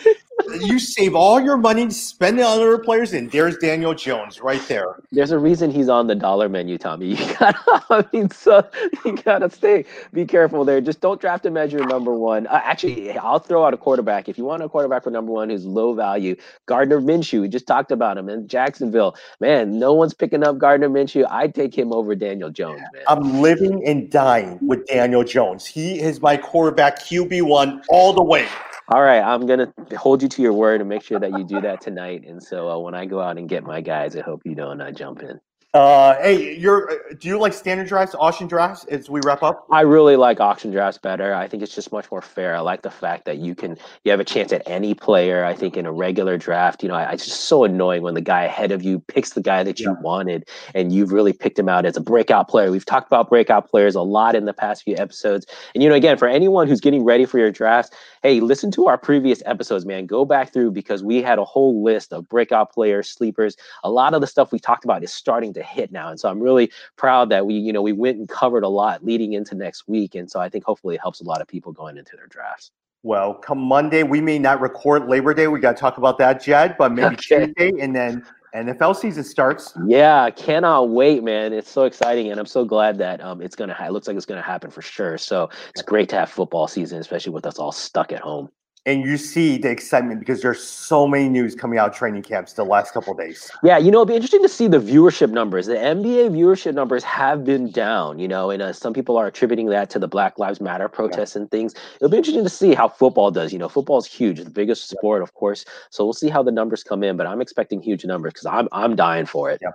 You 0.63 0.79
save 0.79 1.15
all 1.15 1.41
your 1.41 1.57
money, 1.57 1.87
to 1.87 1.91
spend 1.93 2.39
it 2.39 2.43
on 2.43 2.59
other 2.59 2.79
players, 2.79 3.13
and 3.13 3.31
there's 3.31 3.57
Daniel 3.59 3.95
Jones 3.95 4.41
right 4.41 4.61
there. 4.69 4.97
There's 5.13 5.33
a 5.33 5.39
reason 5.39 5.71
he's 5.71 5.89
on 5.89 6.07
the 6.07 6.15
dollar 6.15 6.49
menu, 6.49 6.79
Tommy. 6.79 7.15
You 7.21 7.37
gotta, 7.39 7.59
I 7.91 8.05
mean, 8.13 8.31
so 8.31 8.67
you 9.05 9.17
gotta 9.17 9.51
stay, 9.51 9.85
be 10.13 10.25
careful 10.25 10.65
there. 10.65 10.81
Just 10.81 11.01
don't 11.01 11.21
draft 11.21 11.45
him 11.45 11.57
as 11.57 11.73
your 11.73 11.87
number 11.87 12.13
one. 12.15 12.47
Uh, 12.47 12.61
actually, 12.65 13.17
I'll 13.19 13.39
throw 13.39 13.65
out 13.65 13.75
a 13.75 13.77
quarterback 13.77 14.29
if 14.29 14.39
you 14.39 14.45
want 14.45 14.63
a 14.63 14.69
quarterback 14.69 15.05
for 15.05 15.11
number 15.11 15.33
one 15.33 15.51
who's 15.51 15.65
low 15.65 15.95
value. 15.95 16.37
Gardner 16.67 17.01
Minshew. 17.01 17.43
We 17.43 17.49
just 17.49 17.67
talked 17.67 17.93
about 17.93 18.17
him 18.17 18.29
in 18.29 18.49
Jacksonville. 18.49 19.17
Man, 19.41 19.79
no 19.79 19.93
one's 19.93 20.15
picking 20.15 20.45
up 20.45 20.59
Gardner 20.59 20.89
Minshew. 20.89 21.27
I'd 21.31 21.55
take 21.55 21.77
him 21.77 21.93
over 21.93 22.15
Daniel 22.15 22.51
Jones. 22.51 22.81
Man. 22.93 23.03
I'm 23.09 23.41
living 23.41 23.83
and 23.87 24.11
dying 24.11 24.59
with 24.63 24.87
Daniel 24.87 25.25
Jones. 25.31 25.67
He 25.67 26.01
is 26.01 26.21
my 26.21 26.37
quarterback 26.37 27.01
QB 27.01 27.43
one 27.43 27.83
all 27.89 28.13
the 28.13 28.23
way. 28.23 28.47
All 28.89 29.03
right, 29.03 29.21
I'm 29.21 29.47
gonna 29.47 29.73
hold 29.97 30.21
you 30.21 30.29
to 30.29 30.43
your 30.43 30.53
word 30.53 30.81
and 30.81 30.89
make 30.89 31.03
sure 31.03 31.21
that 31.21 31.31
you 31.39 31.45
do 31.45 31.61
that 31.61 31.81
tonight. 31.81 32.25
And 32.27 32.43
so 32.43 32.69
uh, 32.69 32.79
when 32.79 32.95
I 32.95 33.07
go 33.07 33.21
out 33.21 33.39
and 33.39 33.49
get 33.49 33.63
my 33.63 33.81
guys, 33.81 34.17
I 34.17 34.21
hope 34.21 34.43
you 34.45 34.57
don't 34.57 34.81
uh, 34.81 34.91
jump 34.91 35.23
in. 35.23 35.41
Uh, 35.73 36.21
hey, 36.21 36.57
you're. 36.57 36.91
Uh, 36.91 36.95
do 37.21 37.29
you 37.29 37.39
like 37.39 37.53
standard 37.53 37.87
drafts, 37.87 38.17
auction 38.19 38.49
drafts? 38.49 38.85
As 38.87 39.09
we 39.09 39.21
wrap 39.25 39.45
up, 39.45 39.69
I 39.71 39.83
really 39.83 40.17
like 40.17 40.41
auction 40.41 40.73
drafts 40.73 40.99
better. 40.99 41.33
I 41.33 41.47
think 41.47 41.63
it's 41.63 41.73
just 41.73 41.93
much 41.93 42.11
more 42.11 42.21
fair. 42.21 42.57
I 42.57 42.59
like 42.59 42.83
the 42.83 42.91
fact 42.91 43.25
that 43.27 43.39
you 43.39 43.55
can 43.55 43.79
you 44.03 44.11
have 44.11 44.19
a 44.19 44.25
chance 44.25 44.53
at 44.53 44.63
any 44.67 44.95
player. 44.95 45.45
I 45.45 45.55
think 45.55 45.77
in 45.77 45.87
a 45.87 45.93
regular 45.93 46.37
draft, 46.37 46.83
you 46.83 46.89
know, 46.89 46.97
I, 46.97 47.13
it's 47.13 47.25
just 47.25 47.43
so 47.43 47.63
annoying 47.63 48.03
when 48.03 48.15
the 48.15 48.21
guy 48.21 48.43
ahead 48.43 48.73
of 48.73 48.83
you 48.83 48.99
picks 48.99 49.31
the 49.31 49.41
guy 49.43 49.63
that 49.63 49.79
you 49.79 49.91
Yeah. 49.91 50.01
wanted, 50.03 50.49
and 50.75 50.93
you've 50.93 51.13
really 51.13 51.33
picked 51.33 51.57
him 51.57 51.69
out 51.69 51.87
as 51.87 51.97
a 51.97 52.01
breakout 52.01 52.49
player. 52.49 52.73
We've 52.73 52.85
talked 52.85 53.07
about 53.07 53.29
breakout 53.29 53.71
players 53.71 53.95
a 53.95 54.03
lot 54.03 54.35
in 54.35 54.47
the 54.47 54.53
past 54.53 54.83
few 54.83 54.97
episodes, 54.97 55.47
and 55.77 55.85
you 55.85 55.89
know, 55.89 55.95
again, 55.95 56.17
for 56.19 56.27
anyone 56.27 56.67
who's 56.67 56.81
getting 56.81 57.05
ready 57.05 57.27
for 57.27 57.39
your 57.39 57.53
drafts, 57.53 57.97
hey, 58.25 58.41
listen 58.41 58.73
to 58.73 58.89
our 58.89 58.99
previous 58.99 59.41
episodes, 59.47 59.87
man. 59.87 60.07
Go 60.07 60.25
back 60.25 60.53
through 60.53 60.73
because 60.73 61.05
we 61.05 61.23
had 61.23 61.39
a 61.39 61.45
whole 61.45 61.81
list 61.85 62.13
of 62.13 62.29
breakout 62.29 62.73
players, 62.73 63.09
sleepers. 63.09 63.57
A 63.85 63.91
lot 63.91 64.15
of 64.15 64.21
the 64.21 64.27
stuff 64.27 64.51
we 64.51 64.59
talked 64.59 64.85
about 64.85 65.05
is 65.05 65.13
starting 65.13 65.53
to 65.55 65.60
hit 65.63 65.93
now, 65.93 66.09
and 66.11 66.19
so 66.19 66.29
I'm 66.29 66.41
really 66.41 66.71
proud 66.97 67.29
that 67.31 67.47
we, 67.47 67.55
you 67.55 67.73
know, 67.73 67.83
we 67.83 67.93
went 67.93 68.19
and 68.19 68.29
covered 68.29 68.65
a 68.65 68.69
lot 68.69 69.05
leading 69.05 69.33
into 69.35 69.55
next 69.55 69.89
week, 69.89 70.15
and 70.15 70.31
so 70.31 70.41
I 70.41 70.49
think 70.49 70.65
hopefully 70.65 70.95
it 70.97 71.01
helps 71.01 71.21
a 71.21 71.25
lot 71.25 71.41
of 71.41 71.49
people 71.49 71.73
going 71.73 71.97
into 71.97 72.17
their 72.17 72.27
drafts. 72.27 72.71
well, 73.03 73.35
come 73.35 73.59
Monday, 73.59 74.03
we 74.03 74.21
may 74.21 74.39
not 74.39 74.61
record 74.61 75.09
Labor 75.09 75.33
Day. 75.35 75.49
We 75.49 75.59
got 75.61 75.77
to 75.77 75.81
talk 75.81 75.97
about 75.99 76.19
that, 76.19 76.43
Jed, 76.43 76.77
but 76.79 76.93
maybe 76.93 77.15
Okay. 77.17 77.47
Tuesday, 77.47 77.73
and 77.81 77.95
then 77.97 78.25
NFL 78.55 78.97
season 78.97 79.23
starts. 79.25 79.73
Yeah, 79.87 80.29
cannot 80.31 80.91
wait, 80.91 81.23
man! 81.23 81.53
It's 81.53 81.71
so 81.71 81.85
exciting, 81.85 82.31
and 82.31 82.41
I'm 82.41 82.47
so 82.47 82.65
glad 82.65 82.99
that 82.99 83.21
um, 83.23 83.41
it's 83.41 83.55
gonna. 83.55 83.73
Ha- 83.75 83.87
it 83.87 83.93
looks 83.93 84.09
like 84.09 84.17
it's 84.17 84.27
gonna 84.27 84.43
happen 84.43 84.71
for 84.71 84.83
sure. 84.83 85.17
So 85.19 85.49
it's 85.71 85.83
great 85.83 86.09
to 86.11 86.17
have 86.17 86.31
football 86.31 86.67
season, 86.67 86.99
especially 86.99 87.33
with 87.33 87.47
us 87.47 87.59
all 87.59 87.73
stuck 87.73 88.13
at 88.13 88.21
home. 88.21 88.49
And 88.87 89.05
you 89.05 89.19
see 89.19 89.59
the 89.59 89.71
excitement 89.71 90.21
because 90.21 90.41
there's 90.41 90.63
so 90.63 91.07
many 91.07 91.29
news 91.29 91.55
coming 91.55 91.79
out 91.79 91.91
of 91.91 91.95
training 91.95 92.23
camps 92.23 92.55
the 92.55 92.65
last 92.65 92.95
couple 92.95 93.13
of 93.13 93.19
days. 93.19 93.51
Yeah, 93.63 93.77
you 93.77 93.91
know, 93.91 93.99
it'd 93.99 94.09
be 94.09 94.15
interesting 94.15 94.43
to 94.43 94.49
see 94.49 94.69
the 94.69 94.79
viewership 94.79 95.31
numbers. 95.31 95.67
The 95.67 95.75
NBA 95.75 96.31
viewership 96.31 96.75
numbers 96.75 97.05
have 97.05 97.45
been 97.45 97.71
down, 97.71 98.19
you 98.19 98.27
know, 98.27 98.51
and 98.51 98.63
uh, 98.63 98.73
some 98.73 98.95
people 98.95 99.19
are 99.19 99.27
attributing 99.27 99.67
that 99.67 99.91
to 99.91 99.99
the 99.99 100.09
Black 100.09 100.39
Lives 100.39 100.61
Matter 100.61 100.89
protests 100.89 101.37
and 101.37 101.51
things. 101.51 101.75
It'll 101.97 102.09
be 102.09 102.17
interesting 102.17 102.45
to 102.45 102.51
see 102.51 102.75
how 102.75 102.89
football 102.89 103.31
does. 103.31 103.53
You 103.53 103.59
know, 103.59 103.69
football 103.69 103.99
is 103.99 104.07
huge, 104.07 104.39
the 104.43 104.51
biggest 104.51 104.89
sport, 104.89 105.23
of 105.23 105.35
course. 105.35 105.65
So 105.91 106.05
we'll 106.05 106.15
see 106.15 106.29
how 106.29 106.43
the 106.43 106.53
numbers 106.53 106.83
come 106.83 107.03
in, 107.03 107.17
but 107.17 107.27
I'm 107.27 107.43
expecting 107.43 107.83
huge 107.83 108.05
numbers 108.05 108.33
because 108.33 108.47
I'm 108.47 108.69
I'm 108.73 108.97
dying 108.97 109.27
for 109.27 109.51
it. 109.51 109.61
Yeah. 109.61 109.71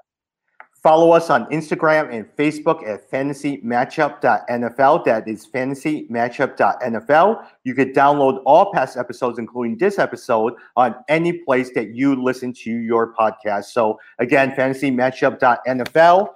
Follow 0.85 1.11
us 1.13 1.31
on 1.31 1.47
Instagram 1.47 2.13
and 2.13 2.27
Facebook 2.37 2.87
at 2.87 3.09
fantasymatchup.nfl. 3.09 5.05
That 5.05 5.27
is 5.27 5.47
fantasymatchup.nfl. 5.47 7.47
You 7.63 7.73
could 7.73 7.95
download 7.95 8.43
all 8.45 8.71
past 8.71 8.95
episodes, 8.95 9.39
including 9.39 9.79
this 9.79 9.97
episode, 9.97 10.53
on 10.75 10.93
any 11.09 11.39
place 11.39 11.71
that 11.73 11.95
you 11.95 12.23
listen 12.23 12.53
to 12.53 12.69
your 12.69 13.15
podcast. 13.15 13.65
So 13.65 13.99
again, 14.19 14.51
fantasymatchup.nfl. 14.51 16.27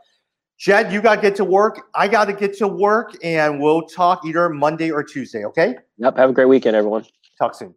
Jed, 0.58 0.94
you 0.94 1.02
got 1.04 1.18
to 1.18 1.22
get 1.22 1.36
to 1.36 1.46
work. 1.46 1.82
I 1.94 2.08
got 2.08 2.26
to 2.26 2.34
get 2.34 2.58
to 2.58 2.68
work, 2.68 3.14
and 3.24 3.62
we'll 3.62 3.84
talk 3.84 4.26
either 4.26 4.50
Monday 4.50 4.90
or 4.90 5.04
Tuesday. 5.04 5.46
Okay? 5.46 5.76
Yep. 6.00 6.18
Have 6.18 6.32
a 6.32 6.34
great 6.34 6.50
weekend, 6.50 6.76
everyone. 6.76 7.06
Talk 7.38 7.54
soon. 7.54 7.76